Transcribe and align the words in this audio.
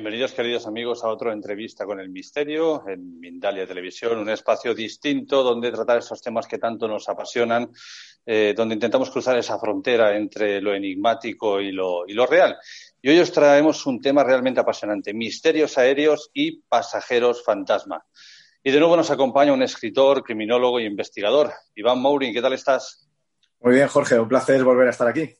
Bienvenidos, 0.00 0.32
queridos 0.32 0.66
amigos, 0.66 1.04
a 1.04 1.08
otra 1.08 1.30
entrevista 1.30 1.84
con 1.84 2.00
el 2.00 2.08
misterio 2.08 2.88
en 2.88 3.20
Mindalia 3.20 3.66
Televisión, 3.66 4.16
un 4.16 4.30
espacio 4.30 4.74
distinto 4.74 5.42
donde 5.42 5.70
tratar 5.70 5.98
esos 5.98 6.22
temas 6.22 6.46
que 6.46 6.56
tanto 6.56 6.88
nos 6.88 7.06
apasionan, 7.10 7.70
eh, 8.24 8.54
donde 8.56 8.76
intentamos 8.76 9.10
cruzar 9.10 9.36
esa 9.36 9.58
frontera 9.58 10.16
entre 10.16 10.62
lo 10.62 10.72
enigmático 10.72 11.60
y 11.60 11.70
lo, 11.70 12.06
real. 12.26 12.56
Y 13.02 13.10
hoy 13.10 13.20
os 13.20 13.30
traemos 13.30 13.84
un 13.84 14.00
tema 14.00 14.24
realmente 14.24 14.60
apasionante, 14.60 15.12
misterios 15.12 15.76
aéreos 15.76 16.30
y 16.32 16.62
pasajeros 16.62 17.44
fantasma. 17.44 18.02
Y 18.64 18.70
de 18.70 18.78
nuevo 18.78 18.96
nos 18.96 19.10
acompaña 19.10 19.52
un 19.52 19.62
escritor, 19.62 20.22
criminólogo 20.22 20.80
y 20.80 20.86
investigador. 20.86 21.52
Iván 21.74 22.00
Mourin, 22.00 22.32
¿qué 22.32 22.40
tal 22.40 22.54
estás? 22.54 23.06
Muy 23.60 23.74
bien, 23.74 23.88
Jorge, 23.88 24.18
un 24.18 24.28
placer 24.28 24.64
volver 24.64 24.86
a 24.86 24.92
estar 24.92 25.08
aquí. 25.08 25.39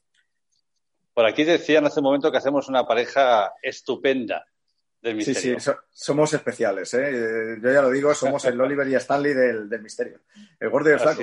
Por 1.13 1.27
aquí 1.27 1.45
decían 1.45 1.87
hace 1.87 2.01
un 2.01 2.05
momento 2.05 2.31
que 2.31 2.39
hacemos 2.39 2.69
una 2.69 2.87
pareja 2.87 3.53
estupenda 3.63 4.47
del 5.01 5.17
misterio. 5.17 5.59
Sí, 5.59 5.71
sí, 5.71 5.79
somos 5.91 6.33
especiales. 6.33 6.93
¿eh? 6.95 7.59
Yo 7.63 7.73
ya 7.73 7.83
lo 7.83 7.91
digo, 7.91 8.15
somos 8.15 8.45
el 8.45 8.61
Oliver 8.61 8.87
y 8.89 8.95
Stanley 8.95 9.35
del, 9.35 9.81
misterio. 9.81 10.21
El 10.59 10.71
gordo 10.71 10.91
y 10.91 10.93
el 10.93 10.99
ah, 10.99 11.03
flaco. 11.03 11.23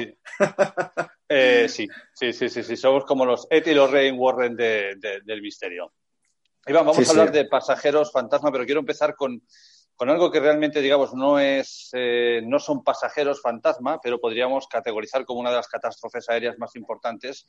Eh, 1.29 1.67
sí. 1.67 1.85
sí, 2.13 2.31
sí, 2.31 2.47
sí, 2.47 2.63
sí, 2.63 2.77
Somos 2.77 3.03
como 3.03 3.25
los 3.25 3.47
Ed 3.49 3.67
y 3.67 3.73
los 3.73 3.91
Rain 3.91 4.15
Warren 4.17 4.55
del 4.55 5.41
misterio. 5.41 5.91
Iván, 6.65 6.85
vamos 6.85 7.07
a 7.07 7.11
hablar 7.11 7.31
de 7.31 7.45
pasajeros 7.45 8.11
fantasma, 8.11 8.51
pero 8.51 8.65
quiero 8.65 8.79
empezar 8.79 9.15
con, 9.15 9.41
algo 9.99 10.31
que 10.31 10.39
realmente, 10.39 10.81
digamos, 10.81 11.13
no 11.13 11.39
es, 11.39 11.89
eh, 11.93 12.41
no 12.45 12.59
son 12.59 12.83
pasajeros 12.83 13.41
fantasma, 13.41 13.99
pero 14.01 14.19
podríamos 14.19 14.67
categorizar 14.67 15.25
como 15.25 15.39
una 15.39 15.49
de 15.49 15.57
las 15.57 15.67
catástrofes 15.67 16.29
aéreas 16.29 16.57
más 16.57 16.75
importantes 16.75 17.45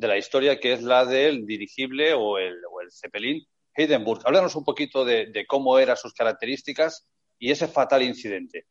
de 0.00 0.08
la 0.08 0.16
historia, 0.16 0.58
que 0.58 0.72
es 0.72 0.82
la 0.82 1.04
del 1.04 1.46
dirigible 1.46 2.14
o 2.14 2.38
el, 2.38 2.56
o 2.72 2.80
el 2.80 2.90
Zeppelin 2.90 3.46
Hindenburg. 3.76 4.22
Háblanos 4.24 4.56
un 4.56 4.64
poquito 4.64 5.04
de, 5.04 5.44
cómo 5.46 5.78
eran 5.78 5.96
sus 5.96 6.14
características 6.14 7.06
y 7.38 7.50
ese 7.50 7.68
fatal 7.68 8.02
incidente. 8.02 8.66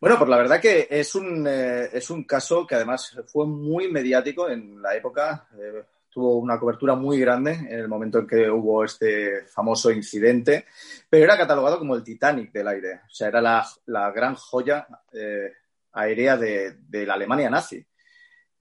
Bueno, 0.00 0.18
pues 0.18 0.28
la 0.28 0.36
verdad 0.36 0.60
que 0.60 0.86
es 0.90 1.14
un, 1.14 1.46
eh, 1.48 1.88
es 1.92 2.10
un 2.10 2.24
caso 2.24 2.66
que 2.66 2.74
además 2.74 3.16
fue 3.26 3.46
muy 3.46 3.90
mediático 3.90 4.48
en 4.48 4.82
la 4.82 4.94
época. 4.94 5.48
Eh, 5.58 5.84
tuvo 6.10 6.36
una 6.36 6.58
cobertura 6.58 6.94
muy 6.94 7.18
grande 7.18 7.52
en 7.52 7.78
el 7.78 7.88
momento 7.88 8.18
en 8.18 8.26
que 8.26 8.50
hubo 8.50 8.84
este 8.84 9.46
famoso 9.46 9.90
incidente, 9.90 10.66
pero 11.08 11.24
era 11.24 11.38
catalogado 11.38 11.78
como 11.78 11.94
el 11.94 12.02
Titanic 12.02 12.52
del 12.52 12.68
aire. 12.68 13.00
O 13.06 13.14
sea, 13.14 13.28
era 13.28 13.40
la, 13.40 14.10
gran 14.10 14.34
joya 14.34 14.86
eh, 15.12 15.52
aérea 15.92 16.36
de, 16.36 16.76
la 17.06 17.14
Alemania 17.14 17.48
nazi. 17.48 17.82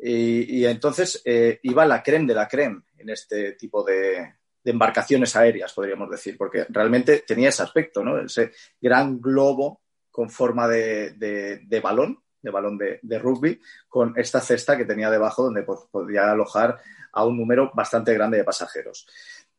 Y, 0.03 0.65
entonces 0.65 1.21
eh, 1.25 1.59
iba 1.63 1.85
la 1.85 2.01
creme 2.01 2.25
de 2.25 2.33
la 2.33 2.47
creme 2.47 2.81
en 2.97 3.09
este 3.09 3.53
tipo 3.53 3.83
de, 3.83 4.33
embarcaciones 4.63 5.35
aéreas, 5.35 5.73
podríamos 5.73 6.09
decir, 6.09 6.37
porque 6.37 6.65
realmente 6.69 7.23
tenía 7.25 7.49
ese 7.49 7.63
aspecto, 7.63 8.03
¿no? 8.03 8.19
Ese 8.19 8.51
gran 8.79 9.19
globo 9.19 9.81
con 10.11 10.29
forma 10.29 10.67
de, 10.67 11.79
balón, 11.81 12.21
de 12.41 12.51
balón 12.51 12.77
de, 12.77 13.19
rugby, 13.19 13.59
con 13.87 14.13
esta 14.17 14.39
cesta 14.39 14.77
que 14.77 14.85
tenía 14.85 15.09
debajo 15.09 15.43
donde 15.43 15.63
podía 15.63 16.31
alojar 16.31 16.79
a 17.13 17.25
un 17.25 17.37
número 17.37 17.71
bastante 17.73 18.13
grande 18.13 18.37
de 18.37 18.43
pasajeros. 18.43 19.07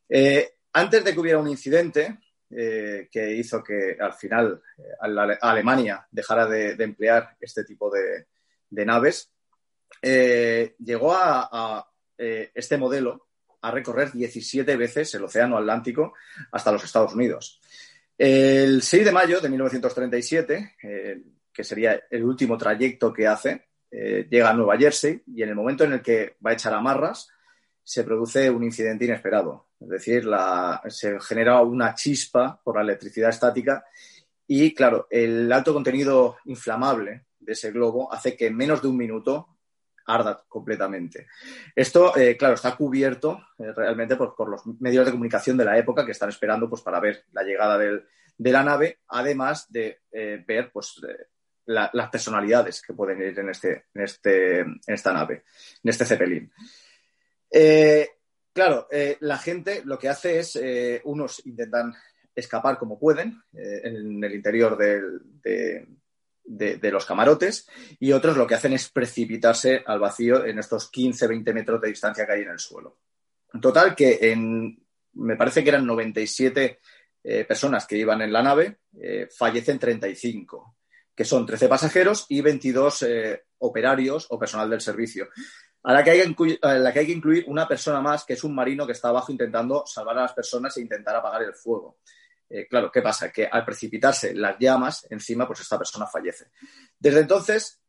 Eh, 0.08 0.54
antes 0.72 1.04
de 1.04 1.12
que 1.12 1.20
hubiera 1.20 1.38
un 1.38 1.48
incidente 1.48 2.18
eh, 2.54 3.08
que 3.10 3.32
hizo 3.32 3.64
que 3.64 3.96
al 3.98 4.12
final 4.12 4.60
Alemania 5.40 6.06
dejara 6.10 6.46
de, 6.46 6.72
emplear 6.72 7.34
este 7.40 7.64
tipo 7.64 7.90
de, 7.90 8.26
naves, 8.84 9.31
eh, 10.00 10.74
llegó 10.78 11.14
a, 11.14 11.86
eh, 12.16 12.50
este 12.54 12.78
modelo 12.78 13.28
a 13.60 13.70
recorrer 13.70 14.12
17 14.12 14.76
veces 14.76 15.14
el 15.14 15.24
Océano 15.24 15.56
Atlántico 15.56 16.14
hasta 16.50 16.72
los 16.72 16.84
Estados 16.84 17.14
Unidos. 17.14 17.60
El 18.16 18.82
6 18.82 19.04
de 19.04 19.12
mayo 19.12 19.40
de 19.40 19.48
1937, 19.48 20.76
eh, 20.82 21.22
que 21.52 21.64
sería 21.64 22.00
el 22.10 22.24
último 22.24 22.56
trayecto 22.56 23.12
que 23.12 23.26
hace, 23.26 23.66
llega 23.90 24.48
a 24.48 24.54
Nueva 24.54 24.78
Jersey 24.78 25.22
y 25.26 25.42
en 25.42 25.50
el 25.50 25.54
momento 25.54 25.84
en 25.84 25.92
el 25.92 26.00
que 26.00 26.36
va 26.44 26.50
a 26.50 26.54
echar 26.54 26.72
amarras, 26.72 27.28
se 27.84 28.04
produce 28.04 28.48
un 28.48 28.64
incidente 28.64 29.04
inesperado. 29.04 29.68
Es 29.78 29.88
decir, 29.88 30.26
se 30.88 31.20
genera 31.20 31.60
una 31.60 31.94
chispa 31.94 32.58
por 32.64 32.76
la 32.76 32.82
electricidad 32.82 33.28
estática 33.28 33.84
y, 34.46 34.74
claro, 34.74 35.06
el 35.10 35.52
alto 35.52 35.72
contenido 35.72 36.36
inflamable 36.44 37.26
de 37.38 37.52
ese 37.52 37.72
globo 37.72 38.12
hace 38.12 38.36
que 38.36 38.46
en 38.46 38.56
menos 38.56 38.82
de 38.82 38.88
un 38.88 38.96
minuto 38.96 39.51
arda 40.06 40.44
completamente. 40.48 41.26
Esto, 41.74 42.16
eh, 42.16 42.36
claro, 42.36 42.54
está 42.54 42.76
cubierto 42.76 43.40
eh, 43.58 43.72
realmente 43.74 44.16
por, 44.16 44.48
los 44.48 44.66
medios 44.80 45.06
de 45.06 45.12
comunicación 45.12 45.56
de 45.56 45.64
la 45.64 45.78
época 45.78 46.04
que 46.04 46.12
están 46.12 46.28
esperando 46.28 46.68
pues, 46.68 46.82
para 46.82 47.00
ver 47.00 47.24
la 47.32 47.42
llegada 47.42 47.78
de 47.78 48.52
la 48.52 48.62
nave, 48.62 49.00
además 49.08 49.70
de 49.70 50.00
eh, 50.10 50.42
ver 50.46 50.70
pues, 50.72 51.00
las 51.66 52.10
personalidades 52.10 52.82
que 52.82 52.92
pueden 52.92 53.22
ir 53.22 53.38
en, 53.38 53.50
este, 53.50 53.84
en, 53.94 54.02
este, 54.02 54.60
en 54.60 54.80
esta 54.86 55.12
nave, 55.12 55.44
en 55.82 55.90
este 55.90 56.04
Zeppelin. 56.04 56.52
claro, 58.52 58.88
la 59.20 59.38
gente 59.38 59.82
lo 59.84 59.98
que 59.98 60.08
hace 60.08 60.40
es, 60.40 60.60
unos 61.04 61.46
intentan 61.46 61.94
escapar 62.34 62.78
como 62.78 62.98
pueden 62.98 63.40
en 63.52 64.24
el 64.24 64.34
interior 64.34 64.76
del, 64.76 65.20
de, 65.40 65.86
de, 66.44 66.90
los 66.90 67.06
camarotes 67.06 67.68
y 67.98 68.12
otros 68.12 68.36
lo 68.36 68.46
que 68.46 68.54
hacen 68.54 68.72
es 68.72 68.88
precipitarse 68.90 69.82
al 69.86 70.00
vacío 70.00 70.44
en 70.44 70.58
estos 70.58 70.90
15-20 70.90 71.52
metros 71.54 71.80
de 71.80 71.88
distancia 71.88 72.26
que 72.26 72.32
hay 72.32 72.42
en 72.42 72.50
el 72.50 72.58
suelo. 72.58 72.98
En 73.52 73.60
total, 73.60 73.94
que 73.94 74.18
en, 74.20 74.82
me 75.14 75.36
parece 75.36 75.62
que 75.62 75.70
eran 75.70 75.86
97 75.86 76.80
eh, 77.24 77.44
personas 77.44 77.86
que 77.86 77.96
iban 77.96 78.22
en 78.22 78.32
la 78.32 78.42
nave, 78.42 78.78
eh, 79.00 79.28
fallecen 79.30 79.78
35, 79.78 80.76
que 81.14 81.24
son 81.24 81.46
13 81.46 81.68
pasajeros 81.68 82.26
y 82.28 82.40
22 82.40 83.02
eh, 83.02 83.44
operarios 83.58 84.26
o 84.30 84.38
personal 84.38 84.68
del 84.68 84.80
servicio. 84.80 85.28
A 85.84 85.92
la, 85.92 86.04
que 86.04 86.10
hay 86.10 86.20
a 86.20 86.74
la 86.74 86.92
que 86.92 87.00
hay 87.00 87.06
que 87.06 87.12
incluir 87.12 87.44
una 87.48 87.66
persona 87.66 88.00
más, 88.00 88.24
que 88.24 88.34
es 88.34 88.44
un 88.44 88.54
marino 88.54 88.86
que 88.86 88.92
está 88.92 89.08
abajo 89.08 89.32
intentando 89.32 89.84
salvar 89.84 90.16
a 90.18 90.22
las 90.22 90.32
personas 90.32 90.76
e 90.76 90.80
intentar 90.80 91.16
apagar 91.16 91.42
el 91.42 91.54
fuego. 91.54 91.98
Eh, 92.54 92.66
claro, 92.68 92.92
¿qué 92.92 93.00
pasa? 93.00 93.32
Que 93.32 93.46
al 93.46 93.64
precipitarse 93.64 94.34
las 94.34 94.58
llamas 94.58 95.06
encima, 95.08 95.46
pues 95.46 95.60
esta 95.60 95.78
persona 95.78 96.06
fallece. 96.06 96.50
Desde 96.98 97.20
entonces, 97.20 97.80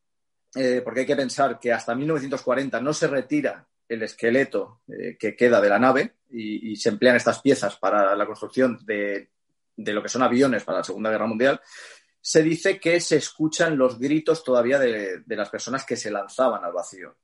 eh, 0.56 0.80
porque 0.82 1.02
hay 1.02 1.06
que 1.06 1.18
pensar 1.18 1.60
que 1.60 1.74
hasta 1.74 1.94
1940 1.94 2.80
no 2.80 2.94
se 2.94 3.08
retira 3.08 3.68
el 3.90 4.04
esqueleto 4.04 4.82
eh, 4.88 5.18
que 5.20 5.36
queda 5.36 5.60
de 5.60 5.68
la 5.68 5.80
nave 5.80 6.16
y, 6.30 6.76
se 6.78 6.90
emplean 6.90 7.18
estas 7.18 7.42
piezas 7.42 7.76
para 7.76 8.16
la 8.16 8.26
construcción 8.26 8.80
de, 8.86 9.30
lo 9.76 10.02
que 10.02 10.10
son 10.10 10.24
aviones 10.24 10.64
para 10.64 10.78
la 10.80 10.84
Segunda 10.84 11.12
Guerra 11.12 11.28
Mundial, 11.28 11.62
se 12.22 12.42
dice 12.42 12.80
que 12.80 13.02
se 13.02 13.18
escuchan 13.18 13.78
los 13.78 14.00
gritos 14.00 14.44
todavía 14.44 14.80
de, 14.80 15.20
de 15.20 15.36
las 15.36 15.50
personas 15.50 15.86
que 15.86 15.98
se 15.98 16.10
lanzaban 16.10 16.64
al 16.64 16.72
vacío 16.72 17.18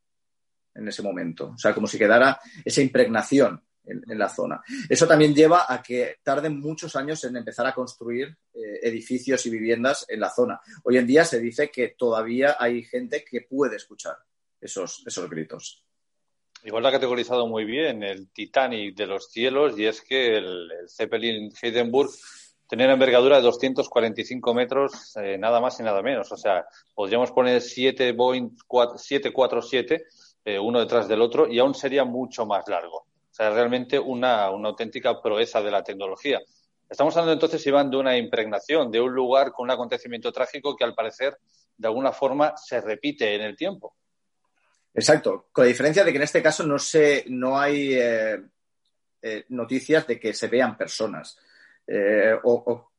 en 0.75 0.87
ese 0.89 1.01
momento. 1.01 1.51
O 1.55 1.57
sea, 1.57 1.73
como 1.73 1.87
si 1.87 1.97
quedara 1.97 2.39
esa 2.65 2.81
impregnación 2.81 3.63
en, 3.89 4.19
la 4.19 4.29
zona. 4.29 4.61
Eso 4.87 5.07
también 5.07 5.33
lleva 5.33 5.65
a 5.67 5.81
que 5.81 6.17
tarden 6.23 6.59
muchos 6.59 6.95
años 6.95 7.23
en 7.23 7.37
empezar 7.37 7.65
a 7.67 7.73
construir 7.73 8.37
eh, 8.53 8.79
edificios 8.83 9.45
y 9.45 9.49
viviendas 9.49 10.05
en 10.07 10.19
la 10.19 10.29
zona. 10.29 10.59
Hoy 10.83 10.97
en 10.97 11.07
día 11.07 11.25
se 11.25 11.39
dice 11.39 11.69
que 11.69 11.95
todavía 11.97 12.55
hay 12.59 12.83
gente 12.83 13.23
que 13.23 13.41
puede 13.41 13.77
escuchar 13.77 14.17
esos, 14.61 15.03
esos 15.05 15.29
gritos. 15.29 15.83
Igual 16.63 16.83
lo 16.83 16.89
ha 16.89 16.93
categorizado 16.93 17.47
muy 17.47 17.63
bien 17.63 18.03
el 18.03 18.29
Titanic 18.31 18.95
de 18.95 19.07
los 19.07 19.31
cielos 19.31 19.79
y 19.79 19.85
es 19.85 20.01
que 20.01 20.37
el, 20.37 20.69
Zeppelin 20.89 21.53
Heidenburg 21.61 22.09
tenía 22.67 22.85
una 22.85 22.93
envergadura 22.93 23.37
de 23.37 23.43
245 23.43 24.53
metros, 24.53 25.15
eh, 25.17 25.37
nada 25.37 25.59
más 25.59 25.79
y 25.79 25.83
nada 25.83 26.01
menos. 26.01 26.31
O 26.31 26.37
sea, 26.37 26.65
podríamos 26.93 27.31
poner 27.31 27.61
7 27.61 28.11
Boeing 28.11 28.51
747, 28.95 30.05
eh, 30.45 30.59
uno 30.59 30.79
detrás 30.79 31.07
del 31.07 31.21
otro, 31.21 31.47
y 31.47 31.57
aún 31.59 31.73
sería 31.73 32.03
mucho 32.03 32.45
más 32.45 32.67
largo. 32.67 33.07
Sea, 33.39 33.51
realmente 33.51 33.97
una, 33.97 34.51
una 34.51 34.67
auténtica 34.67 35.21
proeza 35.21 35.61
de 35.61 35.71
la 35.71 35.81
tecnología. 35.81 36.41
Estamos 36.89 37.15
hablando 37.15 37.31
entonces, 37.31 37.65
Iván, 37.65 37.89
de 37.89 37.95
una 37.95 38.17
impregnación, 38.17 38.91
de 38.91 38.99
un 38.99 39.13
lugar 39.13 39.53
con 39.53 39.63
un 39.63 39.71
acontecimiento 39.71 40.29
trágico 40.33 40.75
que 40.75 40.83
al 40.83 40.93
parecer 40.93 41.37
de 41.77 41.87
alguna 41.87 42.11
forma 42.11 42.57
se 42.57 42.81
repite 42.81 43.33
en 43.33 43.41
el 43.43 43.55
tiempo. 43.55 43.95
Exacto, 44.93 45.47
con 45.53 45.63
la 45.63 45.69
diferencia 45.69 46.03
de 46.03 46.11
que 46.11 46.17
en 46.17 46.23
este 46.23 46.43
caso 46.43 46.67
no, 46.67 46.77
se, 46.77 47.23
no 47.29 47.57
hay 47.57 47.93
eh, 47.93 48.43
eh, 49.21 49.45
noticias 49.47 50.05
de 50.05 50.19
que 50.19 50.33
se 50.33 50.49
vean 50.49 50.75
personas 50.75 51.37
eh, 51.87 52.35
o, 52.43 52.91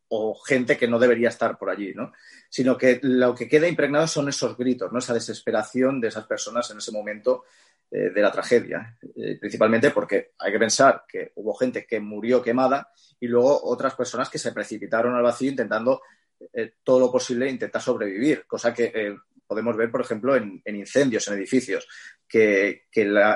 gente 0.44 0.76
que 0.76 0.88
no 0.88 0.98
debería 0.98 1.28
estar 1.28 1.56
por 1.56 1.70
allí, 1.70 1.94
¿no? 1.94 2.12
Sino 2.48 2.76
que 2.76 2.98
lo 3.02 3.34
que 3.34 3.48
queda 3.48 3.68
impregnado 3.68 4.06
son 4.06 4.28
esos 4.28 4.56
gritos, 4.56 4.92
¿no? 4.92 4.98
Esa 4.98 5.14
desesperación 5.14 6.00
de 6.00 6.08
esas 6.08 6.26
personas 6.26 6.70
en 6.70 6.78
ese 6.78 6.92
momento 6.92 7.44
de 7.90 8.22
la 8.22 8.30
tragedia, 8.30 8.96
principalmente 9.40 9.90
porque 9.90 10.30
hay 10.38 10.52
que 10.52 10.58
pensar 10.60 11.04
que 11.08 11.32
hubo 11.34 11.54
gente 11.54 11.86
que 11.86 11.98
murió 11.98 12.40
quemada 12.40 12.92
y 13.18 13.26
luego 13.26 13.60
otras 13.64 13.96
personas 13.96 14.30
que 14.30 14.38
se 14.38 14.52
precipitaron 14.52 15.14
al 15.16 15.24
vacío 15.24 15.50
intentando 15.50 16.00
todo 16.84 17.00
lo 17.00 17.10
posible 17.10 17.50
intentar 17.50 17.82
sobrevivir, 17.82 18.46
cosa 18.46 18.72
que 18.72 19.16
podemos 19.50 19.76
ver, 19.76 19.90
por 19.90 20.00
ejemplo, 20.00 20.36
en, 20.36 20.62
incendios 20.64 21.26
en 21.26 21.34
edificios, 21.34 21.88
que, 22.28 22.84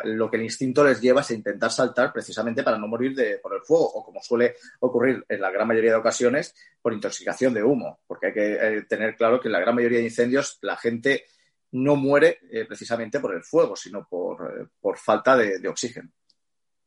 lo 0.04 0.30
que 0.30 0.36
el 0.36 0.44
instinto 0.44 0.84
les 0.84 1.00
lleva 1.00 1.22
es 1.22 1.30
a 1.32 1.34
intentar 1.34 1.72
saltar 1.72 2.12
precisamente 2.12 2.62
para 2.62 2.78
no 2.78 2.86
morir 2.86 3.16
de, 3.16 3.38
por 3.38 3.52
el 3.52 3.62
fuego, 3.62 3.84
o 3.84 4.04
como 4.04 4.22
suele 4.22 4.54
ocurrir 4.78 5.24
en 5.28 5.40
la 5.40 5.50
gran 5.50 5.66
mayoría 5.66 5.90
de 5.90 5.96
ocasiones, 5.96 6.54
por 6.80 6.92
intoxicación 6.92 7.52
de 7.52 7.64
humo, 7.64 7.98
porque 8.06 8.28
hay 8.28 8.32
que 8.32 8.52
eh, 8.52 8.82
tener 8.88 9.16
claro 9.16 9.40
que 9.40 9.48
en 9.48 9.52
la 9.54 9.58
gran 9.58 9.74
mayoría 9.74 9.98
de 9.98 10.04
incendios 10.04 10.56
la 10.62 10.76
gente 10.76 11.24
no 11.72 11.96
muere 11.96 12.38
eh, 12.48 12.64
precisamente 12.64 13.18
por 13.18 13.34
el 13.34 13.42
fuego, 13.42 13.74
sino 13.74 14.06
por, 14.08 14.70
eh, 14.70 14.94
falta 14.94 15.36
de, 15.36 15.68
oxígeno. 15.68 16.10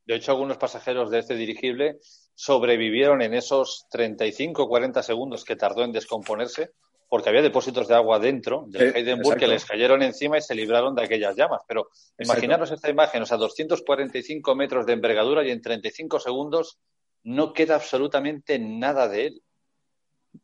De 0.06 0.16
hecho, 0.16 0.32
algunos 0.32 0.56
pasajeros 0.56 1.12
de 1.12 1.20
este 1.20 1.36
dirigible 1.36 2.00
sobrevivieron 2.34 3.22
en 3.22 3.34
esos 3.34 3.88
35 3.92 4.64
o 4.64 4.70
40 4.70 5.04
segundos 5.04 5.44
que 5.44 5.58
tardó 5.58 5.84
en 5.84 5.92
descomponerse 5.92 6.72
porque 7.10 7.30
había 7.30 7.42
depósitos 7.42 7.88
de 7.88 7.96
agua 7.96 8.20
dentro 8.20 8.66
del 8.68 8.96
Heidenburg 8.96 9.40
que 9.40 9.48
les 9.48 9.64
cayeron 9.64 10.02
encima 10.04 10.38
y 10.38 10.42
se 10.42 10.56
libraron 10.56 10.94
de 10.94 11.04
aquellas 11.04 11.36
llamas. 11.36 11.62
Pero 11.68 11.90
imaginaros 12.18 12.72
esta 12.72 12.90
imagen, 12.90 13.22
o 13.22 13.26
sea, 13.26 13.38
245 13.38 14.56
metros 14.56 14.86
de 14.86 14.94
envergadura 14.94 15.46
y 15.46 15.52
en 15.52 15.62
35 15.62 16.20
segundos 16.20 16.80
no 17.24 17.54
queda 17.54 17.76
absolutamente 17.76 18.60
nada 18.60 19.08
de 19.08 19.28
él. 19.28 19.44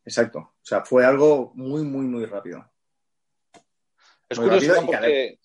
Exacto. 0.04 0.38
O 0.38 0.64
sea, 0.64 0.84
fue 0.84 1.04
algo 1.04 1.52
muy, 1.54 1.82
muy, 1.82 2.06
muy 2.06 2.24
rápido. 2.24 2.64
Es 4.28 4.38
curioso 4.38 4.86
porque... 4.86 5.38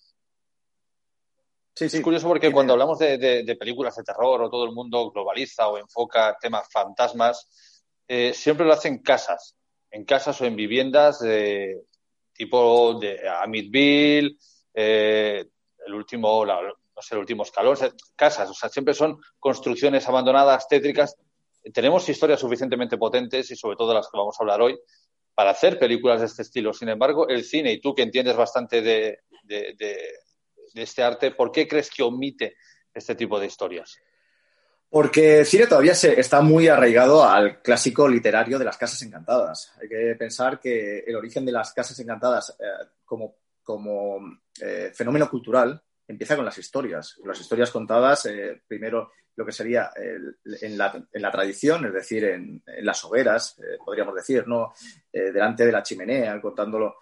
Es 1.76 2.00
curioso 2.02 2.28
porque 2.28 2.52
cuando 2.52 2.74
hablamos 2.74 2.98
de, 2.98 3.56
películas 3.58 3.96
de 3.96 4.02
terror 4.02 4.42
o 4.42 4.50
todo 4.50 4.64
el 4.64 4.72
mundo 4.72 5.10
globaliza 5.10 5.68
o 5.68 5.78
enfoca 5.78 6.36
temas 6.38 6.68
fantasmas, 6.70 7.48
eh, 8.06 8.34
siempre 8.34 8.66
lo 8.66 8.74
hacen 8.74 8.98
casas 8.98 9.56
en 9.90 10.04
casas 10.04 10.40
o 10.40 10.44
en 10.46 10.56
viviendas 10.56 11.20
de 11.20 11.82
tipo 12.32 12.98
de 12.98 13.28
Amityville, 13.28 14.36
eh, 14.72 15.44
el 15.86 15.94
último, 15.94 16.44
no 16.46 17.02
sé, 17.02 17.14
el 17.14 17.20
último 17.20 17.42
escalón, 17.42 17.76
casas, 18.16 18.48
o 18.48 18.54
sea, 18.54 18.68
siempre 18.68 18.94
son 18.94 19.18
construcciones 19.38 20.08
abandonadas, 20.08 20.68
tétricas. 20.68 21.16
Tenemos 21.74 22.08
historias 22.08 22.40
suficientemente 22.40 22.96
potentes 22.96 23.50
y 23.50 23.56
sobre 23.56 23.76
todo 23.76 23.92
las 23.92 24.06
que 24.06 24.16
vamos 24.16 24.36
a 24.38 24.42
hablar 24.42 24.62
hoy 24.62 24.78
para 25.34 25.50
hacer 25.50 25.78
películas 25.78 26.20
de 26.20 26.26
este 26.26 26.42
estilo. 26.42 26.72
Sin 26.72 26.88
embargo, 26.88 27.28
el 27.28 27.44
cine, 27.44 27.72
y 27.72 27.80
tú 27.80 27.94
que 27.94 28.02
entiendes 28.02 28.36
bastante 28.36 28.80
de, 28.80 29.18
de 29.44 29.96
este 30.74 31.02
arte, 31.02 31.32
¿por 31.32 31.52
qué 31.52 31.68
crees 31.68 31.90
que 31.90 32.02
omite 32.02 32.56
este 32.94 33.14
tipo 33.14 33.38
de 33.38 33.46
historias? 33.46 33.98
Porque 34.90 35.38
el 35.38 35.46
cine 35.46 35.68
todavía 35.68 35.94
se, 35.94 36.18
está 36.18 36.40
muy 36.40 36.66
arraigado 36.66 37.24
al 37.24 37.62
clásico 37.62 38.08
literario 38.08 38.58
de 38.58 38.64
las 38.64 38.76
casas 38.76 39.00
encantadas. 39.02 39.72
Hay 39.80 39.88
que 39.88 40.16
pensar 40.18 40.58
que 40.58 40.98
el 41.06 41.14
origen 41.14 41.46
de 41.46 41.52
las 41.52 41.72
casas 41.72 41.98
encantadas 42.00 42.56
eh, 42.58 42.88
como, 43.04 43.36
eh, 44.60 44.90
fenómeno 44.92 45.30
cultural 45.30 45.80
empieza 46.08 46.34
con 46.34 46.44
las 46.44 46.58
historias. 46.58 47.16
Las 47.24 47.40
historias 47.40 47.70
contadas, 47.70 48.26
eh, 48.26 48.62
primero 48.66 49.12
lo 49.36 49.46
que 49.46 49.52
sería 49.52 49.90
en, 49.94 50.76
la, 50.76 51.06
en, 51.12 51.22
la, 51.22 51.30
tradición, 51.30 51.86
es 51.86 51.94
decir, 51.94 52.24
en, 52.24 52.62
en 52.66 52.84
las 52.84 53.02
hogueras, 53.04 53.56
podríamos 53.82 54.14
decir, 54.14 54.46
¿no? 54.46 54.74
delante 55.10 55.64
de 55.64 55.72
la 55.72 55.82
chimenea, 55.82 56.38
contándolo 56.42 56.96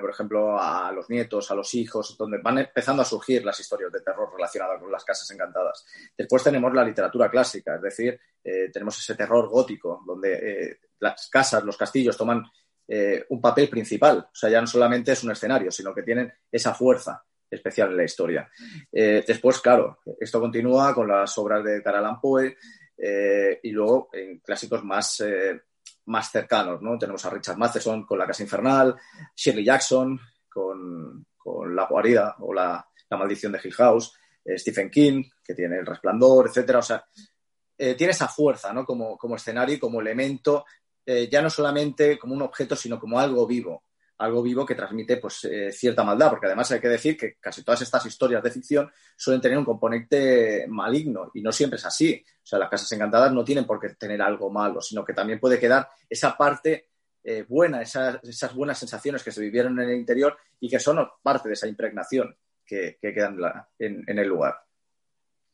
por 0.00 0.10
ejemplo, 0.10 0.58
a 0.58 0.90
los 0.92 1.10
nietos, 1.10 1.50
a 1.50 1.54
los 1.54 1.74
hijos, 1.74 2.16
donde 2.16 2.38
van 2.38 2.58
empezando 2.58 3.02
a 3.02 3.04
surgir 3.04 3.44
las 3.44 3.60
historias 3.60 3.92
de 3.92 4.00
terror 4.00 4.30
relacionadas 4.32 4.80
con 4.80 4.90
las 4.90 5.04
casas 5.04 5.30
encantadas. 5.30 5.84
Después 6.16 6.42
tenemos 6.42 6.72
la 6.72 6.84
literatura 6.84 7.30
clásica, 7.30 7.76
es 7.76 7.82
decir, 7.82 8.18
eh, 8.42 8.70
tenemos 8.72 8.98
ese 8.98 9.14
terror 9.14 9.48
gótico, 9.48 10.02
donde 10.06 10.32
eh, 10.32 10.78
las 11.00 11.28
casas, 11.28 11.62
los 11.64 11.76
castillos 11.76 12.16
toman 12.16 12.42
eh, 12.88 13.26
un 13.28 13.40
papel 13.40 13.68
principal. 13.68 14.28
O 14.32 14.34
sea, 14.34 14.48
ya 14.48 14.60
no 14.60 14.66
solamente 14.66 15.12
es 15.12 15.22
un 15.24 15.32
escenario, 15.32 15.70
sino 15.70 15.94
que 15.94 16.02
tienen 16.02 16.32
esa 16.50 16.74
fuerza 16.74 17.22
especial 17.50 17.90
en 17.90 17.96
la 17.96 18.04
historia. 18.04 18.48
después, 18.92 19.60
claro, 19.60 19.98
esto 20.20 20.38
continúa 20.38 20.94
con 20.94 21.08
las 21.08 21.36
obras 21.36 21.64
de 21.64 21.82
Caralan 21.82 22.20
Poe 22.20 22.56
y 23.60 23.70
luego 23.72 24.08
en 24.12 24.38
clásicos 24.38 24.84
más 24.84 25.20
más 26.10 26.30
cercanos, 26.30 26.82
¿no? 26.82 26.98
Tenemos 26.98 27.24
a 27.24 27.30
Richard 27.30 27.56
Matheson 27.56 28.04
con 28.04 28.18
La 28.18 28.26
Casa 28.26 28.42
Infernal, 28.42 28.96
Shirley 29.34 29.64
Jackson 29.64 30.20
con, 30.48 31.24
La 31.74 31.86
Guarida 31.86 32.36
o 32.40 32.52
la, 32.52 32.86
Maldición 33.10 33.52
de 33.52 33.60
Hill 33.62 33.74
House, 33.74 34.12
eh, 34.44 34.58
Stephen 34.58 34.90
King, 34.90 35.24
que 35.42 35.54
tiene 35.54 35.78
El 35.78 35.86
Resplandor, 35.86 36.48
etcétera. 36.48 36.78
O 36.78 36.82
sea, 36.82 37.04
eh, 37.76 37.94
tiene 37.94 38.12
esa 38.12 38.28
fuerza, 38.28 38.72
¿no? 38.72 38.84
Como, 38.84 39.16
como 39.16 39.36
escenario 39.36 39.74
y 39.74 39.78
como 39.78 40.00
elemento, 40.00 40.64
eh, 41.04 41.28
ya 41.30 41.42
no 41.42 41.50
solamente 41.50 42.18
como 42.18 42.34
un 42.34 42.42
objeto, 42.42 42.76
sino 42.76 43.00
como 43.00 43.18
algo 43.18 43.46
vivo 43.46 43.84
algo 44.20 44.42
vivo 44.42 44.66
que 44.66 44.74
transmite 44.74 45.16
pues, 45.16 45.44
eh, 45.44 45.72
cierta 45.72 46.04
maldad, 46.04 46.28
porque 46.28 46.46
además 46.46 46.70
hay 46.70 46.80
que 46.80 46.88
decir 46.88 47.16
que 47.16 47.36
casi 47.40 47.64
todas 47.64 47.80
estas 47.80 48.04
historias 48.04 48.42
de 48.42 48.50
ficción 48.50 48.92
suelen 49.16 49.40
tener 49.40 49.56
un 49.56 49.64
componente 49.64 50.66
maligno 50.68 51.30
y 51.32 51.40
no 51.40 51.50
siempre 51.50 51.78
es 51.78 51.86
así. 51.86 52.22
O 52.36 52.46
sea, 52.46 52.58
las 52.58 52.68
casas 52.68 52.92
encantadas 52.92 53.32
no 53.32 53.42
tienen 53.42 53.64
por 53.64 53.80
qué 53.80 53.88
tener 53.94 54.20
algo 54.20 54.50
malo, 54.50 54.82
sino 54.82 55.04
que 55.04 55.14
también 55.14 55.40
puede 55.40 55.58
quedar 55.58 55.88
esa 56.08 56.36
parte 56.36 56.90
eh, 57.24 57.44
buena, 57.48 57.80
esas, 57.80 58.54
buenas 58.54 58.78
sensaciones 58.78 59.22
que 59.22 59.32
se 59.32 59.40
vivieron 59.40 59.80
en 59.80 59.88
el 59.88 59.96
interior 59.96 60.36
y 60.60 60.68
que 60.68 60.78
son 60.78 61.08
parte 61.22 61.48
de 61.48 61.54
esa 61.54 61.66
impregnación 61.66 62.36
que, 62.64 62.98
quedan 63.00 63.38
en, 63.78 64.18
el 64.18 64.28
lugar. 64.28 64.54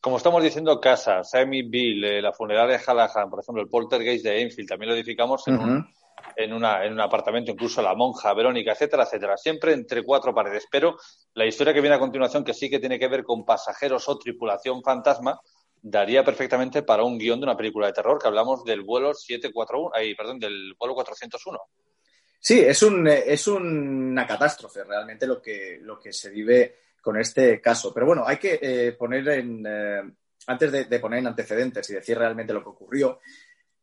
Como 0.01 0.17
estamos 0.17 0.43
diciendo, 0.43 0.81
casas, 0.81 1.33
Amy 1.35 1.63
Bill, 1.63 2.05
eh, 2.05 2.21
la 2.21 2.33
funeraria 2.33 2.77
de 2.77 2.85
Hallahan, 2.85 3.31
por 3.31 3.41
ejemplo, 3.41 3.63
el 3.63 3.69
poltergeist 3.69 4.25
de 4.25 4.43
Enfield, 4.43 4.69
también 4.69 4.91
lo 4.91 4.97
edificamos 4.97 5.47
en 5.49 5.59
un 5.59 5.89
en, 6.37 6.53
una, 6.53 6.85
en 6.85 6.93
un 6.93 7.01
apartamento, 7.01 7.51
incluso 7.51 7.83
la 7.83 7.95
monja, 7.95 8.35
Verónica, 8.35 8.73
etcétera, 8.73 9.05
etcétera. 9.05 9.37
Siempre 9.37 9.73
entre 9.73 10.05
cuatro 10.05 10.35
paredes. 10.35 10.67
Pero 10.71 10.97
la 11.35 11.47
historia 11.47 11.73
que 11.73 11.81
viene 11.81 11.97
a 11.97 12.01
continuación, 12.01 12.45
que 12.45 12.55
sí 12.55 12.69
que 12.69 12.79
tiene 12.79 12.99
que 12.99 13.09
ver 13.09 13.25
con 13.25 13.45
pasajeros 13.45 14.09
o 14.09 14.19
tripulación 14.19 14.83
fantasma, 14.83 15.41
daría 15.81 16.25
perfectamente 16.25 16.83
para 16.83 17.05
un 17.05 17.19
guion 17.19 17.41
de 17.41 17.45
una 17.45 17.57
película 17.57 17.87
de 17.87 17.93
terror, 17.93 18.21
que 18.21 18.29
hablamos 18.29 18.65
del 18.65 18.83
vuelo 18.83 19.15
741, 19.15 19.91
ahí, 19.95 20.15
perdón, 20.15 20.39
del 20.39 20.75
vuelo 20.79 20.95
401. 20.95 21.59
Sí, 22.41 22.61
es, 22.61 22.83
un, 22.83 23.07
es 23.09 23.47
una 23.47 24.27
catástrofe 24.27 24.85
realmente 24.85 25.27
lo 25.27 25.41
que, 25.41 25.79
lo 25.83 25.99
que 25.99 26.13
se 26.13 26.31
vive 26.31 26.77
con 27.01 27.17
este 27.19 27.61
caso. 27.61 27.93
Pero 27.95 28.07
bueno, 28.07 28.25
hay 28.27 28.37
que 28.37 28.59
eh, 28.61 28.93
poner 28.93 29.29
en, 29.29 29.65
eh, 29.67 30.03
antes 30.47 30.73
de, 30.73 30.85
de, 30.85 31.01
poner 31.01 31.21
en 31.21 31.29
antecedentes 31.29 31.89
y 31.91 31.95
decir 31.95 32.19
realmente 32.19 32.53
lo 32.53 32.63
que 32.63 32.69
ocurrió, 32.69 33.21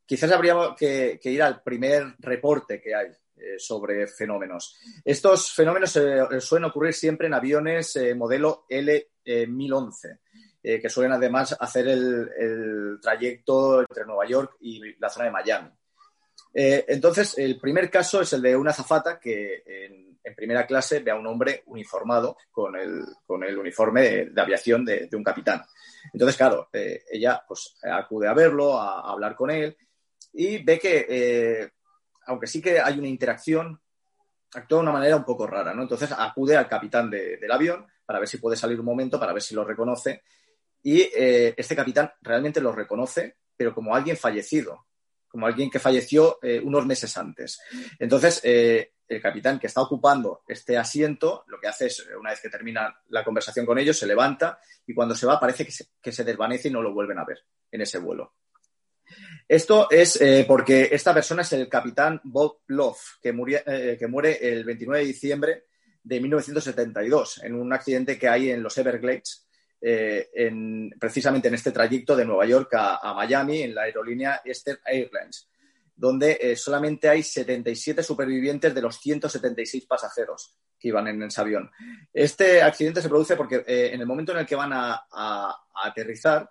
quizás 0.06 0.32
habría 0.32 0.56
que, 0.78 1.20
ir 1.24 1.42
al 1.42 1.62
primer 1.62 2.16
reporte 2.20 2.82
que 2.82 2.96
hay 2.96 3.08
eh, 3.36 3.58
sobre 3.58 4.08
fenómenos. 4.08 4.78
Estos 5.04 5.52
fenómenos 5.54 5.96
eh, 5.96 6.40
suelen 6.40 6.70
ocurrir 6.70 6.94
siempre 6.94 7.28
en 7.28 7.34
aviones 7.34 7.96
eh, 7.96 8.14
modelo 8.16 8.66
L1011, 8.70 10.20
que 10.62 10.90
suelen 10.90 11.12
además 11.12 11.58
hacer 11.60 11.90
el, 11.90 12.98
trayecto 13.02 13.82
entre 13.82 14.06
Nueva 14.06 14.26
York 14.26 14.56
y 14.62 14.98
la 14.98 15.10
zona 15.10 15.26
de 15.26 15.32
Miami. 15.32 15.70
entonces, 16.54 17.38
el 17.38 17.60
primer 17.60 17.92
caso 17.92 18.22
es 18.22 18.32
el 18.32 18.42
de 18.42 18.56
una 18.56 18.72
azafata 18.72 19.20
que 19.20 19.62
en, 19.66 20.14
primera 20.38 20.66
clase 20.66 21.00
ve 21.00 21.12
a 21.12 21.16
un 21.16 21.28
hombre 21.28 21.64
uniformado 21.66 22.38
con 22.50 22.78
el, 22.78 23.04
uniforme 23.28 24.28
de, 24.28 24.42
aviación 24.42 24.86
de, 24.86 25.10
un 25.12 25.24
capitán. 25.24 25.62
Entonces, 26.14 26.38
claro, 26.38 26.70
ella 26.72 27.44
pues 27.46 27.76
acude 27.84 28.30
a 28.30 28.34
verlo, 28.34 28.80
a, 28.80 29.12
hablar 29.12 29.36
con 29.36 29.52
él 29.52 29.76
y 30.34 30.64
ve 30.64 30.80
que, 30.80 31.06
eh, 31.08 31.70
aunque 32.26 32.48
sí 32.48 32.62
que 32.62 32.80
hay 32.80 32.98
una 32.98 33.08
interacción, 33.08 33.80
actúa 34.54 34.80
de 34.80 34.84
una 34.84 34.92
manera 34.92 35.16
un 35.16 35.26
poco 35.26 35.48
rara, 35.48 35.74
¿no? 35.74 35.84
Entonces 35.84 36.12
acude 36.12 36.58
al 36.58 36.68
capitán 36.68 37.10
del 37.10 37.52
avión 37.52 37.88
para 38.06 38.20
ver 38.20 38.28
si 38.28 38.38
puede 38.38 38.58
salir 38.58 38.80
un 38.80 38.86
momento, 38.86 39.20
para 39.20 39.34
ver 39.34 39.42
si 39.42 39.56
lo 39.56 39.64
reconoce. 39.64 40.24
Y 40.82 41.02
eh, 41.02 41.54
este 41.56 41.76
capitán 41.76 42.12
realmente 42.22 42.60
lo 42.60 42.72
reconoce, 42.72 43.38
pero 43.56 43.74
como 43.74 43.96
alguien 43.96 44.18
fallecido, 44.18 44.88
como 45.28 45.48
alguien 45.48 45.70
que 45.72 45.80
falleció 45.80 46.38
unos 46.64 46.86
meses 46.86 47.18
antes. 47.18 47.60
Entonces, 47.98 48.42
el 49.08 49.22
capitán 49.22 49.60
que 49.60 49.68
está 49.68 49.82
ocupando 49.82 50.44
este 50.48 50.78
asiento 50.78 51.44
lo 51.48 51.60
que 51.60 51.68
hace 51.68 51.88
es, 51.88 52.06
una 52.20 52.32
vez 52.32 52.42
que 52.42 52.50
termina 52.50 52.96
la 53.10 53.24
conversación 53.24 53.66
con 53.66 53.78
ellos, 53.78 53.98
se 53.98 54.08
levanta 54.08 54.60
y 54.86 54.94
cuando 54.94 55.16
se 55.16 55.26
va 55.26 55.40
parece 55.40 55.66
que 55.66 56.12
se, 56.12 56.24
desvanece 56.24 56.70
y 56.70 56.72
no 56.72 56.82
lo 56.82 56.94
vuelven 56.94 57.20
a 57.20 57.26
ver 57.26 57.40
en 57.72 57.82
ese 57.82 58.00
vuelo. 58.00 58.34
Esto 59.48 59.88
es 59.90 60.20
eh, 60.22 60.46
porque 60.48 60.90
esta 60.92 61.14
persona 61.14 61.42
es 61.42 61.54
el 61.54 61.68
capitán 61.68 62.20
Bob 62.24 62.60
Love, 62.68 63.20
que, 63.22 63.30
eh, 63.30 64.08
muere 64.08 64.40
el 64.42 64.64
29 64.64 65.02
de 65.02 65.06
diciembre 65.06 65.64
de 66.02 66.20
1972 66.20 67.44
en 67.44 67.56
un 67.56 67.72
accidente 67.74 68.18
que 68.18 68.28
hay 68.28 68.52
en 68.52 68.64
los 68.64 68.78
Everglades, 68.78 69.48
eh, 69.82 70.30
precisamente 71.00 71.50
en 71.50 71.54
este 71.54 71.72
trayecto 71.72 72.16
de 72.16 72.26
Nueva 72.26 72.46
York 72.46 72.70
a 72.74 73.14
Miami, 73.14 73.64
en 73.64 73.76
la 73.76 73.84
aerolínea 73.84 74.42
Eastern 74.44 74.80
Airlines 74.86 75.50
donde 75.96 76.56
solamente 76.56 77.08
hay 77.08 77.22
77 77.22 78.02
supervivientes 78.02 78.74
de 78.74 78.82
los 78.82 79.00
176 79.00 79.86
pasajeros 79.86 80.58
que 80.80 80.88
iban 80.88 81.08
en 81.08 81.24
ese 81.24 81.40
avión. 81.40 81.70
Este 82.12 82.62
accidente 82.62 83.02
se 83.02 83.10
produce 83.10 83.36
porque 83.36 83.64
en 83.68 84.02
el 84.02 84.08
momento 84.08 84.32
en 84.32 84.40
el 84.40 84.46
que 84.46 84.56
van 84.56 84.72
a, 84.74 85.06
aterrizar, 85.84 86.50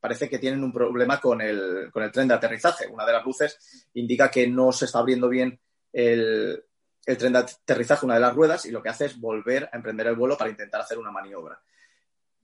parece 0.00 0.28
que 0.28 0.38
tienen 0.38 0.64
un 0.64 0.72
problema 0.72 1.20
con 1.20 1.40
el, 1.40 1.90
tren 2.12 2.28
de 2.28 2.34
aterrizaje. 2.34 2.86
Una 2.88 3.06
de 3.06 3.12
las 3.12 3.24
luces 3.24 3.88
indica 3.94 4.30
que 4.30 4.48
no 4.48 4.72
se 4.72 4.86
está 4.86 5.00
abriendo 5.00 5.28
bien 5.28 5.60
el, 5.92 6.64
el 7.06 7.16
tren 7.18 7.32
de 7.32 7.40
aterrizaje, 7.40 8.06
una 8.06 8.14
de 8.14 8.20
las 8.20 8.34
ruedas, 8.34 8.64
y 8.66 8.70
lo 8.70 8.82
que 8.82 8.88
hace 8.88 9.06
es 9.06 9.20
volver 9.20 9.68
a 9.72 9.76
emprender 9.76 10.06
el 10.06 10.16
vuelo 10.16 10.36
para 10.36 10.50
intentar 10.50 10.80
hacer 10.80 10.98
una 10.98 11.10
maniobra. 11.10 11.60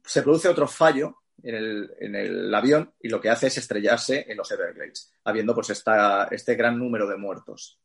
Se 0.05 0.23
produce 0.23 0.49
otro 0.49 0.69
fallo 0.69 1.23
en 1.43 2.15
el, 2.15 2.55
avión 2.55 2.93
y 3.01 3.09
lo 3.09 3.21
que 3.21 3.31
hace 3.31 3.49
es 3.49 3.59
estrellarse 3.59 4.27
en 4.29 4.37
los 4.37 4.51
Everglades, 4.51 5.13
habiendo 5.25 5.55
pues 5.55 5.71
este 6.31 6.55
gran 6.55 6.79
número 6.79 7.07
de 7.07 7.17
muertos. 7.17 7.81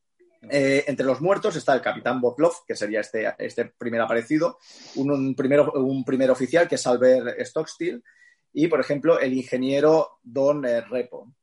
Eh, 0.49 0.85
entre 0.87 1.05
los 1.05 1.21
muertos 1.21 1.55
está 1.55 1.73
el 1.73 1.81
capitán 1.81 2.19
Botlov, 2.19 2.65
que 2.65 2.75
sería 2.75 3.01
este, 3.01 3.31
este 3.37 3.65
primer 3.65 4.01
aparecido, 4.01 4.57
un, 4.95 5.11
un, 5.11 5.35
primer 5.35 6.31
oficial 6.31 6.67
que 6.67 6.75
es 6.75 6.87
Albert 6.87 7.39
Stockstill 7.41 8.03
y, 8.53 8.67
por 8.67 8.79
ejemplo, 8.79 9.19
el 9.19 9.33
ingeniero 9.33 10.19
Don 10.23 10.65
eh, 10.65 10.81
Repo. 10.81 11.33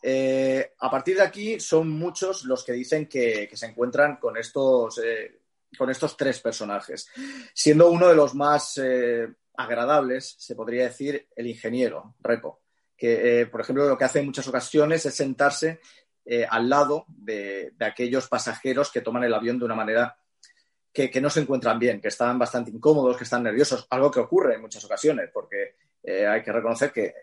Eh, 0.00 0.72
a 0.78 0.90
partir 0.90 1.16
de 1.16 1.22
aquí 1.22 1.58
son 1.58 1.90
muchos 1.90 2.44
los 2.44 2.64
que 2.64 2.72
dicen 2.72 3.06
que, 3.06 3.48
que 3.48 3.56
se 3.56 3.66
encuentran 3.66 4.16
con 4.16 4.36
estos, 4.36 5.00
con 5.76 5.90
estos 5.90 6.16
tres 6.16 6.40
personajes, 6.40 7.08
siendo 7.52 7.90
uno 7.90 8.08
de 8.08 8.14
los 8.14 8.34
más 8.34 8.78
agradables, 9.58 10.36
se 10.38 10.54
podría 10.54 10.84
decir, 10.84 11.28
el 11.34 11.48
ingeniero, 11.48 12.14
Repo, 12.20 12.62
que, 12.96 13.40
eh, 13.40 13.46
por 13.46 13.60
ejemplo, 13.60 13.88
lo 13.88 13.98
que 13.98 14.04
hace 14.04 14.20
en 14.20 14.26
muchas 14.26 14.46
ocasiones 14.46 15.04
es 15.04 15.14
sentarse 15.14 15.80
eh, 16.24 16.46
al 16.48 16.68
lado 16.68 17.06
de, 17.08 17.74
aquellos 17.80 18.28
pasajeros 18.28 18.92
que 18.92 19.00
toman 19.00 19.24
el 19.24 19.34
avión 19.34 19.58
de 19.58 19.64
una 19.64 19.74
manera 19.74 20.16
que, 20.92 21.20
no 21.20 21.28
se 21.28 21.40
encuentran 21.40 21.78
bien, 21.78 22.00
que 22.00 22.08
están 22.08 22.38
bastante 22.38 22.70
incómodos, 22.70 23.16
que 23.16 23.24
están 23.24 23.42
nerviosos, 23.42 23.86
algo 23.90 24.10
que 24.10 24.20
ocurre 24.20 24.54
en 24.54 24.60
muchas 24.60 24.84
ocasiones, 24.84 25.30
porque 25.32 25.76
eh, 26.08 26.26
hay 26.26 26.42
que 26.42 26.52
reconocer 26.52 26.92
que 26.92 27.14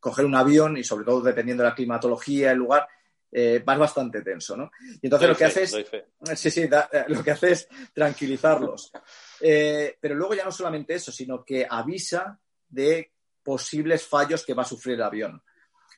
coger 0.00 0.24
un 0.24 0.34
avión 0.34 0.76
y 0.76 0.84
sobre 0.84 1.04
todo 1.04 1.20
dependiendo 1.20 1.62
de 1.62 1.68
la 1.68 1.74
climatología, 1.74 2.52
el 2.52 2.58
lugar, 2.58 2.88
eh, 3.32 3.62
vas 3.64 3.78
bastante 3.78 4.22
tenso, 4.22 4.56
¿no? 4.56 4.72
Y 5.00 5.06
entonces 5.06 5.28
lo 5.28 5.36
que 5.36 5.44
hace 5.44 5.62
es... 5.62 5.76
Sí, 6.34 6.50
sí, 6.50 6.68
lo 7.08 7.22
que 7.22 7.30
hace 7.30 7.52
es 7.52 7.68
tranquilizarlos. 7.92 8.90
Eh, 9.40 9.96
pero 10.00 10.14
luego 10.14 10.34
ya 10.34 10.44
no 10.44 10.50
solamente 10.50 10.94
eso, 10.94 11.12
sino 11.12 11.44
que 11.44 11.66
avisa 11.68 12.40
de 12.68 13.12
posibles 13.42 14.06
fallos 14.06 14.44
que 14.44 14.54
va 14.54 14.62
a 14.62 14.66
sufrir 14.66 14.96
el 14.96 15.02
avión. 15.02 15.42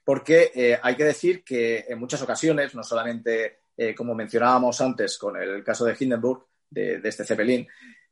Porque 0.04 0.50
eh, 0.54 0.78
hay 0.82 0.96
que 0.96 1.04
decir 1.04 1.42
que 1.42 1.86
en 1.88 1.98
muchas 1.98 2.20
ocasiones, 2.22 2.74
no 2.74 2.82
solamente 2.82 3.60
como 3.96 4.14
mencionábamos 4.14 4.80
antes 4.80 5.18
con 5.18 5.36
el 5.36 5.64
caso 5.64 5.84
de 5.84 5.96
Hindenburg, 5.98 6.46
de, 6.70 7.00
este 7.02 7.24
Zeppelin, 7.24 7.66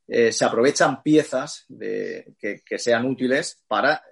se 0.05 0.43
aprovechan 0.43 1.01
piezas 1.01 1.65
que, 1.69 2.77
sean 2.77 3.05
útiles 3.05 3.63
para 3.67 4.03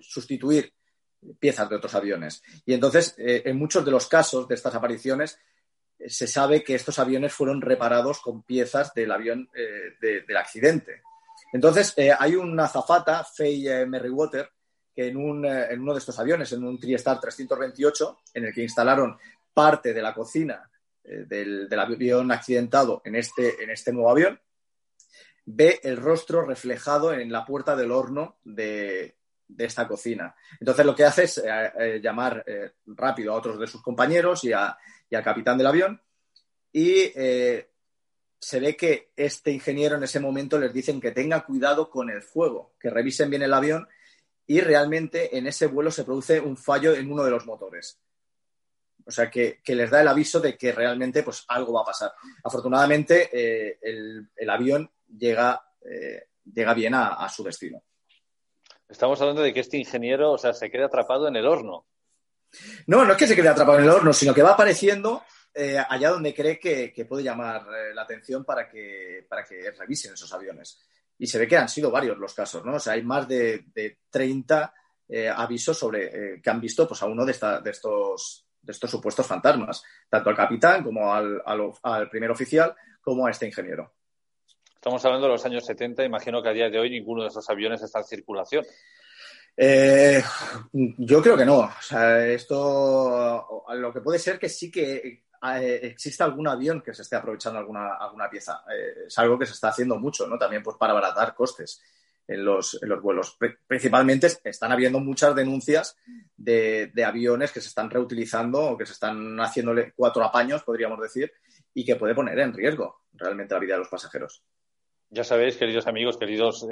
sustituir 0.00 0.72
piezas 1.38 1.68
de 1.68 1.76
otros 1.76 1.94
aviones. 1.94 2.42
Y 2.66 2.74
entonces, 2.74 3.14
en 3.18 3.56
muchos 3.56 3.84
de 3.84 3.90
los 3.90 4.06
casos 4.06 4.46
de 4.46 4.54
estas 4.54 4.74
apariciones, 4.74 5.38
se 6.06 6.26
sabe 6.26 6.62
que 6.62 6.74
estos 6.74 6.98
aviones 6.98 7.32
fueron 7.32 7.60
reparados 7.60 8.20
con 8.20 8.42
piezas 8.42 8.92
del 8.94 9.12
avión 9.12 9.48
eh, 9.54 10.22
del 10.26 10.36
accidente. 10.36 11.02
Entonces, 11.52 11.94
eh, 11.96 12.12
hay 12.18 12.34
una 12.34 12.64
azafata, 12.64 13.24
Faye 13.24 13.82
eh, 13.82 13.86
Merriwater, 13.86 14.50
que 14.94 15.08
en, 15.08 15.16
uno 15.16 15.92
de 15.92 15.98
estos 15.98 16.18
aviones, 16.18 16.52
en 16.52 16.64
un 16.64 16.78
TriStar 16.78 17.20
328, 17.20 18.18
en 18.34 18.44
el 18.44 18.54
que 18.54 18.62
instalaron 18.62 19.18
parte 19.52 19.92
de 19.92 20.02
la 20.02 20.14
cocina 20.14 20.70
del, 21.02 21.68
avión 21.72 22.30
accidentado 22.30 23.02
en 23.04 23.16
este, 23.16 23.62
en 23.62 23.70
este 23.70 23.92
nuevo 23.92 24.10
avión, 24.10 24.40
ve 25.46 25.80
el 25.82 25.96
rostro 25.96 26.42
reflejado 26.46 27.12
en 27.12 27.32
la 27.32 27.44
puerta 27.44 27.74
del 27.74 27.90
horno 27.90 28.38
de, 28.44 29.16
esta 29.58 29.86
cocina. 29.86 30.34
Entonces 30.58 30.86
lo 30.86 30.94
que 30.94 31.04
hace 31.04 31.24
es 31.24 31.42
llamar 32.02 32.44
rápido 32.86 33.32
a 33.32 33.36
otros 33.36 33.58
de 33.58 33.66
sus 33.66 33.82
compañeros 33.82 34.44
y 34.44 34.52
a, 34.52 34.76
y 35.08 35.14
al 35.14 35.22
capitán 35.22 35.58
del 35.58 35.66
avión. 35.66 36.00
Y 36.72 37.12
eh, 37.14 37.70
se 38.38 38.60
ve 38.60 38.76
que 38.76 39.12
este 39.16 39.50
ingeniero 39.52 39.96
en 39.96 40.02
ese 40.02 40.20
momento 40.20 40.58
les 40.58 40.72
dicen 40.72 41.00
que 41.00 41.12
tenga 41.12 41.44
cuidado 41.44 41.88
con 41.88 42.10
el 42.10 42.22
fuego, 42.22 42.74
que 42.80 42.90
revisen 42.90 43.30
bien 43.30 43.42
el 43.42 43.54
avión 43.54 43.88
y 44.46 44.60
realmente 44.60 45.38
en 45.38 45.46
ese 45.46 45.66
vuelo 45.66 45.90
se 45.90 46.04
produce 46.04 46.40
un 46.40 46.56
fallo 46.56 46.94
en 46.94 47.10
uno 47.10 47.24
de 47.24 47.30
los 47.30 47.46
motores. 47.46 48.00
O 49.06 49.10
sea, 49.10 49.30
que, 49.30 49.60
les 49.66 49.90
da 49.90 50.00
el 50.00 50.08
aviso 50.08 50.40
de 50.40 50.56
que 50.56 50.72
realmente 50.72 51.22
pues, 51.22 51.44
algo 51.48 51.74
va 51.74 51.82
a 51.82 51.86
pasar. 51.86 52.12
Afortunadamente, 52.42 53.28
eh, 53.32 53.78
el, 53.82 54.50
avión 54.50 54.90
llega, 55.06 55.62
eh, 55.82 56.28
llega 56.52 56.74
bien 56.74 56.94
a, 56.94 57.28
su 57.28 57.44
destino. 57.44 57.82
Estamos 58.94 59.20
hablando 59.20 59.42
de 59.42 59.52
que 59.52 59.58
este 59.58 59.76
ingeniero, 59.76 60.30
o 60.30 60.38
sea, 60.38 60.52
se 60.52 60.70
queda 60.70 60.86
atrapado 60.86 61.26
en 61.26 61.34
el 61.34 61.48
horno. 61.48 61.84
No, 62.86 63.04
no 63.04 63.10
es 63.10 63.18
que 63.18 63.26
se 63.26 63.34
quede 63.34 63.48
atrapado 63.48 63.78
en 63.78 63.86
el 63.86 63.90
horno, 63.90 64.12
sino 64.12 64.32
que 64.32 64.40
va 64.40 64.52
apareciendo 64.52 65.24
eh, 65.52 65.76
allá 65.88 66.10
donde 66.10 66.32
cree 66.32 66.60
que, 66.60 67.04
puede 67.08 67.24
llamar 67.24 67.62
eh, 67.62 67.92
la 67.92 68.02
atención 68.02 68.44
para 68.44 68.68
que, 68.68 69.26
para 69.28 69.42
que 69.42 69.72
revisen 69.72 70.14
esos 70.14 70.32
aviones. 70.32 70.78
Y 71.18 71.26
se 71.26 71.40
ve 71.40 71.48
que 71.48 71.56
han 71.56 71.68
sido 71.68 71.90
varios 71.90 72.16
los 72.18 72.34
casos, 72.34 72.64
¿no? 72.64 72.76
O 72.76 72.78
sea, 72.78 72.92
hay 72.92 73.02
más 73.02 73.26
de, 73.26 73.64
de 73.74 73.98
30 74.10 74.72
eh, 75.08 75.28
avisos 75.28 75.76
sobre 75.76 76.40
que 76.40 76.50
han 76.50 76.60
visto 76.60 76.86
pues, 76.86 77.02
a 77.02 77.06
uno 77.06 77.24
de, 77.24 77.36
de, 77.64 77.70
estos, 77.72 78.46
de 78.62 78.70
estos 78.70 78.92
supuestos 78.92 79.26
fantasmas, 79.26 79.82
tanto 80.08 80.30
al 80.30 80.36
capitán 80.36 80.84
como 80.84 81.12
al, 81.12 81.42
al 81.44 82.08
primer 82.08 82.30
oficial, 82.30 82.76
como 83.02 83.26
a 83.26 83.32
este 83.32 83.46
ingeniero. 83.46 83.93
Estamos 84.84 85.02
hablando 85.06 85.28
de 85.28 85.32
los 85.32 85.46
años 85.46 85.64
70, 85.64 86.04
imagino 86.04 86.42
que 86.42 86.50
a 86.50 86.52
día 86.52 86.68
de 86.68 86.78
hoy 86.78 86.90
ninguno 86.90 87.22
de 87.22 87.28
esos 87.28 87.48
aviones 87.48 87.80
está 87.80 88.00
en 88.00 88.04
circulación. 88.04 88.66
Eh, 89.56 90.22
yo 90.74 91.22
creo 91.22 91.38
que 91.38 91.46
no. 91.46 91.60
O 91.60 91.72
sea, 91.80 92.26
esto 92.26 93.64
lo 93.66 93.92
que 93.94 94.02
puede 94.02 94.18
ser 94.18 94.38
que 94.38 94.50
sí 94.50 94.70
que 94.70 95.24
eh, 95.56 95.80
exista 95.84 96.26
algún 96.26 96.48
avión 96.48 96.82
que 96.82 96.92
se 96.92 97.00
esté 97.00 97.16
aprovechando 97.16 97.58
alguna, 97.58 97.94
alguna 97.94 98.28
pieza. 98.28 98.62
Eh, 98.70 99.06
es 99.06 99.18
algo 99.18 99.38
que 99.38 99.46
se 99.46 99.52
está 99.52 99.68
haciendo 99.68 99.98
mucho, 99.98 100.26
¿no? 100.26 100.36
También 100.36 100.62
pues 100.62 100.76
para 100.76 100.92
abaratar 100.92 101.34
costes 101.34 101.80
en 102.28 102.44
los, 102.44 102.78
en 102.82 102.90
los 102.90 103.00
vuelos. 103.00 103.38
Principalmente 103.66 104.28
están 104.44 104.70
habiendo 104.70 105.00
muchas 105.00 105.34
denuncias 105.34 105.96
de, 106.36 106.90
de, 106.92 107.04
aviones 107.06 107.52
que 107.52 107.62
se 107.62 107.68
están 107.68 107.88
reutilizando 107.88 108.60
o 108.60 108.76
que 108.76 108.84
se 108.84 108.92
están 108.92 109.40
haciéndole 109.40 109.94
cuatro 109.96 110.22
apaños, 110.22 110.62
podríamos 110.62 111.00
decir, 111.00 111.32
y 111.72 111.86
que 111.86 111.96
puede 111.96 112.14
poner 112.14 112.38
en 112.38 112.52
riesgo 112.52 113.04
realmente 113.14 113.54
la 113.54 113.60
vida 113.60 113.74
de 113.76 113.78
los 113.78 113.88
pasajeros. 113.88 114.44
Ya 115.10 115.24
sabéis, 115.24 115.56
queridos 115.56 115.86
amigos, 115.86 116.16
queridos 116.18 116.66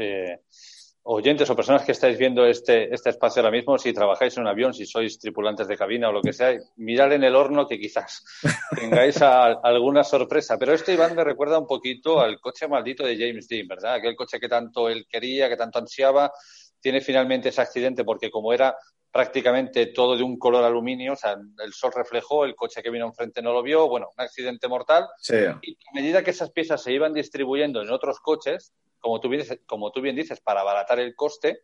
oyentes 1.04 1.50
o 1.50 1.56
personas 1.56 1.82
que 1.84 1.92
estáis 1.92 2.16
viendo 2.16 2.46
este, 2.46 2.94
este 2.94 3.10
espacio 3.10 3.42
ahora 3.42 3.50
mismo, 3.50 3.76
si 3.76 3.92
trabajáis 3.92 4.36
en 4.36 4.42
un 4.42 4.48
avión, 4.48 4.72
si 4.72 4.86
sois 4.86 5.18
tripulantes 5.18 5.66
de 5.66 5.76
cabina 5.76 6.08
o 6.08 6.12
lo 6.12 6.22
que 6.22 6.32
sea, 6.32 6.54
mirad 6.76 7.12
en 7.12 7.24
el 7.24 7.34
horno 7.34 7.66
que 7.66 7.78
quizás 7.78 8.24
tengáis 8.76 9.20
alguna 9.20 10.04
sorpresa. 10.04 10.58
Pero 10.58 10.72
esto, 10.74 10.92
Iván, 10.92 11.16
me 11.16 11.24
recuerda 11.24 11.58
un 11.58 11.66
poquito 11.66 12.20
al 12.20 12.40
coche 12.40 12.68
maldito 12.68 13.04
de 13.04 13.16
James 13.16 13.48
Dean, 13.48 13.66
¿verdad? 13.66 13.94
Aquel 13.94 14.14
coche 14.14 14.38
que 14.38 14.48
tanto 14.48 14.88
él 14.88 15.06
quería, 15.08 15.48
que 15.48 15.56
tanto 15.56 15.80
ansiaba, 15.80 16.32
tiene 16.80 17.00
finalmente 17.00 17.48
ese 17.48 17.62
accidente 17.62 18.04
porque 18.04 18.30
como 18.30 18.52
era 18.52 18.76
prácticamente 19.12 19.86
todo 19.86 20.16
de 20.16 20.22
un 20.22 20.38
color 20.38 20.64
aluminio, 20.64 21.12
o 21.12 21.16
sea, 21.16 21.36
el 21.62 21.72
sol 21.74 21.92
reflejó, 21.94 22.46
el 22.46 22.56
coche 22.56 22.82
que 22.82 22.90
vino 22.90 23.06
enfrente 23.06 23.42
no 23.42 23.52
lo 23.52 23.62
vio, 23.62 23.86
bueno, 23.86 24.08
un 24.16 24.24
accidente 24.24 24.68
mortal. 24.68 25.06
Y 25.28 25.72
a 25.72 25.92
medida 25.92 26.24
que 26.24 26.30
esas 26.30 26.50
piezas 26.50 26.82
se 26.82 26.92
iban 26.92 27.12
distribuyendo 27.12 27.82
en 27.82 27.90
otros 27.90 28.20
coches, 28.20 28.72
como 28.98 29.20
tú 29.20 29.28
bien, 29.28 29.44
como 29.66 29.92
tú 29.92 30.00
bien 30.00 30.16
dices, 30.16 30.40
para 30.40 30.62
abaratar 30.62 30.98
el 30.98 31.14
coste, 31.14 31.60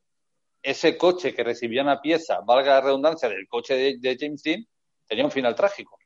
ese 0.63 0.99
coche 0.99 1.33
que 1.33 1.43
recibía 1.43 1.83
una 1.83 2.03
pieza, 2.03 2.41
valga 2.41 2.75
la 2.75 2.81
redundancia, 2.83 3.31
del 3.31 3.49
coche 3.49 3.99
de, 3.99 4.17
James 4.21 4.43
Dean, 4.43 4.67
tenía 5.07 5.25
un 5.25 5.31
final 5.31 5.55
trágico. 5.55 5.99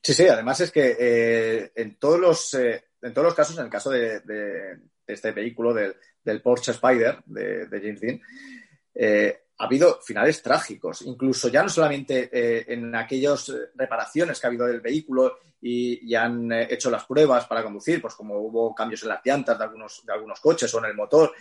Sí, 0.00 0.14
sí, 0.14 0.28
además 0.28 0.60
es 0.60 0.70
que 0.70 0.96
eh, 0.98 1.72
en, 1.74 1.98
todos 1.98 2.20
los, 2.20 2.54
eh, 2.54 2.84
en 3.02 3.12
todos 3.12 3.26
los 3.26 3.34
casos, 3.34 3.58
en 3.58 3.64
el 3.64 3.70
caso 3.70 3.90
de, 3.90 4.20
este 5.06 5.32
vehículo, 5.32 5.74
del, 5.74 6.42
Porsche 6.42 6.70
Spider 6.70 7.18
de, 7.26 7.66
James 7.70 8.00
Dean, 8.00 8.20
eh, 8.94 9.43
ha 9.58 9.64
habido 9.64 10.00
finales 10.02 10.42
trágicos, 10.42 11.02
incluso 11.02 11.48
ya 11.48 11.62
no 11.62 11.68
solamente 11.68 12.72
en 12.72 12.94
aquellas 12.94 13.52
reparaciones 13.74 14.40
que 14.40 14.46
ha 14.46 14.48
habido 14.48 14.66
del 14.66 14.80
vehículo 14.80 15.38
y, 15.60 16.14
han 16.14 16.50
hecho 16.52 16.90
las 16.90 17.04
pruebas 17.04 17.46
para 17.46 17.62
conducir, 17.62 18.00
pues 18.02 18.14
como 18.14 18.38
hubo 18.38 18.74
cambios 18.74 19.02
en 19.02 19.10
las 19.10 19.20
llantas 19.24 19.56
de 19.56 19.64
algunos, 19.64 20.04
de 20.04 20.12
algunos 20.12 20.40
coches 20.40 20.72
o 20.74 20.78
en 20.78 20.84
el 20.86 20.94
motor, 20.94 21.32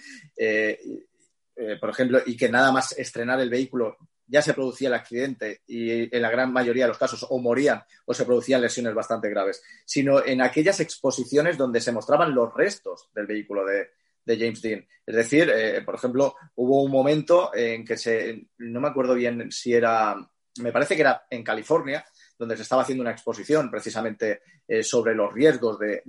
por 1.80 1.90
ejemplo, 1.90 2.20
y 2.26 2.38
que 2.38 2.50
nada 2.50 2.72
más 2.72 2.92
estrenar 2.98 3.40
el 3.42 3.50
vehículo 3.50 3.98
ya 4.28 4.42
se 4.42 4.54
producía 4.54 4.88
el 4.88 4.94
accidente 4.94 5.62
y 5.68 6.16
en 6.16 6.22
la 6.22 6.32
gran 6.32 6.52
mayoría 6.52 6.86
de 6.86 6.90
los 6.90 6.98
casos 6.98 7.26
o 7.30 7.38
morían 7.40 7.84
o 8.06 8.14
se 8.14 8.26
producían 8.26 8.62
lesiones 8.62 8.94
bastante 8.94 9.30
graves, 9.30 9.62
sino 9.86 10.26
en 10.26 10.42
aquellas 10.42 10.80
exposiciones 10.80 11.58
donde 11.58 11.82
se 11.82 11.92
mostraban 11.92 12.34
los 12.34 12.54
restos 12.54 13.10
del 13.14 13.28
vehículo 13.28 13.66
de, 13.66 13.90
James 14.26 14.62
Dean. 14.62 14.88
Es 15.06 15.16
decir, 15.16 15.50
eh, 15.50 15.82
por 15.82 15.96
ejemplo, 15.96 16.36
hubo 16.56 16.84
un 16.84 16.92
momento 16.92 17.52
en 17.54 17.84
que 17.84 17.98
se, 17.98 18.48
no 18.60 18.80
me 18.80 18.88
acuerdo 18.88 19.16
bien 19.16 19.52
si 19.52 19.74
era, 19.74 20.16
me 20.60 20.72
parece 20.72 20.96
que 20.96 21.02
era 21.02 21.26
en 21.30 21.44
California, 21.44 22.06
donde 22.38 22.56
se 22.56 22.64
estaba 22.64 22.84
haciendo 22.84 23.02
una 23.02 23.12
exposición 23.12 23.70
precisamente 23.70 24.42
eh, 24.68 24.84
sobre 24.84 25.14
los 25.14 25.34
riesgos 25.34 25.78
de, 25.80 26.04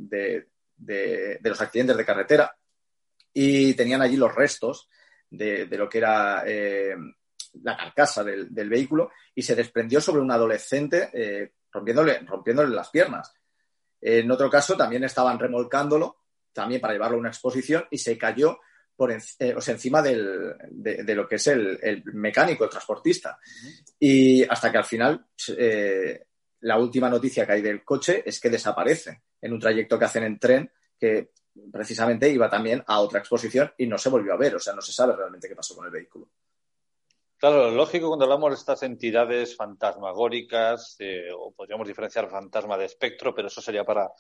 los 1.43 1.61
accidentes 1.61 1.97
de 1.97 2.05
carretera 2.05 2.57
y 3.33 3.75
tenían 3.75 4.03
allí 4.03 4.17
los 4.17 4.35
restos 4.35 4.89
de, 5.29 5.67
lo 5.67 5.89
que 5.89 5.99
era 5.99 6.45
eh, 6.47 6.95
la 7.63 7.77
carcasa 7.77 8.23
del, 8.23 8.69
vehículo 8.69 9.11
y 9.35 9.43
se 9.43 9.57
desprendió 9.57 10.01
sobre 10.01 10.23
un 10.23 10.31
adolescente 10.31 11.53
rompiéndole, 11.73 12.21
rompiéndole 12.21 12.75
las 12.75 12.91
piernas. 12.91 13.35
En 14.01 14.31
otro 14.31 14.49
caso 14.49 14.77
también 14.77 15.03
estaban 15.03 15.39
remolcándolo, 15.39 16.24
también 16.55 16.81
para 16.81 16.95
llevarlo 16.95 17.17
a 17.17 17.21
una 17.21 17.29
exposición, 17.29 17.85
y 17.91 17.99
se 17.99 18.17
cayó 18.17 18.59
por 18.97 19.13
eh, 19.13 19.19
encima 19.39 20.01
del, 20.01 20.55
de, 20.71 21.15
lo 21.15 21.29
que 21.29 21.37
es 21.37 21.47
el, 21.49 22.03
mecánico, 22.15 22.65
el 22.65 22.71
transportista. 22.71 23.39
Y 23.99 24.45
hasta 24.45 24.71
que 24.71 24.79
al 24.79 24.85
final 24.85 25.27
eh, 25.59 26.27
la 26.61 26.79
última 26.79 27.11
noticia 27.11 27.45
que 27.47 27.53
hay 27.53 27.63
del 27.63 27.85
coche 27.85 28.23
es 28.25 28.41
que 28.41 28.51
desaparece 28.51 29.23
en 29.41 29.53
un 29.53 29.61
trayecto 29.61 29.99
que 29.99 30.05
hacen 30.05 30.25
en 30.25 30.39
tren 30.39 30.71
que 30.99 31.33
precisamente 31.73 32.29
iba 32.29 32.49
también 32.49 32.83
a 32.87 33.01
otra 33.01 33.21
exposición 33.21 33.73
y 33.79 33.87
no 33.87 33.99
se 33.99 34.09
volvió 34.09 34.33
a 34.33 34.39
ver, 34.39 34.57
o 34.57 34.59
sea, 34.59 34.75
no 34.75 34.81
se 34.81 34.93
sabe 34.93 35.15
realmente 35.15 35.49
qué 35.49 35.55
pasó 35.55 35.75
con 35.75 35.87
el 35.87 35.93
vehículo. 35.93 36.29
Claro, 37.37 37.71
lo 37.71 37.77
lógico 37.77 38.09
cuando 38.09 38.25
hablamos 38.25 38.51
de 38.51 38.57
estas 38.57 38.83
entidades 38.85 39.55
fantasmagóricas, 39.57 40.97
eh, 41.01 41.29
o 41.37 41.53
podríamos 41.53 41.87
diferenciar 41.87 42.31
fantasma 42.31 42.79
de 42.79 42.87
espectro, 42.87 43.35
pero 43.35 43.49
eso 43.49 43.61
sería 43.61 43.85
para 43.85 44.11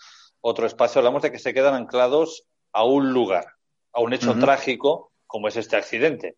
otro 0.47 0.67
espacio, 0.67 0.99
hablamos 0.99 1.23
de 1.23 1.33
que 1.33 1.39
se 1.39 1.55
quedan 1.55 1.75
anclados 1.75 2.45
a 2.71 2.85
un 2.85 3.15
lugar, 3.15 3.47
a 3.95 4.03
un 4.03 4.13
hecho 4.13 4.35
trágico 4.39 5.11
como 5.27 5.49
es 5.49 5.57
este 5.57 5.77
accidente. 5.77 6.37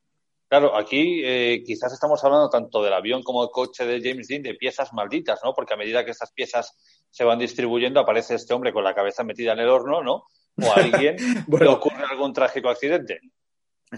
Claro, 0.49 0.77
aquí 0.77 1.23
eh, 1.25 1.65
quizás 1.67 1.93
estamos 1.93 2.23
hablando 2.23 2.49
tanto 2.49 2.85
del 2.85 2.93
avión 2.93 3.25
como 3.25 3.43
del 3.43 3.51
coche 3.51 3.85
de 3.85 4.01
James 4.01 4.29
Dean 4.29 4.43
de 4.43 4.55
piezas 4.55 4.93
malditas, 4.93 5.41
¿no? 5.43 5.53
Porque 5.55 5.75
a 5.75 5.77
medida 5.77 6.05
que 6.05 6.13
estas 6.13 6.31
piezas 6.31 6.77
se 7.11 7.25
van 7.25 7.41
distribuyendo, 7.41 7.99
aparece 7.99 8.37
este 8.37 8.55
hombre 8.55 8.73
con 8.73 8.85
la 8.85 8.95
cabeza 8.95 9.25
metida 9.25 9.55
en 9.55 9.59
el 9.59 9.69
horno, 9.69 10.05
¿no? 10.05 10.27
O 10.63 10.71
a 10.71 10.77
alguien 10.77 11.17
le 11.61 11.67
ocurre 11.67 12.05
algún 12.09 12.33
trágico 12.33 12.69
accidente. 12.69 13.19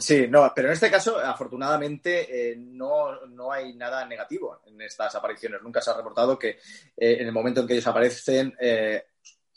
Sí, 0.00 0.26
no, 0.26 0.50
pero 0.56 0.68
en 0.68 0.74
este 0.74 0.90
caso, 0.90 1.18
afortunadamente, 1.18 2.52
eh, 2.52 2.56
no, 2.56 3.52
hay 3.52 3.74
nada 3.74 4.06
negativo 4.06 4.62
en 4.64 4.80
estas 4.80 5.14
apariciones. 5.14 5.60
Nunca 5.62 5.82
se 5.82 5.90
ha 5.90 5.96
reportado 5.96 6.38
que 6.38 6.48
eh, 6.96 7.18
en 7.20 7.26
el 7.26 7.32
momento 7.32 7.60
en 7.60 7.66
que 7.66 7.74
ellos 7.74 7.86
aparecen, 7.86 8.54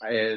eh, 0.08 0.36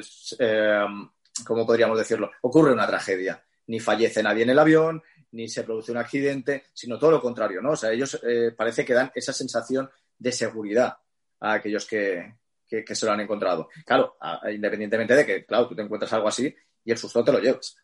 ¿cómo 1.46 1.66
podríamos 1.66 1.98
decirlo? 1.98 2.30
Ocurre 2.42 2.72
una 2.72 2.86
tragedia. 2.86 3.42
Ni 3.68 3.80
fallece 3.80 4.22
nadie 4.22 4.44
en 4.44 4.50
el 4.50 4.58
avión, 4.58 5.02
ni 5.32 5.48
se 5.48 5.64
produce 5.64 5.90
un 5.90 5.98
accidente, 5.98 6.66
sino 6.72 6.98
todo 6.98 7.10
lo 7.10 7.20
contrario, 7.20 7.60
¿no? 7.60 7.72
O 7.72 7.76
sea, 7.76 7.90
ellos 7.90 8.20
parece 8.56 8.84
que 8.84 8.94
dan 8.94 9.10
esa 9.12 9.32
sensación 9.32 9.90
de 10.18 10.32
seguridad 10.32 10.98
a 11.40 11.54
aquellos 11.54 11.86
que, 11.86 12.34
se 12.68 13.06
lo 13.06 13.12
han 13.12 13.20
encontrado. 13.20 13.68
Claro, 13.84 14.16
independientemente 14.50 15.14
de 15.14 15.26
que, 15.26 15.44
claro, 15.44 15.68
tú 15.68 15.74
te 15.74 15.82
encuentras 15.82 16.12
algo 16.12 16.28
así 16.28 16.54
y 16.84 16.90
el 16.90 16.98
susto 16.98 17.24
te 17.24 17.32
lo 17.32 17.40
llevas. 17.40 17.76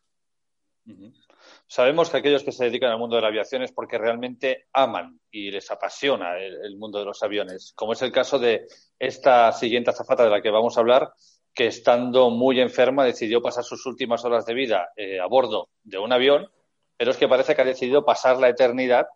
Sabemos 1.67 2.11
que 2.11 2.19
aquellos 2.19 2.43
que 2.43 2.53
se 2.53 2.65
dedican 2.65 2.91
al 2.91 2.99
mundo 2.99 3.17
de 3.17 3.23
la 3.23 3.29
aviación 3.29 3.63
es 3.63 3.73
porque 3.73 3.99
realmente 3.99 4.67
aman 4.73 5.21
y 5.31 5.51
les 5.51 5.71
apasiona 5.71 6.37
el, 6.39 6.77
mundo 6.77 6.99
de 6.99 7.05
los 7.05 7.23
aviones, 7.23 7.73
como 7.75 7.93
es 7.93 8.03
el 8.03 8.13
caso 8.13 8.39
de 8.39 8.67
esta 8.99 9.53
siguiente 9.53 9.91
azafata 9.91 10.25
de 10.25 10.31
la 10.31 10.43
que 10.43 10.51
vamos 10.51 10.77
a 10.77 10.81
hablar, 10.81 11.13
que 11.55 11.67
estando 11.67 12.31
muy 12.31 12.61
enferma 12.61 13.05
decidió 13.05 13.43
pasar 13.43 13.65
sus 13.65 13.85
últimas 13.87 14.25
horas 14.25 14.47
de 14.47 14.55
vida 14.55 14.91
eh, 14.97 15.21
a 15.21 15.27
bordo 15.27 15.69
de 15.83 15.99
un 15.99 16.13
avión, 16.13 16.49
pero 16.97 17.11
es 17.11 17.17
que 17.17 17.29
parece 17.29 17.55
que 17.55 17.63
ha 17.63 17.67
decidido 17.67 18.05
pasar 18.05 18.39
la 18.39 18.49
eternidad 18.49 19.07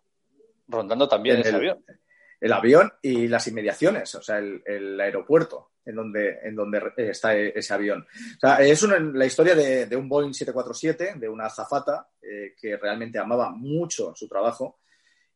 rondando 0.67 1.07
también 1.07 1.39
ese 1.39 1.55
avión. 1.55 1.83
El 2.39 2.53
avión 2.53 2.91
y 3.01 3.27
las 3.27 3.47
inmediaciones, 3.47 4.13
o 4.13 4.21
sea, 4.21 4.37
el 4.37 4.99
aeropuerto 4.99 5.71
en 5.87 5.95
donde, 5.95 6.39
en 6.43 6.55
donde 6.55 6.91
está 6.97 7.35
ese 7.35 7.73
avión. 7.73 8.01
O 8.01 8.39
sea, 8.39 8.57
es 8.57 8.83
la 8.83 9.25
historia 9.25 9.55
de, 9.55 9.95
un 9.95 10.09
Boeing 10.09 10.33
747, 10.33 11.17
de 11.17 11.29
una 11.29 11.45
azafata 11.45 12.09
eh, 12.21 12.53
que 12.59 12.75
realmente 12.75 13.17
amaba 13.17 13.51
mucho 13.51 14.13
su 14.13 14.27
trabajo 14.27 14.79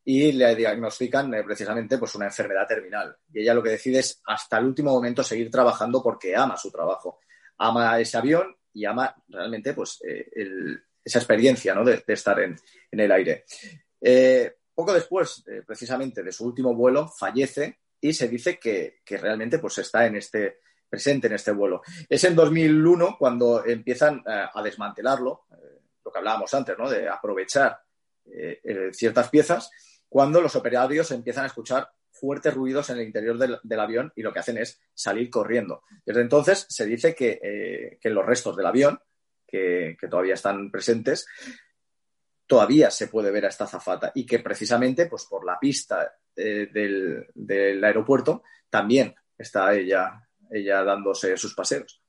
y 0.04 0.32
le 0.32 0.56
diagnostican 0.56 1.34
eh, 1.34 1.44
precisamente 1.44 1.98
pues, 1.98 2.16
una 2.16 2.26
enfermedad 2.26 2.68
terminal. 2.68 3.16
Y 3.32 3.42
ella 3.42 3.54
lo 3.54 3.64
que 3.64 3.72
decide 3.72 4.00
es 4.00 4.22
hasta 4.26 4.58
el 4.58 4.66
último 4.66 4.92
momento 4.92 5.24
seguir 5.24 5.50
trabajando 5.52 6.02
porque 6.02 6.36
ama 6.36 6.58
su 6.58 6.72
trabajo. 6.72 7.20
Ama 7.58 8.00
ese 8.00 8.18
avión 8.18 8.56
y 8.74 8.86
ama 8.86 9.16
realmente 9.28 9.74
pues, 9.74 10.00
eh, 10.08 10.30
esa 11.04 11.20
experiencia 11.20 11.76
¿no? 11.76 11.84
de, 11.84 12.04
estar 12.08 12.40
en, 12.40 12.58
el 12.92 13.12
aire. 13.12 13.46
poco 14.74 14.94
después, 14.94 15.44
precisamente, 15.66 16.24
de 16.24 16.32
su 16.32 16.46
último 16.46 16.74
vuelo, 16.74 17.08
fallece 17.08 17.82
y 18.02 18.14
se 18.14 18.28
dice 18.28 18.60
que, 18.60 19.02
realmente 19.06 19.60
pues, 19.60 19.78
está 19.78 20.08
en 20.08 20.16
este, 20.16 20.62
presente 20.90 21.28
en 21.28 21.34
este 21.34 21.52
vuelo. 21.52 21.82
Es 22.10 22.24
en 22.24 22.36
2001 22.36 23.16
cuando 23.18 23.64
empiezan 23.64 24.24
eh, 24.28 24.46
a 24.54 24.62
desmantelarlo, 24.62 25.46
eh, 25.52 25.80
lo 26.04 26.12
que 26.12 26.18
hablábamos 26.18 26.54
antes, 26.54 26.78
¿no? 26.78 26.90
de 26.90 27.08
aprovechar 27.08 27.80
eh, 28.26 28.90
ciertas 28.92 29.30
piezas, 29.30 29.70
cuando 30.12 30.42
los 30.42 30.58
operarios 30.58 31.10
empiezan 31.12 31.46
a 31.46 31.48
escuchar 31.48 31.90
fuertes 32.12 32.54
ruidos 32.54 32.90
en 32.90 32.98
el 32.98 33.06
interior 33.06 33.38
del, 33.38 33.80
avión 33.80 34.12
y 34.14 34.24
lo 34.24 34.34
que 34.34 34.40
hacen 34.40 34.58
es 34.58 34.82
salir 34.94 35.30
corriendo. 35.30 35.84
Desde 36.06 36.20
entonces 36.20 36.66
se 36.68 36.86
dice 36.86 37.16
que, 37.16 37.98
que 38.02 38.10
los 38.10 38.26
restos 38.26 38.58
del 38.58 38.66
avión, 38.66 39.00
que, 39.48 39.96
todavía 40.10 40.34
están 40.34 40.70
presentes, 40.70 41.26
todavía 42.46 42.92
se 42.92 43.08
puede 43.08 43.32
ver 43.32 43.46
a 43.46 43.48
esta 43.48 43.68
zafata 43.68 44.12
y 44.14 44.26
que 44.26 44.40
precisamente 44.40 45.06
pues, 45.06 45.26
por 45.30 45.46
la 45.46 45.58
pista 45.58 46.14
eh, 46.36 46.68
del, 46.74 47.82
aeropuerto, 47.82 48.44
también 48.70 49.16
está 49.38 49.74
ella, 49.74 50.28
ella 50.50 50.84
dándose 50.84 51.38
sus 51.38 51.56
paseos. 51.56 52.01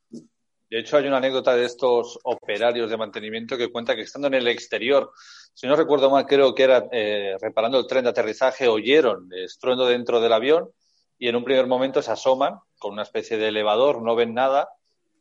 De 0.72 0.78
hecho, 0.78 0.96
hay 0.96 1.06
una 1.06 1.18
anécdota 1.18 1.54
de 1.54 1.66
estos 1.66 2.18
operarios 2.22 2.88
de 2.88 2.96
mantenimiento 2.96 3.58
que 3.58 3.70
cuenta 3.70 3.94
que 3.94 4.00
estando 4.00 4.28
en 4.28 4.32
el 4.32 4.48
exterior, 4.48 5.12
si 5.52 5.66
no 5.66 5.76
recuerdo 5.76 6.08
mal, 6.08 6.24
creo 6.24 6.54
que 6.54 6.62
era 6.62 6.88
eh, 6.90 7.37
reparando 7.38 7.78
el 7.78 7.87
tren 7.87 8.04
de 8.04 8.08
aterrizaje, 8.08 8.68
oyeron 8.68 9.28
estruendo 9.35 9.85
dentro 9.85 10.18
del 10.18 10.32
avión 10.32 10.70
y 11.18 11.28
en 11.28 11.37
un 11.37 11.44
primer 11.44 11.66
momento 11.66 12.00
se 12.00 12.11
asoman 12.11 12.58
con 12.78 12.94
una 12.94 13.02
especie 13.02 13.37
de 13.37 13.48
elevador, 13.48 14.00
no 14.00 14.16
ven 14.16 14.32
nada, 14.32 14.70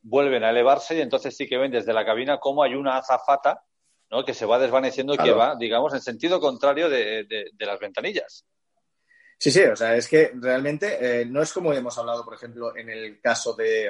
vuelven 0.04 0.46
a 0.46 0.52
elevarse 0.52 0.96
y 0.96 1.02
entonces 1.02 1.36
sí 1.36 1.50
que 1.50 1.58
ven 1.58 1.74
desde 1.74 1.92
la 1.92 2.06
cabina 2.06 2.40
cómo 2.40 2.64
hay 2.64 2.76
una 2.76 2.96
azafata 2.96 3.62
¿no? 4.10 4.24
que 4.24 4.34
se 4.34 4.46
va 4.46 4.58
desvaneciendo 4.58 5.16
y 5.16 5.18
que 5.18 5.34
va, 5.34 5.58
digamos, 5.58 5.94
en 5.94 6.00
sentido 6.00 6.40
contrario 6.40 6.90
de 6.90 7.52
las 7.60 7.78
ventanillas. 7.78 8.46
Sí, 9.42 9.50
sí, 9.50 9.64
o 9.64 9.76
sea, 9.76 9.96
es 9.96 10.08
que 10.08 10.32
realmente 10.36 11.22
eh, 11.22 11.26
no 11.26 11.42
es 11.42 11.52
como 11.52 11.74
hemos 11.74 11.98
hablado, 11.98 12.24
por 12.24 12.36
ejemplo, 12.36 12.78
en 12.78 12.92
el 12.92 13.20
caso 13.20 13.56
de, 13.56 13.90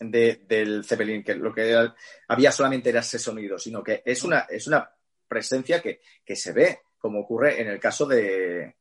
del 0.00 0.84
Zeppelin, 0.84 1.22
que 1.22 1.34
lo 1.34 1.52
que 1.54 1.90
había 2.28 2.52
solamente 2.52 2.90
era 2.90 3.00
ese 3.00 3.18
sonido, 3.18 3.58
sino 3.58 3.82
que 3.82 4.02
es 4.04 4.22
una, 4.24 4.40
es 4.48 4.66
una 4.66 4.90
presencia 5.28 5.80
que, 5.80 6.00
se 6.36 6.52
ve, 6.52 6.80
como 6.98 7.20
ocurre 7.20 7.60
en 7.60 7.68
el 7.68 7.80
caso 7.80 8.06
de, 8.06 8.76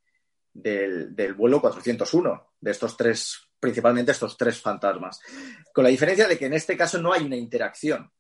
del, 0.53 1.33
vuelo 1.35 1.61
401, 1.61 2.53
de 2.59 2.71
estos 2.71 2.97
tres, 2.97 3.49
principalmente 3.59 4.11
estos 4.11 4.37
tres 4.37 4.59
fantasmas. 4.59 5.19
Con 5.73 5.83
la 5.83 5.89
diferencia 5.89 6.27
de 6.27 6.37
que 6.37 6.45
en 6.45 6.53
este 6.53 6.75
caso 6.75 7.01
no 7.01 7.13
hay 7.13 7.23
una 7.23 7.35
interacción 7.35 8.11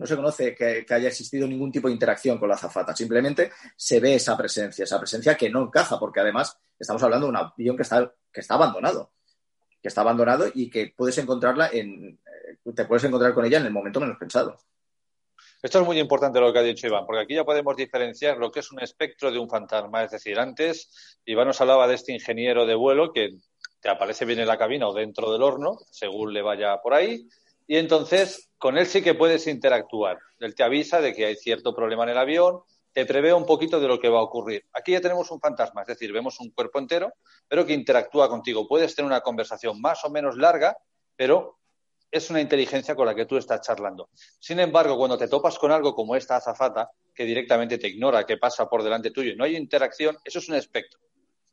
no 0.00 0.06
se 0.06 0.16
conoce 0.16 0.54
que, 0.54 0.86
haya 0.88 1.08
existido 1.08 1.46
ningún 1.46 1.70
tipo 1.70 1.88
de 1.88 1.92
interacción 1.92 2.38
con 2.38 2.48
la 2.48 2.54
azafata, 2.54 2.96
simplemente 2.96 3.52
se 3.76 4.00
ve 4.00 4.14
esa 4.14 4.34
presencia, 4.34 4.84
esa 4.84 4.98
presencia 4.98 5.36
que 5.36 5.50
no 5.50 5.64
encaja, 5.64 5.98
porque 5.98 6.20
además 6.20 6.58
estamos 6.78 7.02
hablando 7.02 7.26
de 7.26 7.30
un 7.30 7.36
avión 7.36 7.76
que 7.76 7.82
está, 7.82 8.10
que 8.32 8.40
está 8.40 8.54
abandonado, 8.54 9.12
que 9.82 9.88
está 9.88 10.00
abandonado 10.00 10.46
y 10.54 10.70
que 10.70 10.94
puedes 10.96 11.18
encontrarla 11.18 11.68
en, 11.70 12.18
te 12.74 12.84
puedes 12.84 13.04
encontrar 13.04 13.34
con 13.34 13.44
ella 13.44 13.58
en 13.58 13.66
el 13.66 13.72
momento 13.72 14.00
menos 14.00 14.18
pensado. 14.18 14.58
Esto 15.62 15.80
es 15.80 15.86
muy 15.86 15.98
importante 15.98 16.40
lo 16.40 16.52
que 16.52 16.58
ha 16.58 16.62
dicho 16.62 16.86
Iván, 16.86 17.04
porque 17.04 17.22
aquí 17.22 17.34
ya 17.34 17.44
podemos 17.44 17.76
diferenciar 17.76 18.38
lo 18.38 18.50
que 18.50 18.60
es 18.60 18.72
un 18.72 18.80
espectro 18.80 19.30
de 19.30 19.38
un 19.38 19.48
fantasma. 19.48 20.02
Es 20.02 20.10
decir, 20.10 20.38
antes 20.38 21.18
Iván 21.26 21.48
nos 21.48 21.60
hablaba 21.60 21.86
de 21.86 21.96
este 21.96 22.12
ingeniero 22.12 22.64
de 22.64 22.74
vuelo 22.74 23.12
que 23.12 23.36
te 23.80 23.90
aparece 23.90 24.24
bien 24.24 24.40
en 24.40 24.46
la 24.46 24.56
cabina 24.56 24.88
o 24.88 24.94
dentro 24.94 25.30
del 25.32 25.42
horno, 25.42 25.78
según 25.90 26.32
le 26.32 26.40
vaya 26.40 26.78
por 26.82 26.94
ahí, 26.94 27.28
y 27.66 27.76
entonces 27.76 28.50
con 28.56 28.78
él 28.78 28.86
sí 28.86 29.02
que 29.02 29.14
puedes 29.14 29.46
interactuar. 29.46 30.18
Él 30.38 30.54
te 30.54 30.62
avisa 30.62 31.00
de 31.00 31.14
que 31.14 31.26
hay 31.26 31.36
cierto 31.36 31.74
problema 31.74 32.04
en 32.04 32.10
el 32.10 32.18
avión, 32.18 32.60
te 32.92 33.06
prevé 33.06 33.32
un 33.32 33.46
poquito 33.46 33.80
de 33.80 33.86
lo 33.88 34.00
que 34.00 34.08
va 34.08 34.18
a 34.18 34.22
ocurrir. 34.22 34.64
Aquí 34.72 34.92
ya 34.92 35.00
tenemos 35.00 35.30
un 35.30 35.40
fantasma, 35.40 35.82
es 35.82 35.88
decir, 35.88 36.12
vemos 36.12 36.40
un 36.40 36.50
cuerpo 36.50 36.78
entero, 36.78 37.12
pero 37.46 37.64
que 37.64 37.72
interactúa 37.72 38.28
contigo. 38.28 38.66
Puedes 38.66 38.94
tener 38.94 39.06
una 39.06 39.20
conversación 39.20 39.80
más 39.80 40.04
o 40.04 40.10
menos 40.10 40.36
larga, 40.36 40.76
pero 41.16 41.59
es 42.10 42.30
una 42.30 42.40
inteligencia 42.40 42.94
con 42.94 43.06
la 43.06 43.14
que 43.14 43.26
tú 43.26 43.36
estás 43.36 43.60
charlando. 43.60 44.10
Sin 44.38 44.58
embargo, 44.58 44.96
cuando 44.96 45.16
te 45.16 45.28
topas 45.28 45.58
con 45.58 45.70
algo 45.70 45.94
como 45.94 46.16
esta 46.16 46.36
azafata, 46.36 46.90
que 47.14 47.24
directamente 47.24 47.78
te 47.78 47.88
ignora, 47.88 48.24
que 48.24 48.36
pasa 48.36 48.68
por 48.68 48.82
delante 48.82 49.10
tuyo 49.10 49.32
y 49.32 49.36
no 49.36 49.44
hay 49.44 49.56
interacción, 49.56 50.18
eso 50.24 50.38
es 50.38 50.48
un 50.48 50.56
espectro. 50.56 51.00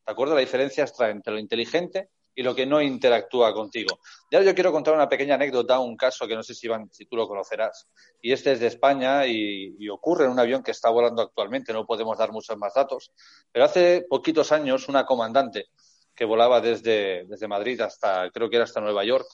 ¿De 0.06 0.12
acuerdo? 0.12 0.36
La 0.36 0.41
diferencia 0.41 0.86
está 0.86 1.10
entre 1.10 1.34
lo 1.34 1.39
inteligente 1.39 2.10
y 2.34 2.43
lo 2.43 2.56
que 2.56 2.65
no 2.67 2.82
interactúa 2.82 3.52
contigo. 3.52 4.00
Ya 4.32 4.41
yo 4.41 4.54
quiero 4.54 4.72
contar 4.72 4.93
una 4.93 5.10
pequeña 5.10 5.36
anécdota, 5.36 5.80
un 5.80 5.98
caso 5.98 6.28
que 6.28 6.36
no 6.36 6.43
sé 6.43 6.54
si, 6.54 6.67
Iván, 6.67 6.88
si 6.91 7.06
tú 7.06 7.15
lo 7.15 7.28
conocerás. 7.28 7.88
Y 8.22 8.32
este 8.32 8.52
es 8.52 8.60
de 8.60 8.67
España 8.67 9.26
y, 9.26 9.89
ocurre 9.89 10.26
en 10.26 10.32
un 10.32 10.39
avión 10.39 10.62
que 10.62 10.72
está 10.72 10.89
volando 10.89 11.24
actualmente, 11.24 11.74
no 11.74 11.86
podemos 11.86 12.17
dar 12.17 12.32
muchos 12.32 12.56
más 12.58 12.76
datos. 12.76 13.12
Pero 13.52 13.65
hace 13.65 14.06
poquitos 14.08 14.52
años 14.52 14.88
una 14.88 15.06
comandante 15.06 15.65
que 16.13 16.26
volaba 16.26 16.62
desde, 16.62 17.26
desde 17.26 17.48
Madrid 17.48 17.82
hasta, 17.82 18.30
creo 18.32 18.50
que 18.50 18.58
era 18.58 18.65
hasta 18.65 18.82
Nueva 18.82 19.04
York, 19.04 19.28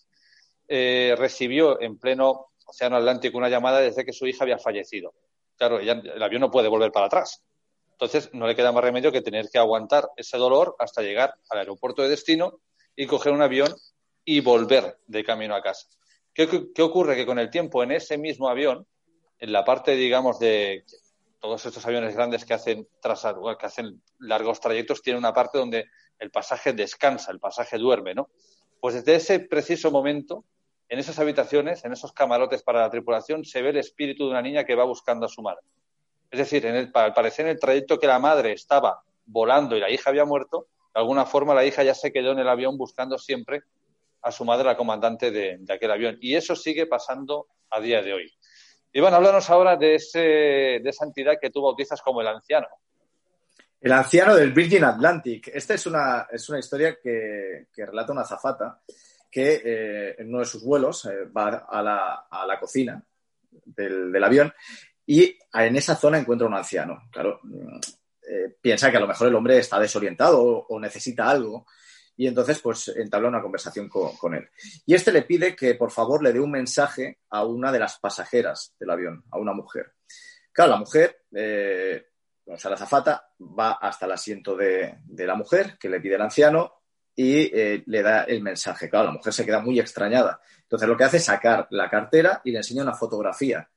eh, 0.67 1.15
recibió 1.17 1.79
en 1.81 1.97
pleno 1.97 2.47
Océano 2.65 2.97
Atlántico 2.97 3.37
una 3.37 3.49
llamada 3.49 3.79
desde 3.79 4.05
que 4.05 4.13
su 4.13 4.25
hija 4.25 4.43
había 4.43 4.57
fallecido. 4.57 5.13
Claro, 5.57 5.79
el 5.79 6.23
avión 6.23 6.41
no 6.41 6.51
puede 6.51 6.67
volver 6.67 6.91
para 6.91 7.07
atrás. 7.07 7.43
Entonces, 7.91 8.33
no 8.33 8.47
le 8.47 8.55
queda 8.55 8.71
más 8.71 8.83
remedio 8.83 9.11
que 9.11 9.21
tener 9.21 9.49
que 9.49 9.59
aguantar 9.59 10.09
ese 10.17 10.37
dolor 10.37 10.75
hasta 10.79 11.01
llegar 11.01 11.35
al 11.49 11.59
aeropuerto 11.59 12.01
de 12.01 12.09
destino 12.09 12.59
y 12.95 13.05
coger 13.05 13.33
un 13.33 13.41
avión 13.41 13.73
y 14.25 14.41
volver 14.41 14.97
de 15.07 15.23
camino 15.23 15.55
a 15.55 15.61
casa. 15.61 15.87
¿Qué, 16.33 16.81
ocurre? 16.81 17.15
Que 17.15 17.25
con 17.25 17.37
el 17.37 17.49
tiempo 17.49 17.83
en 17.83 17.91
ese 17.91 18.17
mismo 18.17 18.49
avión, 18.49 18.87
en 19.39 19.51
la 19.51 19.63
parte, 19.63 19.95
digamos, 19.95 20.39
de 20.39 20.83
todos 21.39 21.65
estos 21.65 21.85
aviones 21.85 22.15
grandes 22.15 22.45
que 22.45 22.53
hacen, 22.53 22.87
que 23.01 23.65
hacen 23.65 24.01
largos 24.19 24.59
trayectos, 24.59 25.01
tiene 25.01 25.19
una 25.19 25.33
parte 25.33 25.59
donde 25.59 25.85
el 26.17 26.31
pasaje 26.31 26.73
descansa, 26.73 27.31
el 27.31 27.39
pasaje 27.39 27.77
duerme, 27.77 28.15
¿no? 28.15 28.29
Pues 28.79 28.95
desde 28.95 29.15
ese 29.15 29.39
preciso 29.39 29.91
momento, 29.91 30.45
en 30.93 30.99
esas 30.99 31.17
habitaciones, 31.17 31.83
en 31.85 31.91
esos 31.91 32.13
camarotes 32.13 32.61
para 32.61 32.81
la 32.81 32.89
tripulación, 32.91 33.43
se 33.43 33.63
ve 33.63 33.69
el 33.69 33.77
espíritu 33.77 34.25
de 34.25 34.29
una 34.29 34.43
niña 34.43 34.63
que 34.63 34.75
va 34.75 34.83
buscando 34.83 35.25
a 35.25 35.27
su 35.27 35.41
madre. 35.41 35.63
Es 36.29 36.37
decir, 36.37 36.63
el, 36.67 36.91
al 36.93 37.13
parecer 37.15 37.47
en 37.47 37.53
el 37.53 37.59
trayecto 37.59 37.97
que 37.97 38.05
la 38.05 38.19
madre 38.19 38.51
estaba 38.51 39.01
volando 39.25 39.75
y 39.75 39.79
la 39.79 39.89
hija 39.89 40.11
había 40.11 40.23
muerto, 40.23 40.67
de 40.93 41.01
alguna 41.01 41.25
forma 41.25 41.55
la 41.55 41.65
hija 41.65 41.81
ya 41.81 41.95
se 41.95 42.13
quedó 42.13 42.33
en 42.33 42.37
el 42.37 42.47
avión 42.47 42.77
buscando 42.77 43.17
siempre 43.17 43.63
a 44.21 44.31
su 44.31 44.45
madre, 44.45 44.65
la 44.65 44.77
comandante 44.77 45.31
de, 45.31 45.59
aquel 45.67 45.89
avión. 45.89 46.19
Y 46.21 46.35
eso 46.35 46.55
sigue 46.55 46.85
pasando 46.85 47.47
a 47.71 47.79
día 47.79 48.03
de 48.03 48.13
hoy. 48.13 48.31
Iván, 48.91 49.15
háblanos 49.15 49.49
ahora 49.49 49.75
de, 49.75 49.95
ese, 49.95 50.19
de 50.19 50.89
esa 50.91 51.05
entidad 51.05 51.39
que 51.41 51.49
tú 51.49 51.63
bautizas 51.63 52.03
como 52.03 52.21
el 52.21 52.27
anciano. 52.27 52.67
El 53.81 53.93
anciano 53.93 54.35
del 54.35 54.53
Virgin 54.53 54.83
Atlantic. 54.83 55.49
Esta 55.51 55.73
es 55.73 55.87
una, 55.87 56.27
es 56.31 56.47
una 56.49 56.59
historia 56.59 56.99
que, 57.01 57.65
relata 57.75 58.11
una 58.11 58.21
azafata 58.21 58.79
que 59.33 59.61
eh, 59.65 60.15
en 60.19 60.29
uno 60.29 60.39
de 60.39 60.45
sus 60.45 60.63
vuelos 60.63 61.05
eh, 61.05 61.25
va 61.25 61.65
a 61.67 61.81
la, 61.81 62.27
a 62.29 62.45
la 62.45 62.59
cocina 62.59 63.03
del, 63.49 64.11
del, 64.11 64.23
avión 64.23 64.53
y 65.07 65.35
en 65.53 65.75
esa 65.75 65.95
zona 65.95 66.19
encuentra 66.19 66.47
un 66.47 66.53
anciano. 66.53 67.01
Claro, 67.11 67.39
eh, 68.29 68.55
piensa 68.61 68.91
que 68.91 68.97
a 68.97 68.99
lo 68.99 69.07
mejor 69.07 69.27
el 69.27 69.35
hombre 69.35 69.57
está 69.57 69.79
desorientado 69.79 70.41
o, 70.41 70.79
necesita 70.79 71.29
algo 71.29 71.65
y 72.15 72.27
entonces 72.27 72.59
pues 72.59 72.89
entabla 72.89 73.27
una 73.27 73.41
conversación 73.41 73.89
con, 73.89 74.35
él. 74.35 74.47
Y 74.85 74.93
este 74.93 75.11
le 75.11 75.23
pide 75.23 75.55
que 75.55 75.73
por 75.73 75.89
favor 75.89 76.23
le 76.23 76.31
dé 76.31 76.39
un 76.39 76.51
mensaje 76.51 77.19
a 77.31 77.43
una 77.43 77.71
de 77.71 77.79
las 77.79 77.99
pasajeras 77.99 78.75
del 78.79 78.91
avión, 78.91 79.23
a 79.31 79.39
una 79.39 79.53
mujer. 79.53 79.93
Claro, 80.51 80.73
la 80.73 80.77
mujer, 80.77 81.23
eh, 81.33 82.05
o 82.45 82.57
sea, 82.57 82.69
la 82.69 82.77
zafata 82.77 83.31
va 83.39 83.71
hasta 83.73 84.05
el 84.05 84.11
asiento 84.11 84.55
de, 84.55 84.99
la 85.09 85.35
mujer 85.35 85.77
que 85.79 85.89
le 85.89 85.99
pide 85.99 86.15
el 86.15 86.21
anciano 86.21 86.82
y 87.15 87.57
eh, 87.57 87.83
le 87.85 88.01
da 88.01 88.23
el 88.23 88.41
mensaje. 88.41 88.89
Claro, 88.89 89.07
la 89.07 89.11
mujer 89.13 89.33
se 89.33 89.45
queda 89.45 89.59
muy 89.59 89.79
extrañada. 89.79 90.41
Entonces 90.61 90.87
lo 90.87 90.97
que 90.97 91.03
hace 91.03 91.17
es 91.17 91.25
sacar 91.25 91.67
la 91.69 91.89
cartera 91.89 92.41
y 92.43 92.51
le 92.51 92.57
enseña 92.57 92.83
una 92.83 92.93
fotografía 92.93 93.69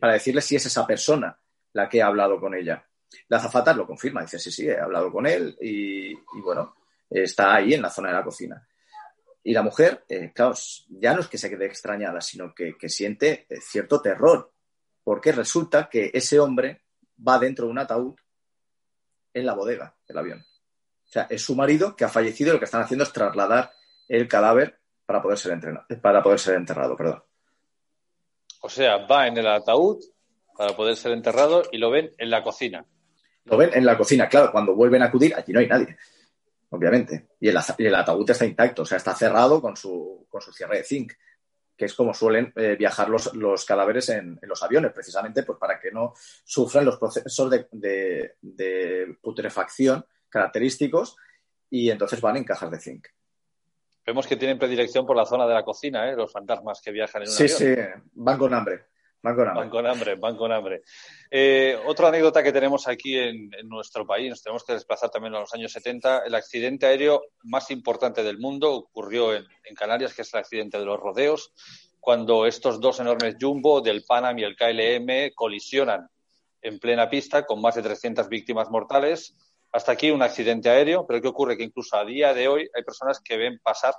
para 0.00 0.12
decirle 0.12 0.40
si 0.40 0.56
es 0.56 0.66
esa 0.66 0.86
persona 0.86 1.38
la 1.72 1.88
que 1.88 2.02
ha 2.02 2.06
hablado 2.06 2.40
con 2.40 2.54
ella. 2.54 2.84
La 3.28 3.38
azafata 3.38 3.72
lo 3.72 3.86
confirma, 3.86 4.22
dice, 4.22 4.38
sí, 4.38 4.50
sí, 4.50 4.68
he 4.68 4.78
hablado 4.78 5.10
con 5.10 5.26
él 5.26 5.56
y, 5.60 6.14
bueno, 6.40 6.76
está 7.08 7.54
ahí 7.54 7.74
en 7.74 7.82
la 7.82 7.90
zona 7.90 8.08
de 8.08 8.14
la 8.14 8.24
cocina. 8.24 8.68
Y 9.42 9.52
la 9.52 9.62
mujer, 9.62 10.04
eh, 10.08 10.32
claro, 10.34 10.54
ya 10.88 11.14
no 11.14 11.20
es 11.20 11.28
que 11.28 11.38
se 11.38 11.48
quede 11.48 11.66
extrañada, 11.66 12.20
sino 12.20 12.54
que, 12.54 12.76
siente 12.88 13.46
eh, 13.48 13.60
cierto 13.60 14.02
terror, 14.02 14.52
porque 15.02 15.32
resulta 15.32 15.88
que 15.88 16.10
ese 16.12 16.38
hombre 16.38 16.82
va 17.26 17.38
dentro 17.38 17.64
de 17.64 17.70
un 17.70 17.78
ataúd 17.78 18.14
en 19.32 19.46
la 19.46 19.54
bodega 19.54 19.96
del 20.06 20.18
avión. 20.18 20.44
O 21.08 21.10
sea, 21.10 21.26
es 21.30 21.42
su 21.42 21.54
marido 21.54 21.96
que 21.96 22.04
ha 22.04 22.08
fallecido 22.08 22.50
y 22.50 22.52
lo 22.54 22.58
que 22.58 22.66
están 22.66 22.82
haciendo 22.82 23.04
es 23.04 23.12
trasladar 23.12 23.72
el 24.08 24.28
cadáver 24.28 24.78
para 25.06 25.22
poder 25.22 25.38
ser, 25.38 25.58
para 26.02 26.22
poder 26.22 26.38
ser 26.38 26.56
enterrado. 26.56 26.96
Perdón. 26.96 27.22
O 28.60 28.68
sea, 28.68 29.06
va 29.06 29.26
en 29.26 29.38
el 29.38 29.46
ataúd 29.46 30.04
para 30.56 30.74
poder 30.76 30.96
ser 30.96 31.12
enterrado 31.12 31.62
y 31.72 31.78
lo 31.78 31.90
ven 31.90 32.12
en 32.18 32.30
la 32.30 32.42
cocina. 32.42 32.84
Lo 33.44 33.56
ven 33.56 33.70
en 33.72 33.86
la 33.86 33.96
cocina, 33.96 34.28
claro, 34.28 34.52
cuando 34.52 34.74
vuelven 34.74 35.02
a 35.02 35.06
acudir, 35.06 35.34
allí 35.34 35.52
no 35.52 35.60
hay 35.60 35.66
nadie, 35.66 35.96
obviamente. 36.68 37.28
Y 37.40 37.48
el, 37.48 37.94
ataúd 37.94 38.28
está 38.28 38.44
intacto, 38.44 38.82
o 38.82 38.84
sea, 38.84 38.98
está 38.98 39.14
cerrado 39.14 39.62
con 39.62 39.76
su, 39.76 40.26
con 40.28 40.42
su 40.42 40.52
cierre 40.52 40.78
de 40.78 40.84
zinc, 40.84 41.12
que 41.74 41.86
es 41.86 41.94
como 41.94 42.12
suelen 42.12 42.52
eh, 42.56 42.76
viajar 42.76 43.08
los, 43.08 43.32
los 43.34 43.64
cadáveres 43.64 44.10
en, 44.10 44.38
los 44.42 44.62
aviones, 44.62 44.92
precisamente 44.92 45.44
pues 45.44 45.56
para 45.58 45.80
que 45.80 45.92
no 45.92 46.12
sufran 46.44 46.84
los 46.84 46.98
procesos 46.98 47.50
de, 47.50 48.34
de, 48.42 49.16
putrefacción 49.22 50.04
característicos 50.28 51.16
y 51.70 51.90
entonces 51.90 52.20
van 52.20 52.36
en 52.36 52.44
cajas 52.44 52.70
de 52.70 52.80
zinc. 52.80 53.06
Vemos 54.06 54.26
que 54.26 54.36
tienen 54.36 54.58
predilección 54.58 55.04
por 55.04 55.16
la 55.16 55.26
zona 55.26 55.46
de 55.46 55.54
la 55.54 55.64
cocina, 55.64 56.10
¿eh? 56.10 56.16
los 56.16 56.32
fantasmas 56.32 56.80
que 56.80 56.90
viajan 56.90 57.22
en 57.22 57.28
un 57.28 57.34
avión. 57.34 57.48
Sí, 57.48 57.54
sí, 57.54 57.74
van 58.14 58.38
con 58.38 58.54
hambre. 58.54 58.86
Van 59.20 59.34
con 59.34 59.48
hambre. 59.86 60.14
Van 60.14 60.36
con 60.36 60.52
hambre, 60.52 60.82
eh, 61.30 61.76
otra 61.86 62.08
anécdota 62.08 62.42
que 62.42 62.52
tenemos 62.52 62.86
aquí 62.86 63.18
en, 63.18 63.50
nuestro 63.64 64.06
país, 64.06 64.30
nos 64.30 64.42
tenemos 64.42 64.64
que 64.64 64.74
desplazar 64.74 65.10
también 65.10 65.34
a 65.34 65.40
los 65.40 65.52
años 65.52 65.72
70, 65.72 66.20
el 66.24 66.34
accidente 66.36 66.86
aéreo 66.86 67.24
más 67.42 67.70
importante 67.72 68.22
del 68.22 68.38
mundo 68.38 68.72
ocurrió 68.74 69.34
en, 69.34 69.44
Canarias, 69.74 70.14
que 70.14 70.22
es 70.22 70.32
el 70.32 70.40
accidente 70.40 70.78
de 70.78 70.84
los 70.84 70.98
rodeos, 70.98 71.52
cuando 72.00 72.46
estos 72.46 72.80
dos 72.80 73.00
enormes 73.00 73.36
jumbo 73.40 73.80
del 73.80 74.04
Panam 74.04 74.38
y 74.38 74.44
el 74.44 74.56
KLM 74.56 75.34
colisionan 75.34 76.08
en 76.62 76.78
plena 76.78 77.10
pista 77.10 77.44
con 77.44 77.60
más 77.60 77.74
de 77.74 77.82
300 77.82 78.28
víctimas 78.28 78.70
mortales. 78.70 79.36
Hasta 79.72 79.92
aquí 79.92 80.10
un 80.10 80.22
accidente 80.22 80.70
aéreo, 80.70 81.06
pero 81.06 81.20
¿qué 81.20 81.28
ocurre? 81.28 81.56
Que 81.56 81.64
incluso 81.64 81.96
a 81.96 82.04
día 82.04 82.32
de 82.32 82.48
hoy 82.48 82.68
hay 82.74 82.82
personas 82.82 83.20
que 83.20 83.36
ven 83.36 83.58
pasar 83.62 83.94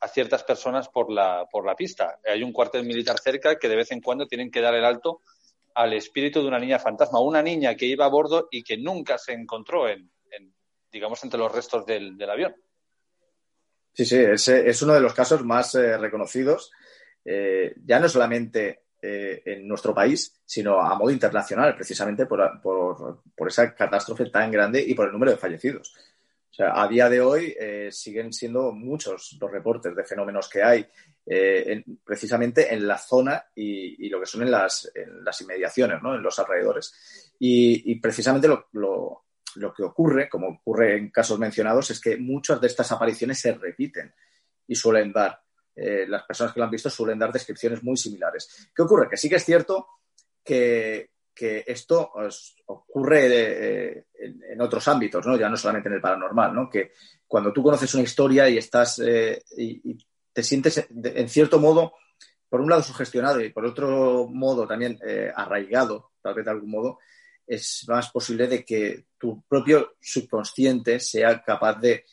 a 0.00 0.08
ciertas 0.08 0.42
personas 0.42 0.88
por 0.88 1.12
la, 1.12 1.46
por 1.50 1.64
la 1.64 1.76
pista. 1.76 2.18
Hay 2.26 2.42
un 2.42 2.52
cuartel 2.52 2.84
militar 2.84 3.18
cerca 3.18 3.58
que 3.58 3.68
de 3.68 3.76
vez 3.76 3.92
en 3.92 4.00
cuando 4.00 4.26
tienen 4.26 4.50
que 4.50 4.60
dar 4.60 4.74
el 4.74 4.84
alto 4.84 5.20
al 5.74 5.92
espíritu 5.92 6.42
de 6.42 6.48
una 6.48 6.58
niña 6.58 6.78
fantasma, 6.78 7.20
una 7.20 7.42
niña 7.42 7.74
que 7.76 7.86
iba 7.86 8.04
a 8.04 8.08
bordo 8.08 8.48
y 8.50 8.62
que 8.62 8.76
nunca 8.76 9.18
se 9.18 9.32
encontró 9.32 9.88
en, 9.88 10.10
digamos, 10.90 11.22
entre 11.22 11.38
los 11.38 11.52
restos 11.52 11.86
del, 11.86 12.18
avión. 12.28 12.54
Sí, 13.92 14.04
sí, 14.04 14.16
es, 14.16 14.82
uno 14.82 14.94
de 14.94 15.00
los 15.00 15.14
casos 15.14 15.44
más 15.44 15.74
eh, 15.74 15.96
reconocidos, 15.98 16.70
eh, 17.24 17.74
ya 17.84 18.00
no 18.00 18.08
solamente 18.08 18.82
eh, 19.02 19.42
en 19.46 19.66
nuestro 19.66 19.94
país, 19.94 20.40
sino 20.44 20.80
a 20.80 20.94
modo 20.94 21.10
internacional, 21.10 21.74
precisamente 21.74 22.26
por, 22.26 22.60
por, 22.60 23.48
esa 23.48 23.74
catástrofe 23.74 24.26
tan 24.26 24.50
grande 24.50 24.84
y 24.86 24.94
por 24.94 25.06
el 25.06 25.12
número 25.12 25.32
de 25.32 25.38
fallecidos. 25.38 25.94
A 26.58 26.86
día 26.86 27.08
de 27.08 27.20
hoy 27.20 27.56
eh, 27.58 27.88
siguen 27.90 28.32
siendo 28.32 28.72
muchos 28.72 29.38
los 29.40 29.50
reportes 29.50 29.96
de 29.96 30.04
fenómenos 30.04 30.50
que 30.50 30.62
hay 30.62 30.86
eh, 31.24 31.82
precisamente 32.04 32.74
en 32.74 32.86
la 32.86 32.98
zona 32.98 33.42
y, 33.54 34.08
lo 34.08 34.20
que 34.20 34.26
son 34.26 34.42
en 34.42 34.50
las, 34.50 34.92
inmediaciones, 35.40 36.02
¿no? 36.02 36.14
en 36.14 36.22
los 36.22 36.38
alrededores. 36.38 37.32
Y, 37.38 37.94
precisamente 38.00 38.48
lo, 38.48 39.24
que 39.74 39.82
ocurre, 39.82 40.28
como 40.28 40.48
ocurre 40.48 40.98
en 40.98 41.10
casos 41.10 41.38
mencionados, 41.38 41.90
es 41.90 42.00
que 42.00 42.16
muchas 42.18 42.60
de 42.60 42.66
estas 42.66 42.92
apariciones 42.92 43.38
se 43.38 43.54
repiten 43.54 44.12
y 44.66 44.74
suelen 44.74 45.12
dar, 45.12 45.40
eh, 45.74 46.04
las 46.08 46.24
personas 46.24 46.52
que 46.52 46.60
lo 46.60 46.64
han 46.64 46.70
visto 46.70 46.90
suelen 46.90 47.18
dar 47.18 47.32
descripciones 47.32 47.82
muy 47.82 47.96
similares. 47.96 48.70
¿Qué 48.74 48.82
ocurre? 48.82 49.08
Que 49.08 49.16
sí 49.16 49.28
que 49.28 49.36
es 49.36 49.44
cierto 49.44 49.86
que, 50.44 51.10
que 51.34 51.64
esto 51.66 52.12
ocurre 52.66 53.26
eh, 53.30 54.06
en, 54.14 54.60
otros 54.60 54.86
ámbitos, 54.88 55.26
¿no? 55.26 55.36
Ya 55.36 55.48
no 55.48 55.56
solamente 55.56 55.88
en 55.88 55.94
el 55.96 56.00
paranormal, 56.00 56.54
¿no? 56.54 56.68
Que 56.68 56.92
cuando 57.26 57.52
tú 57.52 57.62
conoces 57.62 57.94
una 57.94 58.02
historia 58.02 58.48
y 58.48 58.58
estás 58.58 58.98
eh, 58.98 59.42
y, 59.56 59.96
te 60.32 60.42
sientes 60.44 60.86
en 60.88 61.28
cierto 61.28 61.58
modo 61.58 61.94
por 62.48 62.60
un 62.60 62.70
lado 62.70 62.84
sugestionado 62.84 63.40
y 63.40 63.50
por 63.50 63.64
otro 63.64 64.28
modo 64.28 64.66
también 64.66 64.96
arraigado, 65.34 66.12
tal 66.22 66.34
vez 66.34 66.44
de 66.44 66.50
algún 66.52 66.70
modo, 66.70 66.98
es 67.44 67.84
más 67.88 68.10
posible 68.10 68.46
de 68.46 68.64
que 68.64 69.06
tu 69.18 69.42
propio 69.42 69.96
subconsciente 70.00 71.00
sea 71.00 71.42
capaz 71.42 71.80
de 71.80 72.04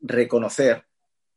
reconocer 0.00 0.84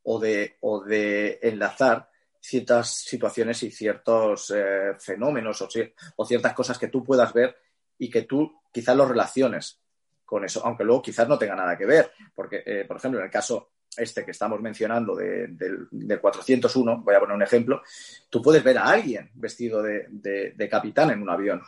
o 0.03 0.19
de, 0.19 0.57
o 0.61 0.83
de 0.83 1.39
enlazar 1.41 2.09
ciertas 2.41 2.95
situaciones 2.95 3.61
y 3.63 3.71
ciertos 3.71 4.53
eh, 4.55 4.93
fenómenos 4.99 5.61
o, 5.61 6.25
ciertas 6.25 6.53
cosas 6.53 6.77
que 6.77 6.87
tú 6.87 7.03
puedas 7.03 7.33
ver 7.33 7.55
y 7.97 8.09
que 8.09 8.23
tú 8.23 8.61
quizás 8.71 8.95
los 8.95 9.09
relaciones 9.09 9.79
con 10.25 10.45
eso, 10.45 10.61
aunque 10.63 10.83
luego 10.83 11.01
quizás 11.01 11.27
no 11.27 11.37
tenga 11.37 11.55
nada 11.55 11.77
que 11.77 11.85
ver, 11.85 12.11
porque, 12.35 12.63
eh, 12.65 12.85
por 12.87 12.97
ejemplo, 12.97 13.19
en 13.19 13.25
el 13.25 13.31
caso 13.31 13.71
este 13.97 14.23
que 14.23 14.31
estamos 14.31 14.61
mencionando 14.61 15.15
del, 15.15 15.87
401, 16.21 17.01
voy 17.01 17.15
a 17.15 17.19
poner 17.19 17.35
un 17.35 17.43
ejemplo, 17.43 17.81
tú 18.29 18.41
puedes 18.41 18.63
ver 18.63 18.77
a 18.77 18.85
alguien 18.85 19.31
vestido 19.33 19.81
de, 19.81 20.69
capitán 20.69 21.11
en 21.11 21.21
un 21.21 21.29
avión 21.29 21.61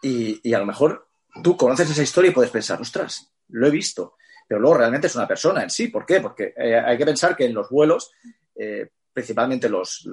y, 0.00 0.54
a 0.54 0.58
lo 0.58 0.66
mejor 0.66 1.08
tú 1.42 1.56
conoces 1.56 1.90
esa 1.90 2.02
historia 2.02 2.30
y 2.30 2.34
puedes 2.34 2.52
pensar, 2.52 2.80
ostras, 2.80 3.32
lo 3.48 3.66
he 3.66 3.70
visto, 3.70 4.14
pero 4.48 4.60
luego 4.60 4.78
realmente 4.78 5.06
es 5.06 5.14
una 5.14 5.28
persona 5.28 5.62
en 5.62 5.68
sí. 5.68 5.88
¿Por 5.88 6.06
qué? 6.06 6.20
Porque 6.20 6.54
eh, 6.56 6.74
hay 6.74 6.96
que 6.96 7.04
pensar 7.04 7.36
que 7.36 7.44
en 7.44 7.52
los 7.52 7.68
vuelos, 7.68 8.10
eh, 8.56 8.88
principalmente 9.12 9.68
los, 9.68 10.08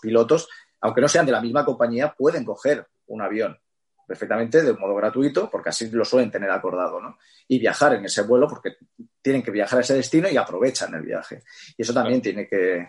pilotos, 0.00 0.48
aunque 0.80 1.02
no 1.02 1.08
sean 1.08 1.26
de 1.26 1.32
la 1.32 1.42
misma 1.42 1.64
compañía, 1.64 2.14
pueden 2.16 2.42
coger 2.44 2.86
un 3.08 3.20
avión 3.20 3.58
perfectamente 4.06 4.62
de 4.62 4.72
un 4.72 4.80
modo 4.80 4.94
gratuito, 4.94 5.48
porque 5.50 5.68
así 5.68 5.88
lo 5.90 6.04
suelen 6.04 6.30
tener 6.30 6.50
acordado, 6.50 7.00
¿no? 7.00 7.18
Y 7.46 7.60
viajar 7.60 7.94
en 7.94 8.06
ese 8.06 8.22
vuelo, 8.22 8.48
porque 8.48 8.76
tienen 9.22 9.42
que 9.42 9.52
viajar 9.52 9.78
a 9.78 9.82
ese 9.82 9.94
destino 9.94 10.28
y 10.28 10.36
aprovechan 10.36 10.94
el 10.94 11.02
viaje. 11.02 11.42
Y 11.76 11.82
eso 11.82 11.92
también 11.94 12.20
tiene 12.20 12.48
que, 12.48 12.88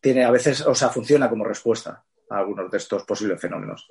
tiene 0.00 0.22
a 0.24 0.30
veces, 0.30 0.60
o 0.66 0.74
sea, 0.74 0.90
funciona 0.90 1.30
como 1.30 1.44
respuesta 1.44 2.04
a 2.30 2.36
algunos 2.36 2.70
de 2.70 2.76
estos 2.76 3.04
posibles 3.04 3.40
fenómenos. 3.40 3.88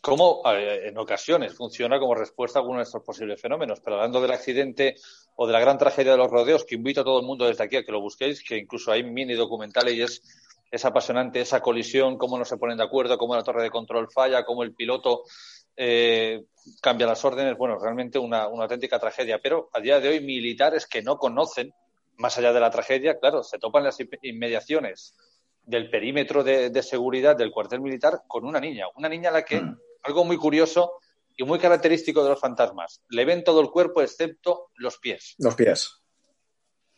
Como 0.00 0.42
en 0.46 0.96
ocasiones 0.96 1.54
funciona 1.54 1.98
como 1.98 2.14
respuesta 2.14 2.58
a 2.58 2.62
algunos 2.62 2.80
de 2.80 2.84
estos 2.84 3.02
posibles 3.02 3.40
fenómenos. 3.40 3.80
Pero 3.80 3.96
hablando 3.96 4.20
del 4.20 4.30
accidente 4.30 4.96
o 5.36 5.46
de 5.46 5.52
la 5.52 5.60
gran 5.60 5.76
tragedia 5.76 6.12
de 6.12 6.18
los 6.18 6.30
rodeos, 6.30 6.64
que 6.64 6.76
invito 6.76 7.02
a 7.02 7.04
todo 7.04 7.20
el 7.20 7.26
mundo 7.26 7.46
desde 7.46 7.64
aquí 7.64 7.76
a 7.76 7.84
que 7.84 7.92
lo 7.92 8.00
busquéis, 8.00 8.42
que 8.42 8.56
incluso 8.56 8.92
hay 8.92 9.02
mini 9.02 9.34
documentales 9.34 9.94
y 9.94 10.02
es, 10.02 10.22
es 10.70 10.84
apasionante 10.84 11.40
esa 11.40 11.60
colisión, 11.60 12.16
cómo 12.16 12.38
no 12.38 12.44
se 12.44 12.56
ponen 12.56 12.78
de 12.78 12.84
acuerdo, 12.84 13.18
cómo 13.18 13.34
la 13.34 13.42
torre 13.42 13.62
de 13.62 13.70
control 13.70 14.08
falla, 14.10 14.44
cómo 14.44 14.62
el 14.62 14.74
piloto 14.74 15.24
eh, 15.76 16.44
cambia 16.80 17.06
las 17.06 17.24
órdenes. 17.24 17.56
Bueno, 17.56 17.78
realmente 17.78 18.18
una, 18.18 18.42
auténtica 18.42 18.98
tragedia. 18.98 19.38
Pero 19.42 19.70
a 19.72 19.80
día 19.80 20.00
de 20.00 20.08
hoy, 20.08 20.20
militares 20.20 20.86
que 20.86 21.02
no 21.02 21.16
conocen, 21.18 21.72
más 22.16 22.36
allá 22.38 22.52
de 22.52 22.60
la 22.60 22.70
tragedia, 22.70 23.18
claro, 23.18 23.42
se 23.42 23.58
topan 23.58 23.84
las 23.84 23.98
inmediaciones 24.22 25.14
del 25.64 25.88
perímetro 25.88 26.44
de, 26.44 26.82
seguridad 26.82 27.36
del 27.36 27.50
cuartel 27.50 27.80
militar 27.80 28.22
con 28.26 28.44
una 28.44 28.60
niña. 28.60 28.86
Una 28.96 29.08
niña 29.08 29.30
a 29.30 29.32
la 29.32 29.44
que, 29.44 29.60
mm. 29.60 29.78
Algo 30.02 30.24
muy 30.24 30.36
curioso 30.36 30.94
y 31.36 31.44
muy 31.44 31.58
característico 31.58 32.22
de 32.22 32.30
los 32.30 32.40
fantasmas, 32.40 33.02
le 33.08 33.24
ven 33.24 33.44
todo 33.44 33.60
el 33.60 33.70
cuerpo 33.70 34.02
excepto 34.02 34.70
los 34.76 34.98
pies. 34.98 35.34
Los 35.38 35.54
pies. 35.54 35.90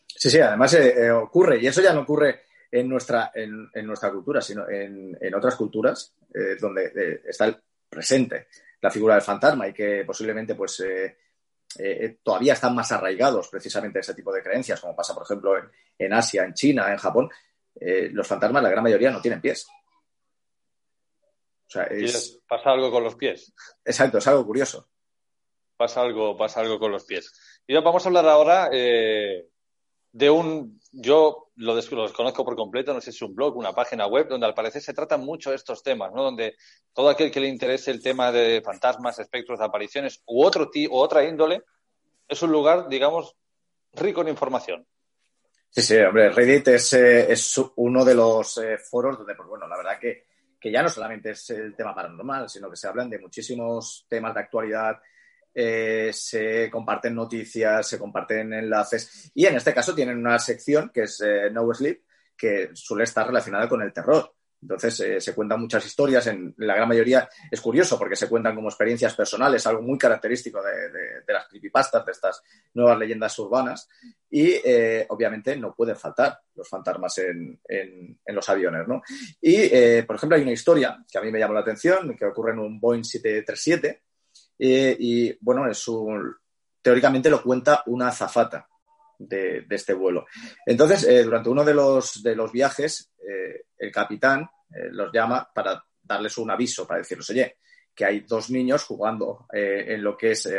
Sí, 0.07 0.29
sí, 0.29 0.39
además 0.39 0.73
eh, 0.73 1.05
eh, 1.05 1.11
ocurre, 1.11 1.59
y 1.61 1.67
eso 1.67 1.81
ya 1.81 1.93
no 1.93 2.01
ocurre 2.01 2.41
en 2.71 2.89
nuestra, 2.89 3.31
en, 3.33 3.69
nuestra 3.85 4.11
cultura, 4.11 4.41
sino 4.41 4.67
en, 4.67 5.33
otras 5.35 5.55
culturas 5.55 6.15
donde 6.59 7.21
está 7.25 7.55
presente 7.87 8.47
la 8.81 8.89
figura 8.91 9.13
del 9.13 9.23
fantasma 9.23 9.67
y 9.67 9.73
que 9.73 10.03
posiblemente 10.05 10.55
pues 10.55 10.79
eh, 10.81 11.17
eh, 11.79 12.17
todavía 12.21 12.53
están 12.53 12.75
más 12.75 12.91
arraigados 12.91 13.47
precisamente 13.49 13.99
ese 13.99 14.13
tipo 14.13 14.31
de 14.33 14.43
creencias, 14.43 14.79
como 14.79 14.95
pasa 14.95 15.13
por 15.13 15.23
ejemplo 15.23 15.53
en, 15.97 16.13
Asia, 16.13 16.43
en 16.43 16.53
China, 16.53 16.91
en 16.91 16.97
Japón, 16.97 17.29
eh, 17.79 18.09
los 18.11 18.27
fantasmas 18.27 18.61
la 18.61 18.69
gran 18.69 18.83
mayoría 18.83 19.09
no 19.09 19.21
tienen 19.21 19.41
pies. 19.41 19.67
Pasa 22.47 22.71
algo 22.71 22.91
con 22.91 23.03
los 23.03 23.15
pies. 23.15 23.53
Exacto, 23.83 24.17
es 24.17 24.27
algo 24.27 24.45
curioso. 24.45 24.87
Pasa 25.77 26.01
algo, 26.01 26.37
pasa 26.37 26.61
algo 26.61 26.79
con 26.79 26.91
los 26.91 27.05
pies. 27.05 27.33
Y 27.67 27.73
vamos 27.73 28.05
a 28.05 28.09
hablar 28.09 28.27
ahora 28.27 28.69
de 30.13 30.29
un, 30.29 30.79
yo 30.91 31.49
lo, 31.55 31.75
desconozco 31.75 32.45
por 32.45 32.55
completo, 32.55 32.93
no 32.93 33.01
sé 33.01 33.11
si 33.11 33.17
es 33.17 33.21
un 33.23 33.35
blog, 33.35 33.57
una 33.57 33.73
página 33.73 34.05
web, 34.05 34.27
donde 34.27 34.45
al 34.45 34.53
parecer 34.53 34.81
se 34.81 34.93
tratan 34.93 35.21
mucho 35.21 35.51
estos 35.51 35.81
temas, 35.81 36.13
¿no? 36.13 36.23
Donde 36.23 36.55
todo 36.93 37.09
aquel 37.09 37.31
que 37.31 37.39
le 37.39 37.47
interese 37.47 37.89
el 37.89 38.01
tema 38.01 38.31
de 38.31 38.61
fantasmas, 38.63 39.17
espectros, 39.17 39.59
apariciones 39.59 40.21
u 40.27 40.43
otro 40.43 40.69
u 40.71 40.95
otra 40.95 41.25
índole, 41.25 41.63
es 42.27 42.41
un 42.43 42.51
lugar, 42.51 42.87
digamos, 42.89 43.35
rico 43.93 44.21
en 44.21 44.27
información. 44.29 44.85
Sí, 45.71 45.81
sí, 45.81 45.97
hombre, 45.97 46.29
Reddit 46.29 46.67
es, 46.67 46.93
eh, 46.93 47.31
es 47.31 47.59
uno 47.77 48.05
de 48.05 48.13
los 48.13 48.59
eh, 48.59 48.77
foros 48.77 49.17
donde, 49.17 49.33
pues 49.33 49.49
bueno, 49.49 49.67
la 49.67 49.77
verdad 49.77 49.99
que, 49.99 50.27
que 50.63 50.71
ya 50.71 50.81
no 50.81 50.87
solamente 50.87 51.31
es 51.31 51.49
el 51.49 51.75
tema 51.75 51.93
paranormal, 51.93 52.47
sino 52.47 52.69
que 52.69 52.77
se 52.77 52.87
hablan 52.87 53.09
de 53.09 53.19
muchísimos 53.19 54.05
temas 54.07 54.33
de 54.33 54.39
actualidad, 54.39 54.97
eh, 55.53 56.09
se 56.13 56.69
comparten 56.71 57.13
noticias, 57.13 57.85
se 57.85 57.99
comparten 57.99 58.53
enlaces 58.53 59.29
y 59.35 59.45
en 59.45 59.57
este 59.57 59.73
caso 59.73 59.93
tienen 59.93 60.17
una 60.17 60.39
sección 60.39 60.89
que 60.93 61.01
es 61.01 61.19
eh, 61.19 61.49
No 61.51 61.73
Sleep 61.73 62.03
que 62.37 62.69
suele 62.75 63.03
estar 63.03 63.27
relacionada 63.27 63.67
con 63.67 63.81
el 63.81 63.91
terror. 63.91 64.33
Entonces 64.63 64.99
eh, 65.01 65.21
se 65.21 65.35
cuentan 65.35 65.61
muchas 65.61 65.85
historias, 65.85 66.25
en 66.27 66.53
la 66.57 66.75
gran 66.75 66.87
mayoría 66.87 67.29
es 67.51 67.61
curioso 67.61 67.99
porque 67.99 68.15
se 68.15 68.27
cuentan 68.27 68.55
como 68.55 68.69
experiencias 68.69 69.13
personales, 69.15 69.65
algo 69.67 69.81
muy 69.81 69.97
característico 69.97 70.61
de, 70.63 71.33
las 71.33 71.47
creepypastas, 71.47 72.05
de 72.05 72.11
estas 72.11 72.43
nuevas 72.73 72.97
leyendas 72.97 73.37
urbanas 73.39 73.87
y 74.29 74.55
obviamente 75.09 75.55
no 75.57 75.75
pueden 75.75 75.95
faltar 75.95 76.39
los 76.55 76.67
fantasmas 76.67 77.17
en, 77.19 77.59
los 78.25 78.49
aviones. 78.49 78.87
¿no? 78.87 79.01
Y 79.41 80.01
por 80.03 80.15
ejemplo 80.15 80.37
hay 80.37 80.43
una 80.43 80.51
historia 80.51 81.03
que 81.11 81.17
a 81.17 81.21
mí 81.21 81.31
me 81.31 81.39
llamó 81.39 81.53
la 81.53 81.59
atención 81.59 82.15
que 82.15 82.25
ocurre 82.25 82.53
en 82.53 82.59
un 82.59 82.79
Boeing 82.79 83.03
737 83.03 84.03
eh, 84.59 84.95
y 84.99 85.37
bueno, 85.41 85.69
es 85.69 85.87
un, 85.87 86.35
teóricamente 86.81 87.29
lo 87.29 87.41
cuenta 87.41 87.83
una 87.87 88.09
azafata 88.09 88.67
de, 89.27 89.65
este 89.69 89.93
vuelo. 89.93 90.25
Entonces, 90.65 91.03
eh, 91.05 91.23
durante 91.23 91.49
uno 91.49 91.63
de 91.63 91.73
los, 91.73 92.21
de 92.21 92.35
los 92.35 92.51
viajes, 92.51 93.11
eh, 93.27 93.65
el 93.77 93.91
capitán 93.91 94.49
los 94.91 95.11
llama 95.13 95.47
para 95.53 95.85
darles 96.01 96.35
un 96.39 96.49
aviso, 96.49 96.87
para 96.87 96.97
decirles, 96.97 97.29
oye, 97.29 97.57
que 97.93 98.05
hay 98.05 98.21
dos 98.21 98.49
niños 98.49 98.83
jugando 98.85 99.45
en 99.51 100.03
lo 100.03 100.17
que 100.17 100.31
es 100.31 100.49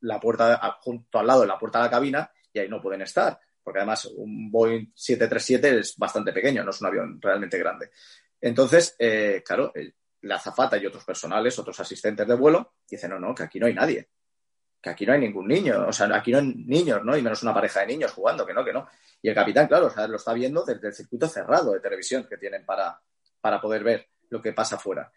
la 0.00 0.20
puerta, 0.20 0.76
junto 0.82 1.18
al 1.18 1.26
lado 1.26 1.40
de 1.40 1.46
la 1.46 1.58
puerta 1.58 1.78
de 1.78 1.84
la 1.86 1.90
cabina, 1.90 2.30
y 2.52 2.58
ahí 2.58 2.68
no 2.68 2.82
pueden 2.82 3.00
estar, 3.00 3.40
porque 3.62 3.78
además 3.78 4.04
un 4.14 4.50
Boeing 4.50 4.92
737 4.94 5.78
es 5.78 5.96
bastante 5.96 6.34
pequeño, 6.34 6.62
no 6.64 6.70
es 6.70 6.80
un 6.82 6.86
avión 6.86 7.18
realmente 7.18 7.56
grande. 7.56 7.88
Entonces, 8.38 8.94
claro, 9.42 9.72
la 10.20 10.34
azafata 10.34 10.76
y 10.76 10.84
otros 10.84 11.04
personales, 11.04 11.58
otros 11.58 11.80
asistentes 11.80 12.28
de 12.28 12.34
vuelo, 12.34 12.74
dicen, 12.86 13.08
no, 13.10 13.18
no, 13.18 13.34
que 13.34 13.44
aquí 13.44 13.58
no 13.58 13.68
hay 13.68 13.74
nadie, 13.74 14.10
que 14.86 14.90
aquí 14.90 15.04
no 15.04 15.14
hay 15.14 15.20
ningún 15.20 15.48
niño, 15.48 15.88
o 15.88 15.92
sea, 15.92 16.08
aquí 16.14 16.30
no 16.30 16.38
hay 16.38 16.54
niños, 16.54 17.04
¿no? 17.04 17.16
Y 17.16 17.22
menos 17.22 17.42
una 17.42 17.52
pareja 17.52 17.80
de 17.80 17.88
niños 17.88 18.12
jugando, 18.12 18.46
que 18.46 18.54
no, 18.54 18.64
que 18.64 18.72
no. 18.72 18.88
Y 19.20 19.28
el 19.28 19.34
capitán, 19.34 19.66
claro, 19.66 19.90
lo 20.06 20.16
está 20.16 20.32
viendo 20.32 20.64
desde 20.64 20.86
el 20.86 20.94
circuito 20.94 21.26
cerrado 21.26 21.72
de 21.72 21.80
televisión 21.80 22.24
que 22.28 22.36
tienen 22.36 22.64
para, 22.64 23.00
para 23.40 23.60
poder 23.60 23.82
ver 23.82 24.06
lo 24.30 24.40
que 24.40 24.52
pasa 24.52 24.76
afuera. 24.76 25.10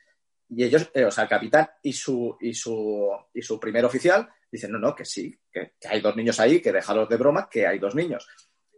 Y 0.50 0.64
ellos, 0.64 0.90
eh, 0.92 1.06
o 1.06 1.12
sea, 1.12 1.26
el 1.26 1.30
capitán 1.30 1.70
y 1.84 1.94
su, 1.94 2.36
y 2.42 2.52
su, 2.56 3.12
y 3.32 3.44
su 3.44 3.60
primer 3.60 3.86
oficial 3.86 4.28
dicen, 4.52 4.72
no, 4.72 4.80
no, 4.80 4.96
que 4.96 5.06
sí, 5.06 5.40
que, 5.52 5.74
hay 5.88 6.02
dos 6.02 6.16
niños 6.16 6.40
ahí, 6.40 6.60
que 6.60 6.72
déjalos 6.72 7.08
de 7.08 7.18
broma, 7.18 7.48
que 7.48 7.68
hay 7.68 7.78
dos 7.78 7.94
niños. 7.94 8.28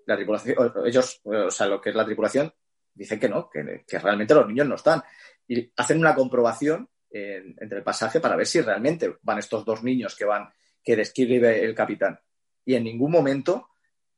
La 0.05 0.17
tripulación, 0.17 0.73
ellos, 0.85 1.21
o 1.23 1.51
sea, 1.51 1.67
lo 1.67 1.79
que 1.79 1.91
es 1.91 1.95
la 1.95 2.03
tripulación, 2.03 2.53
dicen 2.93 3.17
que 3.17 3.29
no, 3.29 3.49
que, 3.49 3.85
que 3.87 3.97
realmente 3.97 4.33
los 4.33 4.45
niños 4.45 4.67
no 4.67 4.75
están 4.75 5.01
y 5.47 5.71
hacen 5.77 5.99
una 5.99 6.13
comprobación 6.13 6.89
entre 7.13 7.77
el 7.77 7.83
pasaje 7.83 8.19
para 8.19 8.37
ver 8.37 8.47
si 8.47 8.61
realmente 8.61 9.17
van 9.21 9.39
estos 9.39 9.65
dos 9.65 9.83
niños 9.83 10.15
que 10.15 10.25
van, 10.25 10.49
que 10.83 10.95
describe 10.95 11.63
el 11.63 11.75
capitán. 11.75 12.19
Y 12.65 12.75
en 12.75 12.83
ningún 12.83 13.11
momento 13.11 13.69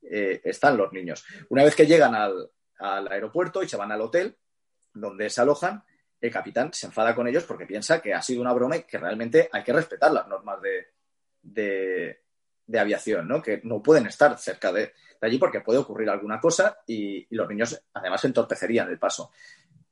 eh, 0.02 0.40
están 0.44 0.76
los 0.76 0.92
niños. 0.92 1.24
Una 1.48 1.64
vez 1.64 1.74
que 1.74 1.86
llegan 1.86 2.14
al, 2.14 2.50
aeropuerto 2.78 3.62
y 3.62 3.68
se 3.68 3.76
van 3.76 3.92
al 3.92 4.00
hotel 4.00 4.36
donde 4.92 5.30
se 5.30 5.40
alojan, 5.40 5.82
el 6.20 6.30
capitán 6.30 6.72
se 6.72 6.86
enfada 6.86 7.14
con 7.14 7.26
ellos 7.26 7.44
porque 7.44 7.66
piensa 7.66 8.00
que 8.00 8.12
ha 8.12 8.22
sido 8.22 8.40
una 8.40 8.52
broma 8.52 8.76
y 8.76 8.82
que 8.82 8.98
realmente 8.98 9.48
hay 9.52 9.62
que 9.62 9.72
respetar 9.72 10.12
las 10.12 10.28
normas 10.28 10.58
de, 11.42 12.20
aviación, 12.78 13.28
¿no? 13.28 13.42
que 13.42 13.60
no 13.64 13.82
pueden 13.82 14.06
estar 14.06 14.36
cerca 14.38 14.72
de, 14.72 14.92
allí 15.20 15.38
porque 15.38 15.60
puede 15.60 15.78
ocurrir 15.78 16.10
alguna 16.10 16.38
cosa 16.38 16.78
y, 16.86 17.18
y, 17.18 17.34
los 17.34 17.48
niños 17.48 17.82
además 17.94 18.24
entorpecerían 18.24 18.90
el 18.90 18.98
paso. 18.98 19.30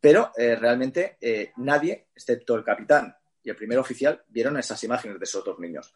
Pero 0.02 0.32
eh, 0.36 0.56
realmente 0.56 1.16
eh, 1.20 1.52
nadie, 1.58 2.08
excepto 2.12 2.56
el 2.56 2.64
capitán 2.64 3.16
y 3.40 3.50
el 3.50 3.56
primer 3.56 3.78
oficial, 3.78 4.20
vieron 4.26 4.58
esas 4.58 4.82
imágenes 4.82 5.16
de 5.16 5.24
esos 5.24 5.44
dos 5.44 5.60
niños. 5.60 5.94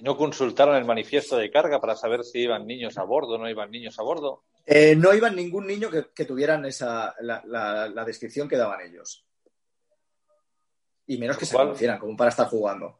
¿Y 0.00 0.02
no 0.02 0.16
consultaron 0.16 0.76
el 0.76 0.86
manifiesto 0.86 1.36
de 1.36 1.50
carga 1.50 1.78
para 1.78 1.94
saber 1.94 2.24
si 2.24 2.40
iban 2.40 2.66
niños 2.66 2.96
a 2.96 3.04
bordo 3.04 3.34
o 3.34 3.38
no 3.38 3.50
iban 3.50 3.70
niños 3.70 3.98
a 3.98 4.02
bordo? 4.02 4.44
Eh, 4.64 4.96
no 4.96 5.12
iban 5.12 5.36
ningún 5.36 5.66
niño 5.66 5.90
que, 5.90 6.24
tuvieran 6.24 6.64
esa, 6.64 7.14
la, 7.20 8.04
descripción 8.06 8.48
que 8.48 8.56
daban 8.56 8.80
ellos. 8.80 9.26
Y 11.06 11.18
menos 11.18 11.36
que 11.36 11.44
se 11.44 11.54
conocieran, 11.54 11.98
como 11.98 12.16
para 12.16 12.30
estar 12.30 12.48
jugando. 12.48 12.98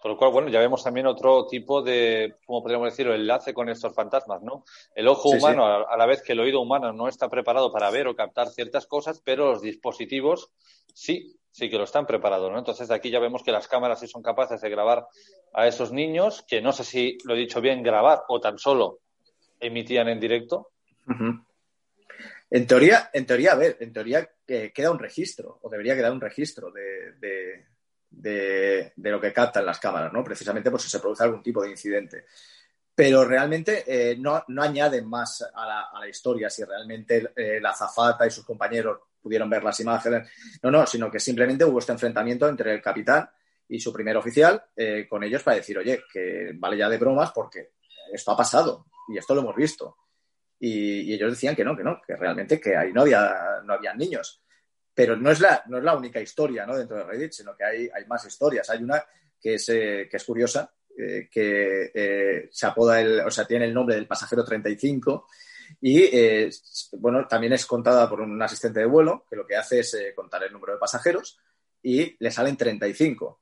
Con 0.00 0.12
lo 0.12 0.16
cual, 0.16 0.32
bueno, 0.32 0.48
ya 0.48 0.60
vemos 0.60 0.82
también 0.82 1.06
otro 1.06 1.46
tipo 1.46 1.82
de, 1.82 2.36
¿cómo 2.46 2.62
podríamos 2.62 2.90
decirlo?, 2.90 3.14
enlace 3.14 3.52
con 3.52 3.68
estos 3.68 3.92
fantasmas, 3.92 4.40
¿no? 4.42 4.64
El 4.94 5.08
ojo 5.08 5.28
humano, 5.28 5.66
A, 5.66 5.96
la 5.96 6.06
vez 6.06 6.22
que 6.22 6.32
el 6.32 6.40
oído 6.40 6.60
humano 6.60 6.90
no 6.92 7.08
está 7.08 7.28
preparado 7.28 7.70
para 7.70 7.90
ver 7.90 8.08
o 8.08 8.16
captar 8.16 8.48
ciertas 8.48 8.86
cosas, 8.86 9.20
pero 9.22 9.50
los 9.50 9.60
dispositivos 9.60 10.52
sí, 10.94 11.37
sí 11.50 11.68
que 11.70 11.78
lo 11.78 11.84
están 11.84 12.06
preparados, 12.06 12.50
¿no? 12.50 12.58
Entonces, 12.58 12.90
aquí 12.90 13.10
ya 13.10 13.18
vemos 13.18 13.42
que 13.42 13.52
las 13.52 13.68
cámaras 13.68 14.00
sí 14.00 14.06
son 14.06 14.22
capaces 14.22 14.60
de 14.60 14.70
grabar 14.70 15.06
a 15.52 15.66
esos 15.66 15.92
niños, 15.92 16.44
que 16.48 16.60
no 16.60 16.72
sé 16.72 16.84
si 16.84 17.18
lo 17.24 17.34
he 17.34 17.38
dicho 17.38 17.60
bien, 17.60 17.82
grabar 17.82 18.22
o 18.28 18.40
tan 18.40 18.58
solo 18.58 19.00
emitían 19.60 20.08
en 20.08 20.20
directo. 20.20 20.70
En 22.50 22.66
teoría, 22.66 23.10
en 23.12 23.26
teoría, 23.26 23.52
a 23.52 23.56
ver, 23.56 23.76
en 23.80 23.92
teoría 23.92 24.28
eh, 24.46 24.72
queda 24.74 24.90
un 24.90 24.98
registro, 24.98 25.58
o 25.62 25.68
debería 25.68 25.96
quedar 25.96 26.12
un 26.12 26.20
registro 26.20 26.70
de 26.70 27.66
de, 28.10 28.92
lo 28.96 29.20
que 29.20 29.32
captan 29.32 29.66
las 29.66 29.78
cámaras, 29.78 30.12
¿no? 30.12 30.24
Precisamente 30.24 30.70
por 30.70 30.80
si 30.80 30.88
se 30.88 31.00
produce 31.00 31.24
algún 31.24 31.42
tipo 31.42 31.62
de 31.62 31.70
incidente. 31.70 32.26
Pero 32.94 33.24
realmente 33.24 33.84
eh, 33.86 34.16
no, 34.16 34.42
no, 34.48 34.62
añaden 34.62 35.08
más 35.08 35.42
a 35.54 35.66
la, 36.00 36.08
historia 36.08 36.50
si 36.50 36.64
realmente 36.64 37.30
eh, 37.36 37.60
la 37.60 37.72
zafata 37.72 38.26
y 38.26 38.30
sus 38.30 38.44
compañeros 38.44 38.98
pudieron 39.28 39.50
ver 39.50 39.62
las 39.62 39.78
imágenes. 39.80 40.26
No, 40.62 40.70
no, 40.70 40.86
sino 40.86 41.10
que 41.10 41.20
simplemente 41.20 41.66
hubo 41.66 41.78
este 41.80 41.92
enfrentamiento 41.92 42.48
entre 42.48 42.72
el 42.72 42.80
capitán 42.80 43.28
y 43.68 43.78
su 43.78 43.92
primer 43.92 44.16
oficial 44.16 44.64
eh, 44.74 45.06
con 45.06 45.22
ellos 45.22 45.42
para 45.42 45.58
decir, 45.58 45.76
oye, 45.76 46.00
que 46.10 46.52
vale 46.54 46.78
ya 46.78 46.88
de 46.88 46.96
bromas 46.96 47.30
porque 47.32 47.72
esto 48.10 48.32
ha 48.32 48.36
pasado 48.36 48.86
y 49.06 49.18
esto 49.18 49.34
lo 49.34 49.42
hemos 49.42 49.54
visto. 49.54 49.96
Y, 50.58 51.12
ellos 51.12 51.32
decían 51.32 51.54
que 51.54 51.62
no, 51.62 51.76
que 51.76 51.84
no, 51.84 52.00
que 52.04 52.16
realmente 52.16 52.58
que 52.58 52.74
ahí 52.74 52.90
no 52.90 53.02
había, 53.02 53.60
no 53.64 53.74
había 53.74 53.92
niños. 53.92 54.42
Pero 54.94 55.14
no 55.14 55.30
es 55.30 55.40
la, 55.40 55.62
no 55.66 55.76
es 55.76 55.84
la 55.84 55.94
única 55.94 56.20
historia 56.20 56.64
¿no? 56.64 56.74
dentro 56.74 56.96
de 56.96 57.04
Reddit, 57.04 57.32
sino 57.32 57.54
que 57.54 57.64
hay, 57.64 57.90
hay 57.94 58.06
más 58.06 58.24
historias. 58.24 58.70
Hay 58.70 58.82
una 58.82 59.04
que 59.38 59.54
es, 59.54 59.68
eh, 59.68 60.08
que 60.10 60.16
es 60.16 60.24
curiosa, 60.24 60.72
eh, 60.96 61.28
que 61.30 62.48
se 62.50 62.66
apoda, 62.66 62.98
el, 62.98 63.20
o 63.20 63.30
sea, 63.30 63.44
tiene 63.44 63.66
el 63.66 63.74
nombre 63.74 63.94
del 63.94 64.06
pasajero 64.06 64.42
35 64.42 65.28
y, 65.80 66.10
bueno, 66.92 67.26
también 67.26 67.52
es 67.52 67.66
contada 67.66 68.08
por 68.08 68.20
un 68.20 68.40
asistente 68.42 68.80
de 68.80 68.86
vuelo 68.86 69.24
que 69.28 69.36
lo 69.36 69.46
que 69.46 69.56
hace 69.56 69.80
es 69.80 69.96
contar 70.14 70.44
el 70.44 70.52
número 70.52 70.74
de 70.74 70.78
pasajeros 70.78 71.38
y 71.82 72.16
le 72.18 72.30
salen 72.30 72.56
35. 72.56 73.40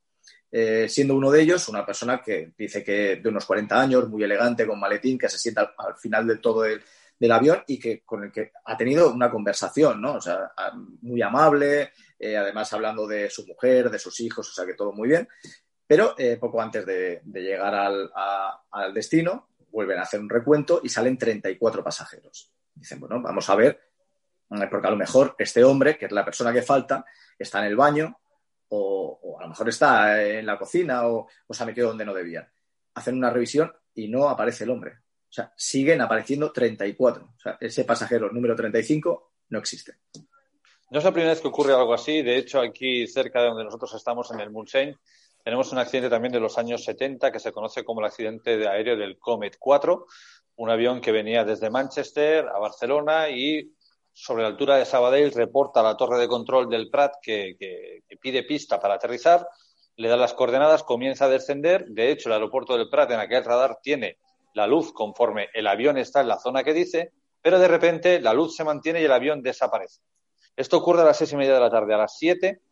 siendo 0.89 1.15
uno 1.15 1.31
de 1.31 1.43
ellos 1.43 1.69
una 1.69 1.85
persona 1.85 2.23
que 2.23 2.53
dice 2.57 2.83
que 2.83 3.17
de 3.17 3.29
unos 3.29 3.45
40 3.45 3.81
años, 3.81 4.09
muy 4.09 4.23
elegante, 4.23 4.67
con 4.67 4.81
maletín, 4.81 5.19
que 5.19 5.29
se 5.29 5.39
sienta 5.39 5.75
al, 5.79 5.97
final 5.97 6.27
de 6.27 6.39
todo 6.39 6.65
el, 6.65 6.83
del 7.19 7.33
avión 7.33 7.63
y 7.67 7.79
que 7.79 8.03
con 8.05 8.25
el 8.25 8.33
que 8.33 8.53
ha 8.65 8.77
tenido 8.77 9.13
una 9.13 9.31
conversación, 9.31 10.01
¿no? 10.01 10.15
O 10.15 10.21
sea, 10.21 10.53
muy 11.03 11.23
amable, 11.23 11.93
eh, 12.19 12.37
además 12.37 12.73
hablando 12.73 13.07
de 13.07 13.31
su 13.31 13.47
mujer, 13.47 13.91
de 13.91 13.99
sus 13.99 14.21
hijos, 14.21 14.49
o 14.49 14.53
sea 14.53 14.67
que 14.67 14.75
todo 14.75 14.93
muy 14.93 15.09
bien. 15.09 15.29
Pero 15.87 16.15
eh, 16.19 16.37
poco 16.39 16.61
antes 16.61 16.85
de, 16.85 17.23
llegar 17.33 17.75
al, 17.75 18.95
destino, 18.95 19.49
vuelven 19.77 19.99
a 19.99 20.03
hacer 20.05 20.21
un 20.21 20.31
recuento 20.31 20.81
y 20.83 20.89
salen 20.89 21.19
34 21.19 21.85
pasajeros. 21.85 22.51
Dicen, 22.75 22.99
bueno, 22.99 23.21
vamos 23.21 23.47
a 23.51 23.55
ver, 23.55 23.79
eh, 24.51 24.69
porque 24.71 24.87
a 24.87 24.91
lo 24.91 24.97
mejor 24.97 25.37
este 25.39 25.63
hombre, 25.65 25.99
que 25.99 26.07
es 26.07 26.13
la 26.13 26.25
persona 26.25 26.51
que 26.51 26.63
falta, 26.63 27.05
está 27.39 27.59
en 27.59 27.67
el 27.67 27.77
baño 27.77 28.19
o, 28.69 29.37
a 29.39 29.43
lo 29.43 29.51
mejor 29.51 29.69
está 29.69 30.25
en 30.27 30.47
la 30.47 30.59
cocina 30.59 31.07
o, 31.07 31.29
o 31.47 31.55
se 31.55 31.63
ha 31.63 31.67
metido 31.67 31.89
donde 31.89 32.07
no 32.07 32.15
debía. 32.15 32.51
Hacen 32.95 33.19
una 33.19 33.29
revisión 33.29 33.71
y 33.93 34.09
no 34.09 34.31
aparece 34.31 34.65
el 34.65 34.71
hombre. 34.71 34.93
O 35.29 35.33
sea, 35.33 35.53
siguen 35.55 36.01
apareciendo 36.01 36.51
34. 36.51 37.35
O 37.37 37.39
sea, 37.39 37.59
ese 37.61 37.85
pasajero 37.85 38.33
número 38.33 38.57
35 38.57 39.33
no 39.51 39.59
existe. 39.59 39.99
No 40.91 41.01
es 41.01 41.05
la 41.05 41.13
primera 41.13 41.33
vez 41.33 41.43
que 41.43 41.49
ocurre 41.49 41.75
algo 41.75 41.93
así. 41.93 42.23
De 42.23 42.39
hecho, 42.39 42.61
aquí 42.61 43.07
cerca 43.07 43.43
de 43.43 43.49
donde 43.49 43.65
nosotros 43.65 43.93
estamos, 43.93 44.31
en 44.31 44.41
el 44.41 44.51
Mulsanne, 44.51 44.97
tenemos 45.47 45.71
un 45.71 45.79
accidente 45.79 46.11
también 46.11 46.33
de 46.33 46.41
los 46.41 46.59
años 46.59 46.83
70 46.83 47.31
que 47.31 47.39
se 47.39 47.53
conoce 47.53 47.85
como 47.85 48.01
el 48.01 48.07
accidente 48.07 48.57
de 48.57 48.67
aéreo 48.67 48.97
del 48.97 49.17
Comet 49.17 49.57
4, 49.61 50.05
un 50.57 50.71
avión 50.71 51.01
que 51.01 51.13
venía 51.13 51.45
desde 51.45 51.71
Manchester 51.71 52.49
a 52.49 52.59
Barcelona 52.59 53.29
y 53.29 53.73
sobre 54.13 54.43
la 54.43 54.49
altura 54.49 54.75
de 54.75 54.85
Sabadell 54.85 55.31
reporta 55.31 55.79
a 55.79 55.83
la 55.85 55.97
torre 55.97 56.19
de 56.19 56.27
control 56.27 56.69
del 56.69 56.91
Prat 56.91 57.15
que, 57.23 57.55
que 57.61 58.17
pide 58.17 58.43
pista 58.43 58.81
para 58.81 58.95
aterrizar, 58.95 59.47
le 59.95 60.09
da 60.09 60.17
las 60.17 60.35
coordenadas, 60.35 60.83
comienza 60.83 61.27
a 61.27 61.29
descender. 61.29 61.85
De 61.91 62.11
hecho, 62.11 62.29
el 62.29 62.33
aeropuerto 62.33 62.77
del 62.77 62.91
Prat 62.91 63.13
en 63.13 63.21
aquel 63.21 63.45
radar 63.45 63.79
tiene 63.81 64.19
la 64.53 64.67
luz 64.67 64.93
conforme 64.93 65.49
el 65.55 65.69
avión 65.69 65.97
está 65.97 66.23
en 66.23 66.29
la 66.29 66.41
zona 66.41 66.65
que 66.65 66.75
dice, 66.75 67.13
pero 67.41 67.61
de 67.61 67.69
repente 67.69 68.21
la 68.21 68.35
luz 68.35 68.57
se 68.57 68.65
mantiene 68.65 69.01
y 69.01 69.05
el 69.05 69.13
avión 69.13 69.43
desaparece. 69.43 70.01
Esto 70.57 70.79
ocurre 70.79 71.03
a 71.03 71.05
las 71.05 71.19
seis 71.19 71.33
y 71.33 71.37
media 71.37 71.55
de 71.55 71.61
la 71.61 71.71
tarde. 71.71 71.95
A 71.95 71.99
las 71.99 72.19
siete, 72.19 72.63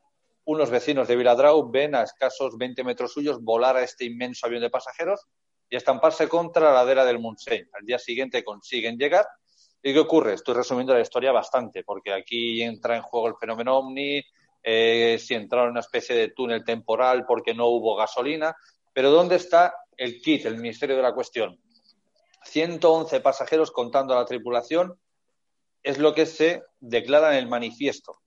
unos 0.47 0.71
vecinos 0.71 1.09
de 1.09 1.17
Viladrau 1.17 1.71
ven 1.71 1.95
a 1.95 2.03
escasos 2.03 2.57
20 2.59 2.85
metros 2.85 3.13
suyos 3.13 3.43
volar 3.43 3.77
a 3.77 3.83
este 3.83 4.05
inmenso 4.05 4.47
avión 4.47 4.63
de 4.63 4.71
pasajeros 4.71 5.27
y 5.71 5.77
estamparse 5.77 6.29
contra 6.29 6.65
la 6.65 6.75
ladera 6.75 7.05
del 7.05 7.19
Montseny. 7.19 7.69
Al 7.73 7.87
día 7.87 7.99
siguiente 7.99 8.45
consiguen 8.45 8.99
llegar. 8.99 9.27
¿Y 9.83 9.93
qué 9.93 9.99
ocurre? 9.99 10.35
Estoy 10.35 10.55
resumiendo 10.55 10.95
la 10.95 11.01
historia 11.01 11.33
bastante, 11.33 11.83
porque 11.83 12.13
aquí 12.13 12.63
entra 12.63 12.97
en 12.97 13.03
juego 13.03 13.29
el 13.29 13.37
fenómeno 13.37 13.77
ovni, 13.77 14.23
eh, 14.63 15.19
si 15.19 15.35
entraron 15.35 15.69
en 15.69 15.73
una 15.73 15.81
especie 15.81 16.17
de 16.17 16.29
túnel 16.29 16.65
temporal 16.65 17.25
porque 17.27 17.55
no 17.55 17.67
hubo 17.67 17.97
gasolina. 17.97 18.55
Pero 18.93 19.11
¿dónde 19.11 19.37
está 19.37 19.75
el 19.97 20.21
kit, 20.21 20.47
el 20.47 20.59
misterio 20.59 20.97
de 20.97 21.03
la 21.03 21.15
cuestión? 21.15 21.59
111 22.45 23.21
pasajeros 23.21 23.71
contando 23.71 24.15
a 24.15 24.19
la 24.19 24.27
tripulación 24.27 24.99
es 25.83 25.99
lo 25.99 26.15
que 26.15 26.27
se 26.27 26.63
declara 26.81 27.33
en 27.33 27.39
el 27.39 27.49
manifiesto. 27.49 28.24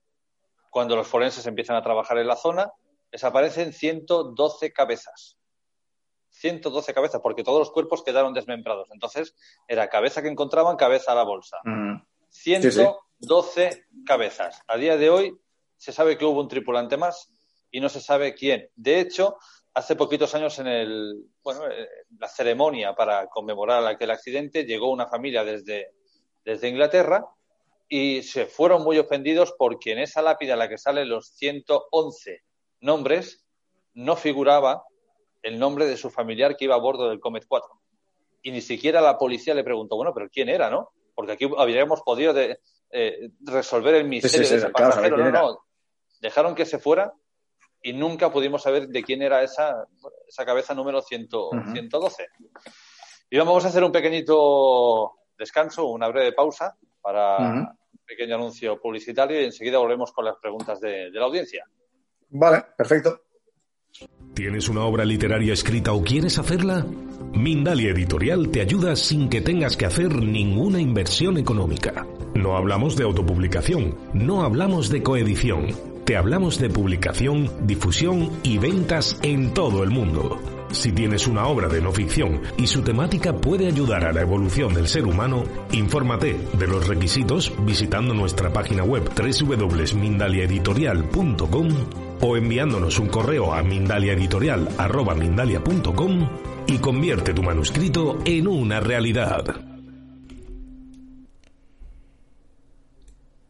Cuando 0.70 0.96
los 0.96 1.06
forenses 1.06 1.46
empiezan 1.46 1.76
a 1.76 1.82
trabajar 1.82 2.18
en 2.18 2.26
la 2.26 2.36
zona, 2.36 2.72
desaparecen 3.10 3.72
112 3.72 4.72
cabezas. 4.72 5.38
112 6.30 6.94
cabezas, 6.94 7.20
porque 7.20 7.42
todos 7.42 7.58
los 7.58 7.70
cuerpos 7.70 8.04
quedaron 8.04 8.32
desmembrados. 8.34 8.88
Entonces, 8.92 9.34
era 9.66 9.88
cabeza 9.88 10.22
que 10.22 10.28
encontraban, 10.28 10.76
cabeza 10.76 11.12
a 11.12 11.14
la 11.14 11.24
bolsa. 11.24 11.58
112 12.30 13.86
cabezas. 14.06 14.62
A 14.68 14.76
día 14.76 14.96
de 14.96 15.10
hoy 15.10 15.38
se 15.76 15.92
sabe 15.92 16.16
que 16.16 16.24
hubo 16.24 16.40
un 16.40 16.48
tripulante 16.48 16.96
más 16.96 17.32
y 17.70 17.80
no 17.80 17.88
se 17.88 18.00
sabe 18.00 18.34
quién. 18.34 18.68
De 18.76 19.00
hecho, 19.00 19.36
hace 19.74 19.96
poquitos 19.96 20.34
años 20.34 20.58
en 20.58 20.66
el, 20.66 21.26
bueno, 21.42 21.66
eh, 21.68 21.88
la 22.18 22.28
ceremonia 22.28 22.94
para 22.94 23.26
conmemorar 23.28 23.84
aquel 23.86 24.10
accidente 24.10 24.64
llegó 24.64 24.90
una 24.90 25.06
familia 25.06 25.44
desde, 25.44 25.94
desde 26.44 26.68
Inglaterra 26.68 27.26
y 27.88 28.22
se 28.22 28.46
fueron 28.46 28.82
muy 28.82 28.98
ofendidos 28.98 29.54
porque 29.58 29.92
en 29.92 29.98
esa 30.00 30.20
lápida 30.20 30.52
en 30.52 30.58
la 30.58 30.68
que 30.68 30.78
salen 30.78 31.08
los 31.08 31.28
111 31.30 32.42
nombres 32.80 33.44
no 33.94 34.16
figuraba 34.16 34.84
el 35.42 35.58
nombre 35.58 35.86
de 35.86 35.96
su 35.96 36.10
familiar 36.10 36.56
que 36.56 36.66
iba 36.66 36.74
a 36.74 36.80
bordo 36.80 37.08
del 37.08 37.20
Comet 37.20 37.44
4. 37.48 37.68
Y 38.42 38.50
ni 38.50 38.60
siquiera 38.60 39.00
la 39.00 39.18
policía 39.18 39.54
le 39.54 39.64
preguntó, 39.64 39.96
bueno, 39.96 40.12
pero 40.14 40.28
¿quién 40.28 40.48
era, 40.48 40.70
no? 40.70 40.90
Porque 41.14 41.32
aquí 41.32 41.50
habríamos 41.56 42.02
podido 42.02 42.32
de, 42.32 42.60
eh, 42.90 43.30
resolver 43.40 43.94
el 43.94 44.04
misterio 44.04 44.48
de 44.48 44.56
ese 44.56 44.70
pasajero. 44.70 45.16
no, 45.16 45.30
no. 45.30 45.58
Dejaron 46.20 46.54
que 46.54 46.66
se 46.66 46.78
fuera 46.78 47.12
y 47.82 47.92
nunca 47.92 48.30
pudimos 48.30 48.62
saber 48.62 48.88
de 48.88 49.02
quién 49.02 49.22
era 49.22 49.42
esa, 49.42 49.86
esa 50.26 50.44
cabeza 50.44 50.74
número 50.74 51.00
112. 51.00 52.26
Y 53.30 53.38
vamos 53.38 53.64
a 53.64 53.68
hacer 53.68 53.84
un 53.84 53.92
pequeñito 53.92 55.12
descanso, 55.36 55.86
una 55.86 56.08
breve 56.08 56.32
pausa 56.32 56.76
para 57.00 57.76
pequeño 58.08 58.36
anuncio 58.36 58.80
publicitario 58.80 59.40
y 59.40 59.44
enseguida 59.44 59.78
volvemos 59.78 60.12
con 60.12 60.24
las 60.24 60.36
preguntas 60.36 60.80
de, 60.80 61.10
de 61.10 61.18
la 61.18 61.26
audiencia. 61.26 61.64
Vale, 62.30 62.64
perfecto. 62.76 63.20
¿Tienes 64.34 64.68
una 64.68 64.84
obra 64.84 65.04
literaria 65.04 65.52
escrita 65.52 65.92
o 65.92 66.02
quieres 66.02 66.38
hacerla? 66.38 66.86
Mindalia 67.32 67.90
Editorial 67.90 68.50
te 68.50 68.60
ayuda 68.60 68.96
sin 68.96 69.28
que 69.28 69.40
tengas 69.40 69.76
que 69.76 69.86
hacer 69.86 70.14
ninguna 70.14 70.80
inversión 70.80 71.36
económica. 71.38 72.06
No 72.34 72.56
hablamos 72.56 72.96
de 72.96 73.04
autopublicación, 73.04 73.98
no 74.14 74.42
hablamos 74.42 74.90
de 74.90 75.02
coedición 75.02 75.98
te 76.08 76.16
hablamos 76.16 76.58
de 76.58 76.70
publicación, 76.70 77.66
difusión 77.66 78.40
y 78.42 78.56
ventas 78.56 79.20
en 79.22 79.52
todo 79.52 79.84
el 79.84 79.90
mundo. 79.90 80.57
Si 80.70 80.92
tienes 80.92 81.26
una 81.26 81.46
obra 81.46 81.66
de 81.68 81.80
no 81.80 81.90
ficción 81.92 82.42
y 82.56 82.66
su 82.66 82.82
temática 82.82 83.34
puede 83.34 83.66
ayudar 83.66 84.04
a 84.04 84.12
la 84.12 84.20
evolución 84.20 84.74
del 84.74 84.86
ser 84.88 85.06
humano, 85.06 85.44
infórmate 85.72 86.36
de 86.52 86.66
los 86.66 86.86
requisitos 86.86 87.50
visitando 87.64 88.12
nuestra 88.14 88.52
página 88.52 88.84
web 88.84 89.10
www.mindaliaeditorial.com 89.14 91.68
o 92.20 92.36
enviándonos 92.36 92.98
un 92.98 93.06
correo 93.08 93.54
a 93.54 93.62
mindaliaeditorial.com 93.62 96.28
y 96.66 96.76
convierte 96.78 97.32
tu 97.32 97.42
manuscrito 97.42 98.18
en 98.24 98.46
una 98.46 98.80
realidad. 98.80 99.67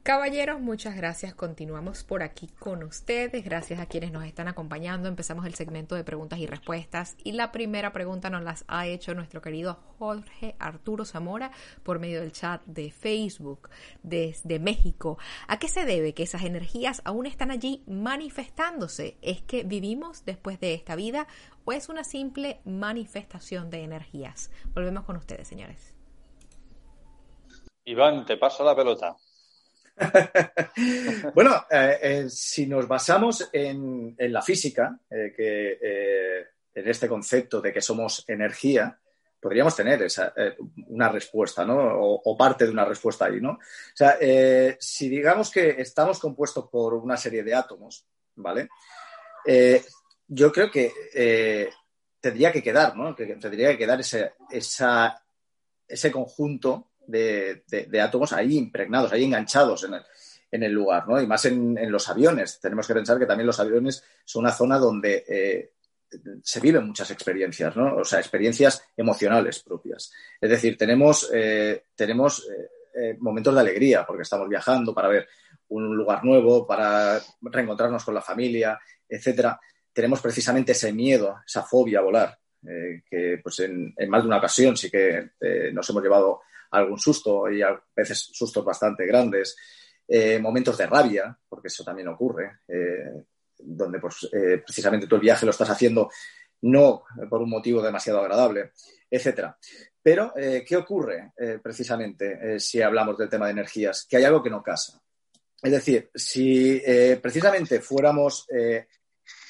Caballeros, 0.08 0.58
muchas 0.58 0.96
gracias. 0.96 1.34
Continuamos 1.34 2.02
por 2.02 2.22
aquí 2.22 2.46
con 2.58 2.82
ustedes. 2.82 3.44
Gracias 3.44 3.78
a 3.78 3.84
quienes 3.84 4.10
nos 4.10 4.24
están 4.24 4.48
acompañando. 4.48 5.06
Empezamos 5.06 5.44
el 5.44 5.52
segmento 5.52 5.96
de 5.96 6.02
preguntas 6.02 6.38
y 6.38 6.46
respuestas. 6.46 7.14
Y 7.24 7.32
la 7.32 7.52
primera 7.52 7.92
pregunta 7.92 8.30
nos 8.30 8.42
las 8.42 8.64
ha 8.68 8.86
hecho 8.86 9.14
nuestro 9.14 9.42
querido 9.42 9.74
Jorge 9.98 10.56
Arturo 10.60 11.04
Zamora 11.04 11.50
por 11.82 11.98
medio 11.98 12.22
del 12.22 12.32
chat 12.32 12.64
de 12.64 12.90
Facebook 12.90 13.68
desde 14.02 14.58
México. 14.58 15.18
¿A 15.46 15.58
qué 15.58 15.68
se 15.68 15.84
debe 15.84 16.14
que 16.14 16.22
esas 16.22 16.44
energías 16.44 17.02
aún 17.04 17.26
están 17.26 17.50
allí 17.50 17.84
manifestándose? 17.86 19.18
¿Es 19.20 19.42
que 19.42 19.62
vivimos 19.62 20.24
después 20.24 20.58
de 20.58 20.72
esta 20.72 20.96
vida 20.96 21.26
o 21.66 21.72
es 21.72 21.90
una 21.90 22.02
simple 22.02 22.62
manifestación 22.64 23.68
de 23.68 23.82
energías? 23.82 24.50
Volvemos 24.72 25.04
con 25.04 25.18
ustedes, 25.18 25.46
señores. 25.46 25.94
Iván, 27.84 28.24
te 28.24 28.38
paso 28.38 28.64
la 28.64 28.74
pelota. 28.74 29.14
bueno, 31.34 31.66
eh, 31.70 31.98
eh, 32.02 32.30
si 32.30 32.66
nos 32.66 32.86
basamos 32.86 33.48
en, 33.52 34.14
la 34.18 34.42
física, 34.42 34.98
eh, 35.10 35.32
que, 35.34 35.78
en 36.74 36.88
este 36.88 37.08
concepto 37.08 37.60
de 37.60 37.72
que 37.72 37.80
somos 37.80 38.24
energía, 38.28 38.98
podríamos 39.40 39.74
tener 39.74 40.02
esa, 40.02 40.32
una 40.88 41.08
respuesta, 41.08 41.64
¿no? 41.64 41.76
O, 41.76 42.36
parte 42.36 42.64
de 42.64 42.70
una 42.70 42.84
respuesta 42.84 43.26
ahí, 43.26 43.40
¿no? 43.40 43.52
O 43.52 43.58
sea, 43.94 44.18
si 44.78 45.08
digamos 45.08 45.50
que 45.50 45.80
estamos 45.80 46.18
compuestos 46.18 46.68
por 46.68 46.94
una 46.94 47.16
serie 47.16 47.42
de 47.42 47.54
átomos, 47.54 48.04
¿vale? 48.36 48.68
yo 50.30 50.52
creo 50.52 50.70
que 50.70 51.70
tendría 52.20 52.52
que 52.52 52.62
quedar, 52.62 52.96
¿no? 52.96 53.14
Que 53.14 53.26
tendría 53.26 53.70
que 53.70 53.78
quedar 53.78 54.00
ese, 54.00 54.34
ese 54.50 56.12
conjunto 56.12 56.87
de, 57.08 58.00
átomos 58.00 58.32
ahí 58.32 58.56
impregnados, 58.56 59.12
ahí 59.12 59.24
enganchados 59.24 59.84
en 60.50 60.62
el, 60.62 60.72
lugar, 60.72 61.08
¿no? 61.08 61.20
Y 61.20 61.26
más 61.26 61.44
en, 61.46 61.90
los 61.90 62.08
aviones. 62.08 62.60
Tenemos 62.60 62.86
que 62.86 62.94
pensar 62.94 63.18
que 63.18 63.26
también 63.26 63.46
los 63.46 63.58
aviones 63.60 64.04
son 64.24 64.44
una 64.44 64.52
zona 64.52 64.78
donde 64.78 65.24
eh, 65.28 65.72
se 66.42 66.60
viven 66.60 66.86
muchas 66.86 67.10
experiencias, 67.10 67.76
¿no? 67.76 67.96
O 67.96 68.04
sea, 68.04 68.18
experiencias 68.18 68.82
emocionales 68.96 69.60
propias. 69.60 70.12
Es 70.40 70.50
decir, 70.50 70.76
tenemos, 70.76 71.30
eh, 71.32 71.84
tenemos 71.94 72.46
eh, 72.94 73.16
momentos 73.18 73.54
de 73.54 73.60
alegría 73.60 74.04
porque 74.06 74.22
estamos 74.22 74.48
viajando 74.48 74.94
para 74.94 75.08
ver 75.08 75.28
un 75.68 75.94
lugar 75.96 76.24
nuevo, 76.24 76.66
para 76.66 77.20
reencontrarnos 77.42 78.04
con 78.04 78.14
la 78.14 78.22
familia, 78.22 78.78
etcétera. 79.08 79.58
Tenemos 79.92 80.20
precisamente 80.20 80.72
ese 80.72 80.92
miedo, 80.92 81.36
esa 81.46 81.62
fobia 81.62 81.98
a 81.98 82.02
volar, 82.02 82.38
que 82.62 83.40
pues 83.42 83.60
en, 83.60 83.92
en, 83.96 84.10
más 84.10 84.22
de 84.22 84.28
una 84.28 84.38
ocasión 84.38 84.76
sí 84.76 84.90
que 84.90 85.30
nos 85.72 85.88
hemos 85.90 86.02
llevado 86.02 86.40
algún 86.70 86.98
susto 86.98 87.50
y 87.50 87.62
a 87.62 87.80
veces 87.94 88.30
sustos 88.32 88.64
bastante 88.64 89.06
grandes, 89.06 89.56
eh, 90.06 90.38
momentos 90.38 90.78
de 90.78 90.86
rabia, 90.86 91.38
porque 91.48 91.68
eso 91.68 91.84
también 91.84 92.08
ocurre, 92.08 92.60
eh, 92.66 93.24
donde 93.58 93.98
pues, 93.98 94.28
eh, 94.32 94.62
precisamente 94.64 95.06
tú 95.06 95.16
el 95.16 95.20
viaje 95.20 95.44
lo 95.44 95.50
estás 95.50 95.68
haciendo 95.68 96.10
no 96.62 97.04
por 97.28 97.42
un 97.42 97.50
motivo 97.50 97.82
demasiado 97.82 98.20
agradable, 98.20 98.72
etcétera. 99.10 99.56
Pero, 100.02 100.32
¿qué 100.34 100.76
ocurre 100.76 101.32
precisamente 101.62 102.58
si 102.58 102.82
hablamos 102.82 103.16
del 103.16 103.28
tema 103.28 103.46
de 103.46 103.52
energías? 103.52 104.06
Que 104.08 104.16
hay 104.16 104.24
algo 104.24 104.42
que 104.42 104.50
no 104.50 104.62
casa. 104.62 105.00
Es 105.62 105.70
decir, 105.70 106.10
si 106.14 106.82
precisamente 107.22 107.80
fuéramos, 107.80 108.48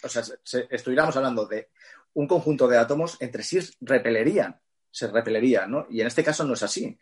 o 0.02 0.08
sea, 0.08 0.22
estuviéramos 0.68 1.16
hablando 1.16 1.46
de 1.46 1.70
un 2.14 2.26
conjunto 2.26 2.68
de 2.68 2.76
átomos, 2.76 3.16
entre 3.20 3.42
sí 3.42 3.60
repelerían, 3.80 4.60
se 4.90 5.06
repelerían, 5.06 5.70
¿no? 5.70 5.86
Y 5.88 6.00
en 6.00 6.08
este 6.08 6.24
caso 6.24 6.44
no 6.44 6.54
es 6.54 6.62
así. 6.62 6.98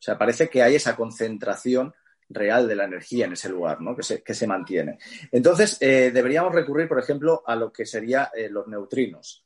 O 0.00 0.02
sea, 0.02 0.16
parece 0.16 0.48
que 0.48 0.62
hay 0.62 0.76
esa 0.76 0.96
concentración 0.96 1.94
real 2.30 2.66
de 2.66 2.76
la 2.76 2.84
energía 2.84 3.26
en 3.26 3.34
ese 3.34 3.50
lugar, 3.50 3.82
¿no? 3.82 3.94
que, 3.94 4.02
se, 4.02 4.22
que 4.22 4.32
se 4.32 4.46
mantiene. 4.46 4.98
Entonces, 5.30 5.76
eh, 5.80 6.10
deberíamos 6.10 6.54
recurrir, 6.54 6.88
por 6.88 6.98
ejemplo, 6.98 7.42
a 7.46 7.54
lo 7.54 7.70
que 7.70 7.84
serían 7.84 8.28
eh, 8.34 8.48
los 8.48 8.66
neutrinos 8.66 9.44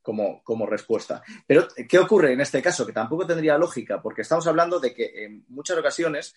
como, 0.00 0.44
como, 0.44 0.66
respuesta. 0.66 1.22
Pero, 1.44 1.66
¿qué 1.88 1.98
ocurre 1.98 2.32
en 2.32 2.40
este 2.40 2.62
caso? 2.62 2.86
Que 2.86 2.92
tampoco 2.92 3.26
tendría 3.26 3.58
lógica, 3.58 4.00
porque 4.00 4.22
estamos 4.22 4.46
hablando 4.46 4.78
de 4.78 4.94
que 4.94 5.24
en 5.24 5.44
muchas 5.48 5.76
ocasiones 5.76 6.34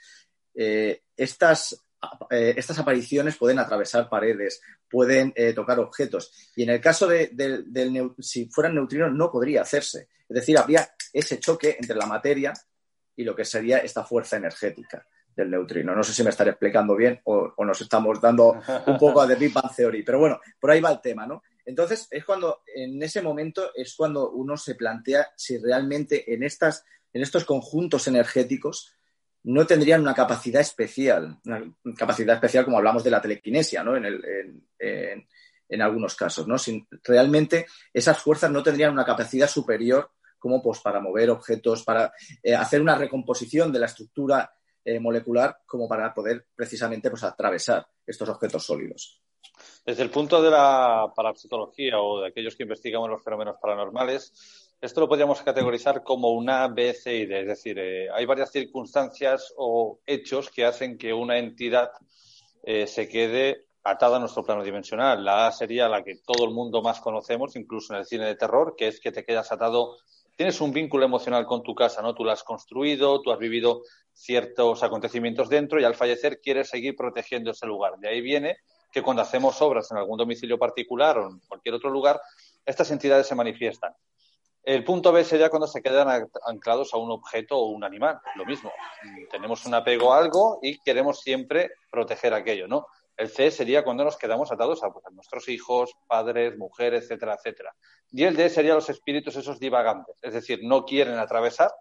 eh, 0.55 1.03
estas, 1.15 1.83
estas 2.29 2.79
apariciones 2.79 3.37
pueden 3.37 3.59
atravesar 3.59 4.09
paredes, 4.09 4.61
pueden 4.89 5.33
tocar 5.53 5.79
objetos. 5.79 6.31
Y 6.55 6.63
en 6.63 6.69
el 6.69 6.81
caso 6.81 7.07
de, 7.07 7.29
del, 7.33 8.13
si 8.19 8.45
fueran 8.45 8.75
neutrinos, 8.75 9.11
no 9.11 9.31
podría 9.31 9.63
hacerse. 9.63 10.09
Es 10.29 10.35
decir, 10.35 10.57
habría 10.57 10.87
ese 11.11 11.39
choque 11.39 11.75
entre 11.79 11.95
la 11.95 12.05
materia 12.05 12.53
y 13.15 13.23
lo 13.23 13.35
que 13.35 13.45
sería 13.45 13.79
esta 13.79 14.03
fuerza 14.03 14.37
energética 14.37 15.05
del 15.35 15.51
neutrino. 15.51 15.95
No 15.95 16.03
sé 16.03 16.13
si 16.13 16.23
me 16.23 16.29
estaré 16.29 16.51
explicando 16.51 16.95
bien 16.95 17.19
o, 17.25 17.53
nos 17.63 17.81
estamos 17.81 18.21
dando 18.21 18.61
un 18.87 18.97
poco 18.97 19.25
de 19.27 19.35
Big 19.35 19.53
Bang 19.53 19.73
Theory, 19.75 20.03
pero 20.03 20.19
bueno, 20.19 20.39
por 20.59 20.71
ahí 20.71 20.79
va 20.79 20.91
el 20.91 21.01
tema, 21.01 21.25
¿no? 21.25 21.43
Entonces, 21.65 22.07
es 22.11 22.23
cuando, 22.23 22.61
en 22.73 23.01
ese 23.01 23.21
momento, 23.21 23.71
es 23.73 23.95
cuando 23.95 24.29
uno 24.31 24.55
se 24.55 24.75
plantea 24.75 25.27
si 25.35 25.57
realmente 25.57 26.33
en, 26.33 26.43
estas, 26.43 26.85
en 27.11 27.23
estos 27.23 27.43
conjuntos 27.43 28.07
energéticos 28.07 28.93
no 29.43 29.65
tendrían 29.65 30.01
una 30.01 30.13
capacidad 30.13 30.61
especial, 30.61 31.39
capacidad 31.97 32.35
especial 32.35 32.65
como 32.65 32.77
hablamos 32.77 33.03
de 33.03 33.11
la 33.11 33.21
telequinesia, 33.21 33.83
¿no? 33.83 33.95
En, 33.95 34.05
el, 34.05 34.23
en, 34.79 35.27
en 35.67 35.81
algunos 35.81 36.15
casos, 36.15 36.47
¿no? 36.47 36.57
Si 36.57 36.87
realmente 37.03 37.65
esas 37.93 38.19
fuerzas 38.19 38.51
no 38.51 38.63
tendrían 38.63 38.93
una 38.93 39.05
capacidad 39.05 39.47
superior 39.47 40.11
como 40.39 40.61
pues, 40.61 40.79
para 40.79 40.99
mover 40.99 41.29
objetos, 41.29 41.83
para 41.83 42.13
eh, 42.43 42.55
hacer 42.55 42.81
una 42.81 42.95
recomposición 42.95 43.71
de 43.71 43.79
la 43.79 43.87
estructura 43.87 44.53
eh, 44.83 44.99
molecular 44.99 45.59
como 45.65 45.87
para 45.87 46.13
poder 46.13 46.47
precisamente 46.55 47.09
pues, 47.09 47.23
atravesar 47.23 47.87
estos 48.05 48.29
objetos 48.29 48.65
sólidos. 48.65 49.21
Desde 49.85 50.03
el 50.03 50.09
punto 50.09 50.41
de 50.41 50.51
la 50.51 51.11
parapsicología 51.15 51.99
o 51.99 52.21
de 52.21 52.27
aquellos 52.27 52.55
que 52.55 52.63
investigamos 52.63 53.09
los 53.09 53.23
fenómenos 53.23 53.57
paranormales, 53.61 54.75
esto 54.81 55.01
lo 55.01 55.07
podríamos 55.07 55.41
categorizar 55.41 56.03
como 56.03 56.31
una 56.31 56.67
B, 56.67 56.93
C 56.93 57.15
y 57.15 57.25
D. 57.25 57.41
Es 57.41 57.47
decir, 57.47 57.79
eh, 57.79 58.09
hay 58.11 58.25
varias 58.25 58.51
circunstancias 58.51 59.53
o 59.57 59.99
hechos 60.05 60.49
que 60.49 60.65
hacen 60.65 60.97
que 60.97 61.13
una 61.13 61.37
entidad 61.37 61.91
se 62.87 63.07
quede 63.07 63.67
atada 63.85 64.17
a 64.17 64.19
nuestro 64.19 64.43
plano 64.43 64.63
dimensional. 64.63 65.23
La 65.23 65.47
A 65.47 65.51
sería 65.51 65.87
la 65.87 66.03
que 66.03 66.15
todo 66.25 66.45
el 66.45 66.51
mundo 66.51 66.81
más 66.81 66.99
conocemos, 66.99 67.55
incluso 67.55 67.93
en 67.93 67.99
el 67.99 68.05
cine 68.05 68.25
de 68.25 68.35
terror, 68.35 68.75
que 68.75 68.87
es 68.87 68.99
que 68.99 69.11
te 69.11 69.23
quedas 69.23 69.51
atado 69.51 69.97
tienes 70.35 70.59
un 70.61 70.71
vínculo 70.71 71.05
emocional 71.05 71.45
con 71.45 71.63
tu 71.63 71.73
casa, 71.73 72.01
¿no? 72.01 72.13
Tú 72.13 72.23
la 72.23 72.33
has 72.33 72.43
construido, 72.43 73.21
tú 73.21 73.31
has 73.31 73.39
vivido 73.39 73.81
ciertos 74.13 74.83
acontecimientos 74.83 75.49
dentro 75.49 75.79
y 75.79 75.83
al 75.83 75.95
fallecer 75.95 76.39
quieres 76.41 76.69
seguir 76.69 76.95
protegiendo 76.95 77.51
ese 77.51 77.65
lugar. 77.65 77.97
De 77.99 78.09
ahí 78.09 78.21
viene 78.21 78.57
que 78.91 79.01
cuando 79.01 79.21
hacemos 79.21 79.61
obras 79.61 79.91
en 79.91 79.97
algún 79.97 80.17
domicilio 80.17 80.57
particular 80.57 81.17
o 81.17 81.29
en 81.29 81.39
cualquier 81.47 81.75
otro 81.75 81.89
lugar, 81.89 82.19
estas 82.65 82.91
entidades 82.91 83.27
se 83.27 83.35
manifiestan. 83.35 83.93
El 84.63 84.83
punto 84.83 85.11
B 85.11 85.23
sería 85.23 85.49
cuando 85.49 85.67
se 85.67 85.81
quedan 85.83 86.27
anclados 86.47 86.93
a 86.93 86.97
un 86.97 87.11
objeto 87.11 87.57
o 87.57 87.67
un 87.67 87.83
animal, 87.83 88.19
lo 88.35 88.45
mismo. 88.45 88.71
Tenemos 89.29 89.65
un 89.65 89.75
apego 89.75 90.11
a 90.11 90.17
algo 90.17 90.59
y 90.61 90.79
queremos 90.79 91.19
siempre 91.21 91.71
proteger 91.91 92.33
aquello, 92.33 92.67
¿no? 92.67 92.87
El 93.17 93.29
C 93.29 93.49
sería 93.49 93.83
cuando 93.83 94.03
nos 94.03 94.17
quedamos 94.17 94.51
atados 94.51 94.83
a, 94.83 94.91
pues, 94.91 95.05
a, 95.05 95.09
nuestros 95.09 95.47
hijos, 95.47 95.95
padres, 96.07 96.57
mujeres, 96.57 97.03
etcétera, 97.03 97.35
etcétera. 97.35 97.75
Y 98.11 98.23
el 98.23 98.35
D 98.35 98.49
sería 98.49 98.73
los 98.73 98.89
espíritus 98.89 99.35
esos 99.35 99.59
divagantes, 99.59 100.17
es 100.21 100.33
decir, 100.33 100.59
no 100.63 100.83
quieren 100.85 101.17
atravesar, 101.17 101.71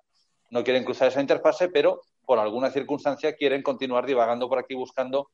no 0.51 0.62
quieren 0.62 0.85
cruzar 0.85 1.09
esa 1.09 1.20
interfase, 1.20 1.68
pero 1.68 2.03
por 2.24 2.39
alguna 2.39 2.70
circunstancia 2.70 3.35
quieren 3.35 3.62
continuar 3.62 4.07
divagando 4.07 4.49
por 4.49 4.59
aquí 4.59 4.74
buscando 4.74 5.28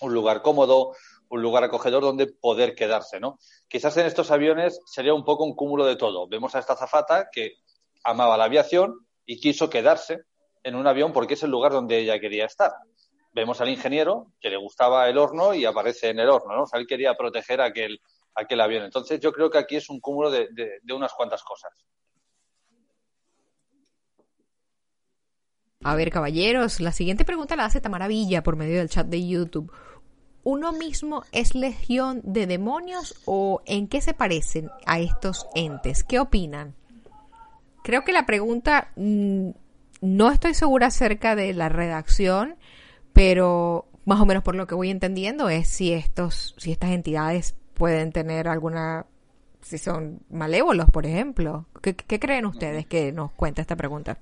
un 0.00 0.12
lugar 0.12 0.42
cómodo, 0.42 0.92
un 1.30 1.40
lugar 1.40 1.64
acogedor 1.64 2.02
donde 2.02 2.26
poder 2.26 2.74
quedarse, 2.74 3.18
¿no? 3.18 3.38
Quizás 3.68 3.96
en 3.96 4.06
estos 4.06 4.30
aviones 4.30 4.80
sería 4.84 5.14
un 5.14 5.24
poco 5.24 5.44
un 5.44 5.54
cúmulo 5.54 5.86
de 5.86 5.96
todo. 5.96 6.28
Vemos 6.28 6.54
a 6.54 6.58
esta 6.58 6.76
zafata 6.76 7.28
que 7.32 7.54
amaba 8.02 8.36
la 8.36 8.44
aviación 8.44 9.06
y 9.24 9.40
quiso 9.40 9.70
quedarse 9.70 10.24
en 10.62 10.74
un 10.74 10.86
avión 10.86 11.12
porque 11.12 11.34
es 11.34 11.42
el 11.42 11.50
lugar 11.50 11.72
donde 11.72 11.98
ella 11.98 12.20
quería 12.20 12.44
estar 12.44 12.72
vemos 13.34 13.60
al 13.60 13.68
ingeniero 13.68 14.32
que 14.40 14.48
le 14.48 14.56
gustaba 14.56 15.08
el 15.08 15.18
horno 15.18 15.54
y 15.54 15.64
aparece 15.64 16.10
en 16.10 16.20
el 16.20 16.28
horno, 16.28 16.54
¿no? 16.54 16.62
O 16.62 16.66
sea, 16.66 16.78
él 16.78 16.86
quería 16.86 17.14
proteger 17.14 17.60
aquel, 17.60 18.00
aquel 18.34 18.60
avión. 18.60 18.84
Entonces, 18.84 19.20
yo 19.20 19.32
creo 19.32 19.50
que 19.50 19.58
aquí 19.58 19.76
es 19.76 19.90
un 19.90 20.00
cúmulo 20.00 20.30
de, 20.30 20.48
unas 20.94 21.12
cuantas 21.12 21.42
cosas. 21.42 21.72
A 25.82 25.94
ver, 25.96 26.10
caballeros, 26.10 26.80
la 26.80 26.92
siguiente 26.92 27.24
pregunta 27.24 27.56
la 27.56 27.66
hace 27.66 27.80
Tamaravilla 27.80 28.42
por 28.42 28.56
medio 28.56 28.78
del 28.78 28.88
chat 28.88 29.06
de 29.06 29.26
YouTube. 29.26 29.70
¿Uno 30.42 30.72
mismo 30.72 31.24
es 31.32 31.54
legión 31.54 32.20
de 32.22 32.46
demonios 32.46 33.20
o 33.26 33.62
en 33.66 33.88
qué 33.88 34.00
se 34.00 34.14
parecen 34.14 34.70
a 34.86 34.98
estos 34.98 35.46
entes? 35.54 36.04
¿Qué 36.04 36.20
opinan? 36.20 36.74
Creo 37.82 38.02
que 38.04 38.12
la 38.12 38.24
pregunta 38.24 38.92
mm, 38.96 39.50
no 40.00 40.30
estoy 40.30 40.54
segura 40.54 40.86
acerca 40.88 41.34
de 41.34 41.52
la 41.54 41.68
redacción, 41.68 42.56
pero 43.14 43.86
más 44.04 44.20
o 44.20 44.26
menos 44.26 44.42
por 44.42 44.54
lo 44.54 44.66
que 44.66 44.74
voy 44.74 44.90
entendiendo 44.90 45.48
es 45.48 45.68
si 45.68 45.94
estos, 45.94 46.54
si 46.58 46.72
estas 46.72 46.90
entidades 46.90 47.54
pueden 47.72 48.12
tener 48.12 48.48
alguna, 48.48 49.06
si 49.62 49.78
son 49.78 50.20
malévolos, 50.28 50.90
por 50.90 51.06
ejemplo. 51.06 51.66
¿Qué, 51.80 51.94
creen 51.94 52.44
ustedes 52.44 52.86
que 52.86 53.12
nos 53.12 53.32
cuenta 53.32 53.62
esta 53.62 53.76
pregunta? 53.76 54.18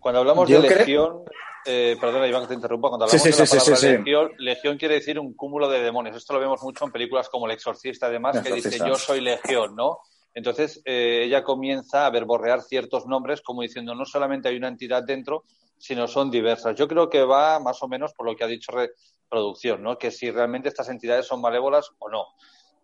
Cuando 0.00 0.20
hablamos 0.20 0.48
de 0.48 0.58
legión, 0.60 1.22
eh, 1.66 1.96
perdona 2.00 2.26
Iván 2.26 2.42
que 2.42 2.48
te 2.48 2.54
interrumpa, 2.54 2.88
cuando 2.88 3.04
hablamos 3.04 3.22
de 3.22 3.30
la 3.30 3.46
palabra 3.46 3.98
legión, 3.98 4.32
legión 4.38 4.78
quiere 4.78 4.94
decir 4.94 5.18
un 5.18 5.34
cúmulo 5.34 5.68
de 5.68 5.80
demonios. 5.80 6.16
Esto 6.16 6.32
lo 6.32 6.40
vemos 6.40 6.62
mucho 6.62 6.86
en 6.86 6.90
películas 6.90 7.28
como 7.28 7.46
El 7.46 7.52
Exorcista, 7.52 8.06
además, 8.06 8.40
que 8.40 8.52
dice 8.52 8.78
yo 8.78 8.94
soy 8.94 9.20
legión, 9.20 9.76
¿no? 9.76 9.98
Entonces 10.34 10.80
eh, 10.84 11.24
ella 11.24 11.42
comienza 11.42 12.06
a 12.06 12.10
verborrear 12.10 12.62
ciertos 12.62 13.06
nombres 13.06 13.40
como 13.40 13.62
diciendo 13.62 13.94
no 13.94 14.04
solamente 14.04 14.48
hay 14.48 14.56
una 14.56 14.68
entidad 14.68 15.02
dentro, 15.02 15.44
sino 15.78 16.06
son 16.08 16.30
diversas. 16.30 16.76
Yo 16.76 16.88
creo 16.88 17.08
que 17.08 17.22
va 17.22 17.58
más 17.60 17.82
o 17.82 17.88
menos 17.88 18.12
por 18.12 18.26
lo 18.26 18.36
que 18.36 18.44
ha 18.44 18.48
dicho 18.48 18.72
Reproducción, 19.30 19.82
¿no? 19.82 19.98
Que 19.98 20.10
si 20.10 20.30
realmente 20.30 20.68
estas 20.68 20.88
entidades 20.88 21.26
son 21.26 21.40
malévolas 21.40 21.90
o 21.98 22.08
no. 22.08 22.24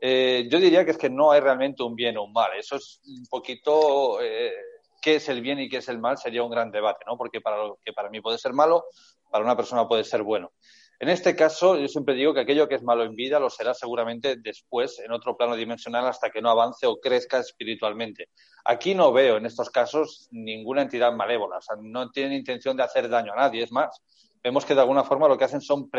Eh, 0.01 0.47
yo 0.51 0.59
diría 0.59 0.85
que 0.85 0.91
es 0.91 0.99
que 0.99 1.09
no 1.09 1.33
hay 1.33 1.41
realmente 1.41 1.83
un 1.83 1.95
bien 1.95 2.19
o 2.19 2.25
un 2.25 2.33
mal. 2.33 2.51
Eso 2.59 2.77
es 2.77 3.01
un 3.07 3.27
poquito 3.27 4.21
eh, 4.21 4.53
qué 5.01 5.17
es 5.17 5.29
el 5.31 5.41
bien 5.41 5.59
y 5.59 5.69
qué 5.69 5.79
es 5.79 5.89
el 5.89 5.99
mal 5.99 6.19
sería 6.19 6.43
un 6.43 6.51
gran 6.51 6.71
debate, 6.71 7.05
¿no? 7.07 7.17
Porque 7.17 7.41
para 7.41 7.57
lo 7.57 7.79
que 7.83 7.93
para 7.93 8.11
mí 8.11 8.21
puede 8.21 8.39
ser 8.39 8.53
malo, 8.53 8.85
para 9.31 9.45
una 9.45 9.57
persona 9.57 9.89
puede 9.89 10.05
ser 10.05 10.23
bueno. 10.23 10.53
En 11.01 11.09
este 11.09 11.35
caso, 11.35 11.77
yo 11.77 11.89
siempre 11.89 12.15
digo 12.15 12.33
que 12.33 12.41
aquello 12.41 12.69
que 12.69 12.77
es 12.77 12.83
malo 12.83 13.03
en 13.05 13.17
vida 13.17 13.41
lo 13.41 13.51
será 13.51 13.75
seguramente 13.75 14.37
después, 14.37 15.01
en 15.01 15.13
otro 15.13 15.37
plano 15.37 15.57
dimensional, 15.57 16.07
hasta 16.07 16.31
que 16.31 16.41
no 16.41 16.51
avance 16.51 16.87
o 16.87 17.01
crezca 17.01 17.39
espiritualmente. 17.39 18.29
Aquí 18.65 18.95
no 18.95 19.13
veo 19.13 19.37
en 19.37 19.47
estos 19.47 19.71
casos 19.71 20.29
ninguna 20.31 20.83
entidad 20.83 21.13
malévola, 21.13 21.59
o 21.59 21.63
sea, 21.63 21.77
no 21.81 22.11
tienen 22.11 22.35
intención 22.35 22.77
de 22.77 22.85
hacer 22.85 23.09
daño 23.09 23.33
a 23.33 23.37
nadie. 23.37 23.65
Es 23.65 23.73
más, 23.73 24.03
vemos 24.43 24.65
que 24.65 24.75
de 24.75 24.81
alguna 24.81 25.05
forma 25.05 25.29
lo 25.29 25.37
que 25.37 25.45
hacen 25.45 25.61
son 25.61 25.91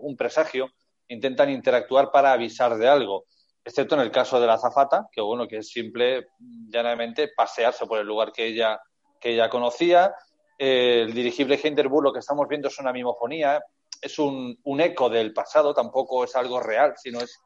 un 0.00 0.16
presagio, 0.16 0.68
intentan 1.08 1.50
interactuar 1.50 2.10
para 2.10 2.32
avisar 2.32 2.76
de 2.76 2.88
algo, 2.88 3.24
excepto 3.64 3.94
en 3.94 4.02
el 4.02 4.10
caso 4.10 4.40
de 4.40 4.46
la 4.46 4.54
azafata, 4.54 5.08
que 5.10 5.20
bueno, 5.20 5.48
que 5.48 5.58
es 5.58 5.68
simple, 5.68 6.26
llanamente, 6.68 7.30
pasearse 7.34 7.86
por 7.86 7.98
el 7.98 8.06
lugar 8.06 8.32
que 8.32 8.46
ella, 8.46 8.78
que 9.20 9.30
ella 9.30 9.48
conocía. 9.48 10.14
el 10.58 11.12
dirigible 11.14 11.58
Hinderburg 11.62 12.04
lo 12.04 12.12
que 12.12 12.18
estamos 12.18 12.46
viendo 12.48 12.68
es 12.68 12.78
una 12.78 12.92
mimofonía, 12.92 13.62
es 14.02 14.18
un, 14.18 14.58
eco 14.80 15.08
del 15.08 15.32
pasado, 15.32 15.72
tampoco 15.72 16.24
es 16.24 16.36
algo 16.36 16.60
real, 16.60 16.94
sino 16.96 17.20
es 17.20 17.40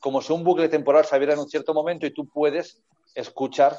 como 0.00 0.22
si 0.22 0.32
un 0.32 0.42
bucle 0.42 0.68
temporal 0.68 1.04
se 1.04 1.14
abriera 1.14 1.34
en 1.34 1.40
un 1.40 1.48
cierto 1.48 1.74
momento 1.74 2.06
y 2.06 2.14
tú 2.14 2.26
puedes 2.28 2.82
escuchar 3.14 3.76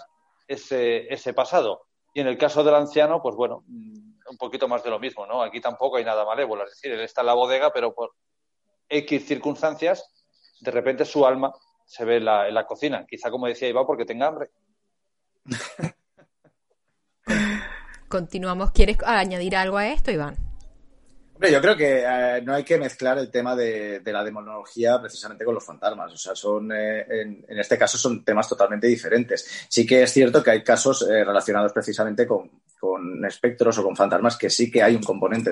ese, 0.47 1.11
ese 1.13 1.33
pasado. 1.33 1.87
Y 2.13 2.21
en 2.21 2.27
el 2.27 2.37
caso 2.37 2.63
del 2.63 2.75
anciano, 2.75 3.21
pues 3.21 3.35
bueno, 3.35 3.63
un 3.67 4.37
poquito 4.37 4.67
más 4.67 4.83
de 4.83 4.91
lo 4.91 4.99
mismo, 4.99 5.25
¿no? 5.25 5.41
Aquí 5.41 5.59
tampoco 5.59 5.97
hay 5.97 6.05
nada 6.05 6.23
malévolo, 6.23 6.63
es 6.63 6.71
decir, 6.71 6.91
él 6.91 7.01
está 7.01 7.21
en 7.21 7.27
la 7.27 7.33
bodega, 7.33 7.73
pero 7.73 7.93
por 7.93 8.11
X 8.87 9.25
circunstancias, 9.25 10.11
de 10.61 10.71
repente 10.71 11.05
su 11.05 11.25
alma 11.25 11.53
se 11.85 12.05
ve 12.05 12.17
en 12.17 12.25
la 12.25 12.65
cocina. 12.67 13.05
Quizá, 13.07 13.31
como 13.31 13.47
decía 13.47 13.67
Iván, 13.67 13.85
porque 13.85 14.05
tenga 14.05 14.27
hambre. 14.27 14.51
Continuamos. 18.09 18.71
¿Quieres 18.71 18.97
añadir 19.03 19.55
algo 19.55 19.77
a 19.77 19.87
esto, 19.87 20.11
Iván? 20.11 20.48
Yo 21.47 21.61
creo 21.61 21.77
que 21.77 22.03
eh, 22.05 22.41
no 22.43 22.53
hay 22.53 22.63
que 22.65 22.77
mezclar 22.77 23.17
el 23.17 23.31
tema 23.31 23.55
de, 23.55 24.01
la 24.05 24.23
demonología 24.23 24.99
precisamente 24.99 25.45
con 25.45 25.55
los 25.55 25.65
fantasmas. 25.65 26.11
O 26.11 26.17
sea, 26.17 26.35
son, 26.35 26.71
eh, 26.73 27.05
en, 27.09 27.45
este 27.59 27.77
caso 27.77 27.97
son 27.97 28.25
temas 28.25 28.49
totalmente 28.49 28.87
diferentes. 28.87 29.65
Sí 29.69 29.85
que 29.85 30.03
es 30.03 30.11
cierto 30.11 30.43
que 30.43 30.51
hay 30.51 30.63
casos 30.63 31.07
eh, 31.09 31.23
relacionados 31.23 31.71
precisamente 31.71 32.27
con, 32.27 32.49
espectros 33.25 33.77
o 33.77 33.83
con 33.83 33.95
fantasmas 33.95 34.37
que 34.37 34.49
sí 34.49 34.71
que 34.71 34.81
hay 34.81 34.95
un 34.95 35.03
componente 35.03 35.51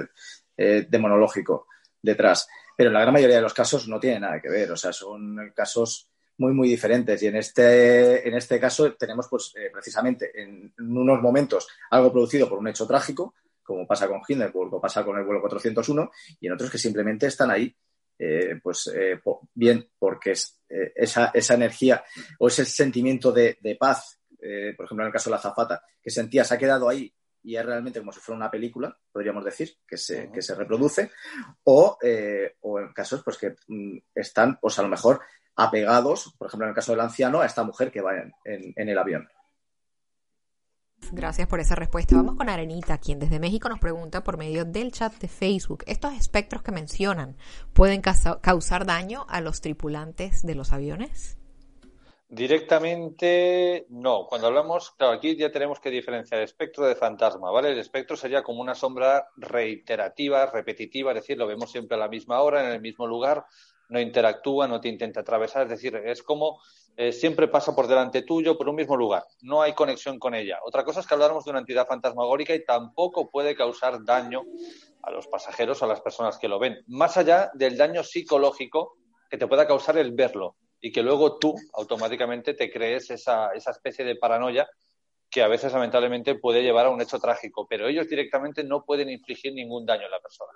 demonológico 0.55 1.67
detrás. 2.01 2.47
Pero 2.75 2.89
en 2.89 2.93
la 2.93 3.01
gran 3.01 3.13
mayoría 3.13 3.35
de 3.35 3.41
los 3.41 3.53
casos 3.53 3.87
no 3.87 3.99
tiene 3.99 4.21
nada 4.21 4.41
que 4.41 4.49
ver. 4.49 4.71
O 4.71 4.77
sea, 4.77 4.93
son 4.93 5.51
casos 5.53 6.09
muy, 6.37 6.53
muy 6.53 6.69
diferentes. 6.69 7.21
Y 7.21 7.27
en 7.27 7.35
este, 7.35 8.27
en 8.27 8.33
este 8.33 8.59
caso 8.59 8.93
tenemos, 8.93 9.27
pues, 9.29 9.53
precisamente 9.71 10.31
en 10.41 10.73
unos 10.79 11.21
momentos 11.21 11.67
algo 11.91 12.11
producido 12.11 12.47
por 12.47 12.59
un 12.59 12.69
hecho 12.69 12.87
trágico, 12.87 13.33
como 13.67 13.85
pasa 13.85 14.07
con 14.07 14.21
Hindenburg 14.25 14.73
o 14.73 14.81
pasa 14.81 15.03
con 15.03 15.17
el 15.17 15.25
vuelo 15.25 15.41
401, 15.41 16.09
y 16.39 16.47
en 16.47 16.53
otros 16.53 16.71
que 16.71 16.77
simplemente 16.77 17.27
están 17.27 17.51
ahí, 17.51 17.75
eh, 18.17 18.59
pues 18.63 18.89
eh, 18.95 19.19
bien, 19.53 19.89
porque 19.99 20.31
es, 20.31 20.61
eh, 20.69 20.93
esa, 20.95 21.31
esa, 21.33 21.53
energía 21.53 22.03
o 22.39 22.47
ese 22.47 22.63
sentimiento 22.63 23.33
de, 23.33 23.57
paz, 23.77 24.19
por 24.29 24.85
ejemplo, 24.85 25.03
en 25.03 25.07
el 25.07 25.11
caso 25.11 25.29
de 25.29 25.35
la 25.35 25.41
zafata, 25.41 25.83
que 26.01 26.09
sentía, 26.09 26.45
se 26.45 26.53
ha 26.55 26.57
quedado 26.57 26.87
ahí 26.87 27.13
y 27.43 27.57
es 27.57 27.65
realmente 27.65 27.99
como 27.99 28.11
si 28.11 28.21
fuera 28.21 28.37
una 28.37 28.51
película, 28.51 28.97
podríamos 29.11 29.43
decir, 29.43 29.77
que 29.85 29.97
se, 29.97 30.31
que 30.31 30.41
se 30.41 30.55
reproduce, 30.55 31.11
o, 31.63 31.97
o 32.61 32.79
en 32.79 32.93
casos 32.93 33.21
pues 33.23 33.37
que 33.37 33.55
mm, 33.67 33.97
están, 34.15 34.57
pues 34.59 34.79
a 34.79 34.81
lo 34.81 34.87
mejor 34.87 35.21
apegados, 35.57 36.33
por 36.37 36.47
ejemplo, 36.47 36.65
en 36.65 36.69
el 36.69 36.75
caso 36.75 36.93
del 36.93 37.01
anciano, 37.01 37.41
a 37.41 37.45
esta 37.45 37.63
mujer 37.63 37.91
que 37.91 38.01
va 38.01 38.13
en 38.45 38.89
el 38.89 38.97
avión. 38.97 39.27
Gracias 41.11 41.47
por 41.47 41.59
esa 41.59 41.75
respuesta. 41.75 42.15
Vamos 42.15 42.35
con 42.35 42.49
Arenita, 42.49 42.97
quien 42.97 43.19
desde 43.19 43.39
México 43.39 43.69
nos 43.69 43.79
pregunta 43.79 44.23
por 44.23 44.37
medio 44.37 44.65
del 44.65 44.91
chat 44.91 45.13
de 45.15 45.27
Facebook. 45.27 45.83
¿Estos 45.87 46.13
espectros 46.13 46.61
que 46.61 46.71
mencionan 46.71 47.37
pueden 47.73 48.01
causar 48.01 48.85
daño 48.85 49.25
a 49.29 49.41
los 49.41 49.61
tripulantes 49.61 50.41
de 50.43 50.55
los 50.55 50.73
aviones? 50.73 51.37
Directamente 52.29 53.85
no. 53.89 54.25
Cuando 54.27 54.47
hablamos, 54.47 54.91
claro, 54.91 55.13
aquí 55.13 55.37
ya 55.37 55.49
tenemos 55.49 55.79
que 55.79 55.89
diferenciar 55.89 56.41
espectro 56.41 56.85
de 56.85 56.95
fantasma, 56.95 57.49
¿vale? 57.51 57.71
El 57.71 57.79
espectro 57.79 58.17
sería 58.17 58.43
como 58.43 58.61
una 58.61 58.75
sombra 58.75 59.29
reiterativa, 59.37 60.45
repetitiva, 60.47 61.11
es 61.11 61.19
decir, 61.19 61.37
lo 61.37 61.47
vemos 61.47 61.71
siempre 61.71 61.95
a 61.95 61.99
la 61.99 62.09
misma 62.09 62.41
hora, 62.41 62.65
en 62.65 62.73
el 62.73 62.81
mismo 62.81 63.07
lugar, 63.07 63.45
no 63.89 63.99
interactúa, 63.99 64.67
no 64.67 64.81
te 64.81 64.89
intenta 64.89 65.21
atravesar, 65.21 65.63
es 65.63 65.69
decir, 65.69 65.95
es 65.95 66.23
como 66.23 66.59
eh, 66.95 67.11
siempre 67.11 67.47
pasa 67.47 67.75
por 67.75 67.87
delante 67.87 68.23
tuyo, 68.23 68.57
por 68.57 68.67
un 68.67 68.75
mismo 68.75 68.97
lugar, 68.97 69.23
no 69.41 69.61
hay 69.61 69.73
conexión 69.73 70.19
con 70.19 70.33
ella. 70.33 70.59
Otra 70.63 70.83
cosa 70.83 70.99
es 70.99 71.07
que 71.07 71.13
hablamos 71.13 71.45
de 71.45 71.51
una 71.51 71.59
entidad 71.59 71.87
fantasmagórica 71.87 72.55
y 72.55 72.65
tampoco 72.65 73.29
puede 73.29 73.55
causar 73.55 74.03
daño 74.03 74.43
a 75.03 75.11
los 75.11 75.27
pasajeros 75.27 75.81
o 75.81 75.85
a 75.85 75.87
las 75.87 76.01
personas 76.01 76.37
que 76.37 76.47
lo 76.47 76.59
ven, 76.59 76.83
más 76.87 77.17
allá 77.17 77.51
del 77.53 77.77
daño 77.77 78.03
psicológico 78.03 78.97
que 79.29 79.37
te 79.37 79.47
pueda 79.47 79.67
causar 79.67 79.97
el 79.97 80.11
verlo 80.11 80.55
y 80.81 80.91
que 80.91 81.03
luego 81.03 81.37
tú 81.37 81.55
automáticamente 81.73 82.53
te 82.53 82.71
crees 82.71 83.09
esa, 83.09 83.51
esa 83.53 83.71
especie 83.71 84.03
de 84.03 84.15
paranoia 84.15 84.67
que 85.29 85.41
a 85.41 85.47
veces 85.47 85.73
lamentablemente 85.73 86.35
puede 86.35 86.63
llevar 86.63 86.85
a 86.85 86.89
un 86.89 87.01
hecho 87.01 87.19
trágico, 87.19 87.67
pero 87.67 87.87
ellos 87.87 88.07
directamente 88.07 88.63
no 88.63 88.83
pueden 88.85 89.09
infligir 89.09 89.53
ningún 89.53 89.85
daño 89.85 90.07
a 90.07 90.09
la 90.09 90.19
persona. 90.19 90.53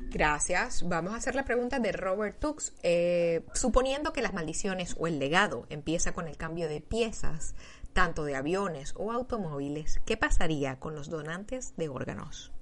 Gracias. 0.00 0.88
Vamos 0.88 1.12
a 1.12 1.16
hacer 1.16 1.34
la 1.34 1.44
pregunta 1.44 1.78
de 1.78 1.92
Robert 1.92 2.38
Tux. 2.38 2.72
Eh, 2.82 3.42
suponiendo 3.52 4.12
que 4.12 4.22
las 4.22 4.32
maldiciones 4.32 4.94
o 4.98 5.06
el 5.06 5.18
legado 5.18 5.66
empieza 5.70 6.12
con 6.12 6.28
el 6.28 6.36
cambio 6.36 6.68
de 6.68 6.80
piezas, 6.80 7.54
tanto 7.92 8.24
de 8.24 8.36
aviones 8.36 8.94
o 8.96 9.12
automóviles, 9.12 10.00
¿qué 10.06 10.16
pasaría 10.16 10.78
con 10.78 10.94
los 10.94 11.10
donantes 11.10 11.74
de 11.76 11.88
órganos? 11.88 12.52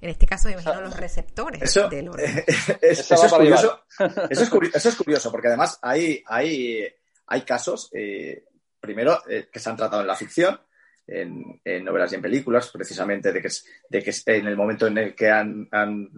En 0.00 0.10
este 0.10 0.26
caso, 0.26 0.48
me 0.48 0.52
imagino 0.52 0.82
los 0.82 0.96
receptores 0.96 1.74
del 1.90 2.08
órgano. 2.08 2.42
eso, 2.80 3.14
es 3.14 3.32
curioso, 3.32 3.80
eso, 4.30 4.88
es 4.88 4.96
curioso, 4.96 5.30
porque 5.30 5.48
además 5.48 5.78
hay, 5.80 6.22
hay, 6.26 6.86
hay 7.26 7.42
casos, 7.42 7.90
eh, 7.94 8.44
primero, 8.80 9.22
eh, 9.28 9.48
que 9.50 9.58
se 9.58 9.70
han 9.70 9.76
tratado 9.76 10.02
en 10.02 10.08
la 10.08 10.14
ficción, 10.14 10.60
en, 11.06 11.84
novelas 11.84 12.12
y 12.12 12.14
en 12.16 12.22
películas, 12.22 12.70
precisamente 12.70 13.32
de 13.32 13.42
que, 13.42 13.48
de 13.88 14.02
que 14.02 14.12
en 14.26 14.46
el 14.46 14.56
momento 14.56 14.86
en 14.86 14.98
el 14.98 15.14
que 15.14 15.30
han, 15.30 15.68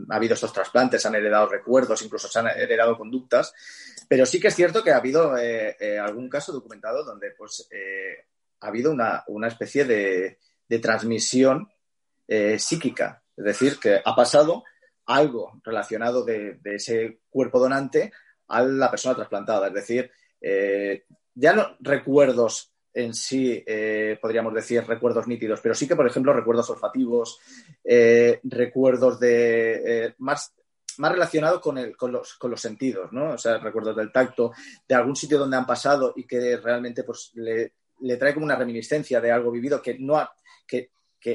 habido 0.09 0.35
esos 0.35 0.53
trasplantes 0.53 1.05
han 1.07 1.15
heredado 1.15 1.49
recuerdos, 1.49 2.03
incluso 2.03 2.29
se 2.29 2.39
han 2.39 2.49
heredado 2.49 2.97
conductas, 2.97 3.53
pero 4.09 4.25
sí 4.25 4.41
que 4.41 4.49
es 4.49 4.55
cierto 4.55 4.85
que 4.85 4.93
ha 4.93 4.99
habido 4.99 5.37
eh, 5.37 5.77
eh, 5.81 5.99
algún 5.99 6.29
caso 6.29 6.53
documentado 6.53 7.05
donde 7.05 7.33
pues, 7.33 7.69
eh, 7.71 8.27
ha 8.61 8.69
habido 8.69 8.93
una, 8.93 9.49
especie 9.49 9.85
de, 9.85 10.39
transmisión 10.81 11.69
psíquica, 12.59 13.23
es 13.37 13.45
decir, 13.45 13.79
que 13.79 14.01
ha 14.05 14.17
pasado 14.17 14.65
algo 15.07 15.61
relacionado 15.65 16.25
de, 16.25 16.55
de, 16.55 16.75
ese 16.75 17.21
cuerpo 17.31 17.61
donante 17.61 18.13
a 18.49 18.63
la 18.63 18.91
persona 18.91 19.15
trasplantada, 19.15 19.69
es 19.69 19.75
decir, 19.75 20.11
ya 21.35 21.53
no 21.53 21.77
recuerdos 21.81 22.76
en 22.97 23.13
sí, 23.13 23.63
eh, 23.67 24.19
podríamos 24.21 24.55
decir, 24.55 24.83
recuerdos 24.87 25.27
nítidos, 25.27 25.61
pero 25.61 25.75
sí 25.75 25.87
que, 25.87 25.95
por 25.95 26.07
ejemplo, 26.07 26.33
recuerdos 26.33 26.71
olfativos, 26.71 27.39
eh, 27.85 28.41
recuerdos 28.45 29.21
de 29.21 29.83
eh, 30.07 30.15
más, 30.19 30.55
más 30.97 31.13
relacionados 31.13 31.61
con, 31.61 31.93
con, 31.93 32.11
los, 32.11 32.37
con 32.37 32.51
los 32.51 32.61
sentidos, 32.61 33.13
¿no? 33.13 33.33
O 33.33 33.39
sea, 33.39 33.59
recuerdos 33.59 33.95
del 33.97 34.11
tacto, 34.11 34.53
de 34.89 34.95
algún 34.95 35.15
sitio 35.15 35.39
donde 35.39 35.59
han 35.59 35.67
pasado 35.67 36.15
y 36.17 36.27
que 36.27 36.57
realmente 36.57 37.05
pues, 37.05 37.33
le, 37.35 37.75
trae 38.17 38.33
como 38.33 38.47
una 38.47 38.57
reminiscencia 38.57 39.21
de 39.21 39.31
algo 39.31 39.51
vivido 39.51 39.83
que 39.83 39.99
no 39.99 40.17
ha, 40.17 40.35
que, 40.67 40.89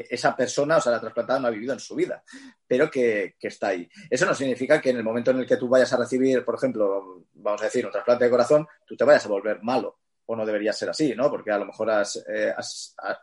esa 0.10 0.34
persona, 0.38 0.78
o 0.78 0.82
sea, 0.82 0.94
la 0.94 1.02
trasplantada 1.02 1.38
no 1.42 1.48
ha 1.48 1.52
vivido 1.52 1.74
en 1.74 1.80
su 1.80 1.96
vida, 1.96 2.24
pero 2.66 2.90
que, 2.90 3.36
que, 3.38 3.50
está 3.50 3.68
ahí. 3.68 3.90
Eso 4.10 4.26
no 4.26 4.34
significa 4.34 4.80
que 4.80 4.92
en 4.92 4.96
el 4.96 5.04
momento 5.04 5.32
en 5.32 5.40
el 5.40 5.46
que 5.46 5.58
tú 5.58 5.68
vayas 5.68 5.92
a 5.92 5.98
recibir, 5.98 6.46
por 6.46 6.56
ejemplo, 6.56 7.26
vamos 7.34 7.62
a 7.62 7.66
decir, 7.66 7.86
un 7.86 7.92
trasplante 7.92 8.24
de 8.24 8.32
corazón, 8.32 8.66
tú 8.86 8.96
te 8.96 9.04
vayas 9.04 9.26
a 9.26 9.30
volver 9.30 9.62
malo 9.62 10.01
no 10.36 10.46
debería 10.46 10.74
ser 10.74 10.90
así, 10.90 11.14
¿no? 11.16 11.30
Porque 11.30 11.52
a 11.52 11.58
lo 11.58 11.66
mejor 11.66 11.90
eh, 12.28 12.54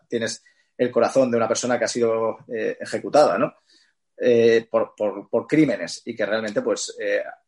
tienes 0.09 0.45
el 0.77 0.91
corazón 0.91 1.31
de 1.31 1.37
una 1.37 1.49
persona 1.49 1.79
que 1.79 1.85
ha 1.85 1.89
sido 1.89 2.39
eh, 2.53 2.77
ejecutada, 2.81 3.39
¿no? 3.39 3.55
Eh, 4.17 4.69
por, 4.71 4.95
crímenes 5.47 6.03
y 6.05 6.15
que 6.17 6.27
realmente 6.27 6.61
pues 6.63 6.97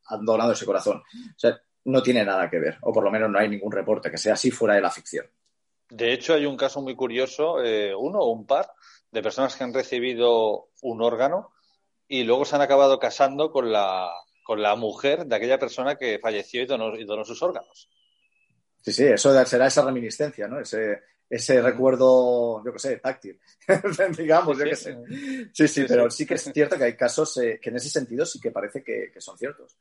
han 0.06 0.24
donado 0.24 0.52
ese 0.52 0.66
corazón. 0.66 0.98
O 0.98 1.38
sea, 1.38 1.60
no 1.84 2.02
tiene 2.02 2.24
nada 2.24 2.48
que 2.48 2.58
ver, 2.58 2.78
o 2.82 2.92
por 2.92 3.02
lo 3.02 3.10
menos 3.10 3.30
no 3.30 3.38
hay 3.38 3.48
ningún 3.48 3.72
reporte 3.72 4.10
que 4.10 4.18
sea 4.18 4.34
así 4.34 4.50
fuera 4.50 4.74
de 4.74 4.80
la 4.80 4.90
ficción. 4.90 5.26
De 5.88 6.12
hecho, 6.12 6.34
hay 6.34 6.46
un 6.46 6.56
caso 6.56 6.80
muy 6.80 6.94
curioso, 6.94 7.54
uno 7.98 8.20
o 8.20 8.30
un 8.30 8.46
par, 8.46 8.70
de 9.10 9.22
personas 9.22 9.56
que 9.56 9.64
han 9.64 9.74
recibido 9.74 10.68
un 10.82 11.02
órgano 11.02 11.50
y 12.06 12.22
luego 12.22 12.44
se 12.44 12.54
han 12.54 12.62
acabado 12.62 12.98
casando 12.98 13.50
con 13.50 13.72
la, 13.72 14.10
con 14.44 14.62
la 14.62 14.74
mujer 14.76 15.26
de 15.26 15.36
aquella 15.36 15.58
persona 15.58 15.96
que 15.96 16.18
falleció 16.18 16.62
y 16.62 16.66
donó, 16.66 16.96
y 16.96 17.04
donó 17.04 17.24
sus 17.24 17.42
órganos. 17.42 17.88
Sí, 18.82 18.92
sí, 18.92 19.04
eso 19.04 19.44
será 19.44 19.66
esa 19.66 19.84
reminiscencia, 19.84 20.48
¿no? 20.48 20.60
Ese, 20.60 21.02
ese 21.30 21.62
recuerdo, 21.62 22.64
yo 22.64 22.72
qué 22.72 22.78
sé, 22.80 22.96
táctil, 22.96 23.38
digamos, 24.18 24.58
yo 24.58 24.64
qué 24.64 24.74
sé. 24.74 24.98
Sí, 25.52 25.68
sí, 25.68 25.84
pero 25.86 26.10
sí 26.10 26.26
que 26.26 26.34
es 26.34 26.50
cierto 26.52 26.76
que 26.76 26.84
hay 26.84 26.96
casos 26.96 27.36
eh, 27.38 27.60
que 27.62 27.70
en 27.70 27.76
ese 27.76 27.88
sentido 27.88 28.26
sí 28.26 28.40
que 28.40 28.50
parece 28.50 28.82
que, 28.82 29.12
son 29.20 29.38
ciertos. 29.38 29.78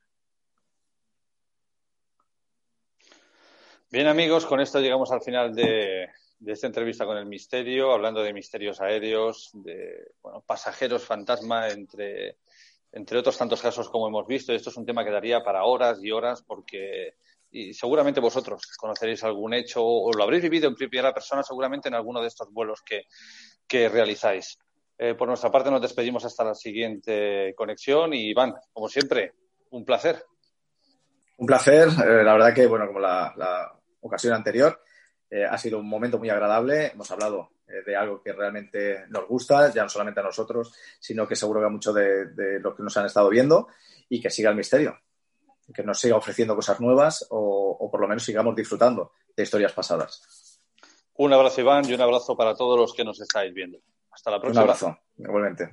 Bien, 3.90 4.06
amigos, 4.06 4.46
con 4.46 4.60
esto 4.60 4.80
llegamos 4.80 5.12
al 5.12 5.22
final 5.22 5.56
de, 5.56 6.10
esta 6.46 6.68
entrevista 6.68 7.06
con 7.06 7.18
el 7.18 7.26
misterio, 7.26 7.92
hablando 7.94 8.22
de 8.22 8.32
misterios 8.32 8.80
aéreos, 8.80 9.50
de 9.54 10.12
bueno, 10.22 10.44
pasajeros 10.46 11.04
fantasma, 11.04 11.70
entre, 11.70 12.38
entre 12.92 13.18
otros 13.18 13.40
tantos 13.40 13.60
casos 13.60 13.90
como 13.90 14.08
hemos 14.08 14.28
visto. 14.28 14.54
Esto 14.54 14.70
es 14.70 14.78
un 14.78 14.86
tema 14.86 15.04
que 15.04 15.10
daría 15.10 15.44
para 15.44 15.64
horas 15.64 15.98
y 16.04 16.12
horas 16.12 16.44
porque 16.44 17.16
y 17.52 17.74
seguramente 17.74 18.20
vosotros 18.20 18.62
conoceréis 18.78 19.24
algún 19.24 19.54
hecho 19.54 19.84
o 19.84 20.12
lo 20.14 20.24
habréis 20.24 20.44
vivido 20.44 20.68
en 20.68 20.76
primera 20.76 21.14
persona 21.14 21.44
seguramente 21.44 21.88
en 21.88 21.96
alguno 21.96 22.22
de 22.22 22.28
estos 22.28 22.52
vuelos 22.52 22.82
que, 22.82 23.90
realizáis. 23.90 24.58
Eh, 24.98 25.16
por 25.16 25.28
nuestra 25.28 25.52
parte 25.52 25.72
nos 25.72 25.82
despedimos 25.82 26.26
hasta 26.26 26.44
la 26.44 26.56
siguiente 26.56 27.54
conexión 27.56 28.14
y 28.14 28.30
Iván, 28.30 28.54
como 28.74 28.90
siempre, 28.90 29.34
un 29.70 29.86
placer. 29.86 30.24
Un 31.38 31.46
placer, 31.46 31.88
eh, 31.88 32.24
la 32.24 32.34
verdad 32.34 32.54
que, 32.54 32.68
bueno, 32.68 32.88
como 32.88 33.00
la, 33.00 33.72
ocasión 34.02 34.34
anterior, 34.34 34.82
eh, 35.30 35.46
ha 35.46 35.58
sido 35.58 35.80
un 35.80 35.88
momento 35.88 36.18
muy 36.18 36.30
agradable. 36.30 36.88
Hemos 36.88 37.10
hablado 37.12 37.52
de 37.86 37.96
algo 37.96 38.24
que 38.24 38.34
realmente 38.34 39.06
nos 39.10 39.28
gusta, 39.28 39.72
ya 39.72 39.84
no 39.84 39.90
solamente 39.90 40.20
a 40.20 40.24
nosotros, 40.24 40.74
sino 41.00 41.28
que 41.28 41.36
seguro 41.36 41.60
que 41.60 41.68
a 41.68 41.70
muchos 41.70 41.94
de, 41.94 42.26
de 42.34 42.60
los 42.60 42.76
que 42.76 42.82
nos 42.82 42.98
han 42.98 43.06
estado 43.06 43.30
viendo 43.30 43.68
y 44.10 44.20
que 44.20 44.32
siga 44.32 44.50
el 44.50 44.56
misterio 44.56 44.98
que 45.74 45.84
nos 45.84 46.00
siga 46.00 46.16
ofreciendo 46.16 46.56
cosas 46.56 46.80
nuevas 46.80 47.26
o, 47.30 47.90
por 47.92 48.02
lo 48.02 48.08
menos 48.08 48.24
sigamos 48.24 48.56
disfrutando 48.56 49.14
de 49.36 49.44
historias 49.44 49.74
pasadas. 49.74 50.60
Un 51.16 51.34
abrazo, 51.34 51.62
Iván, 51.62 51.88
y 51.90 51.94
un 51.94 52.02
abrazo 52.02 52.36
para 52.36 52.56
todos 52.56 52.80
los 52.80 52.94
que 52.94 53.04
nos 53.04 53.20
estáis 53.20 53.54
viendo. 53.54 53.80
Hasta 54.12 54.32
la 54.32 54.40
próxima. 54.40 54.64
Un 54.64 54.70
abrazo, 54.70 54.98
igualmente. 55.18 55.70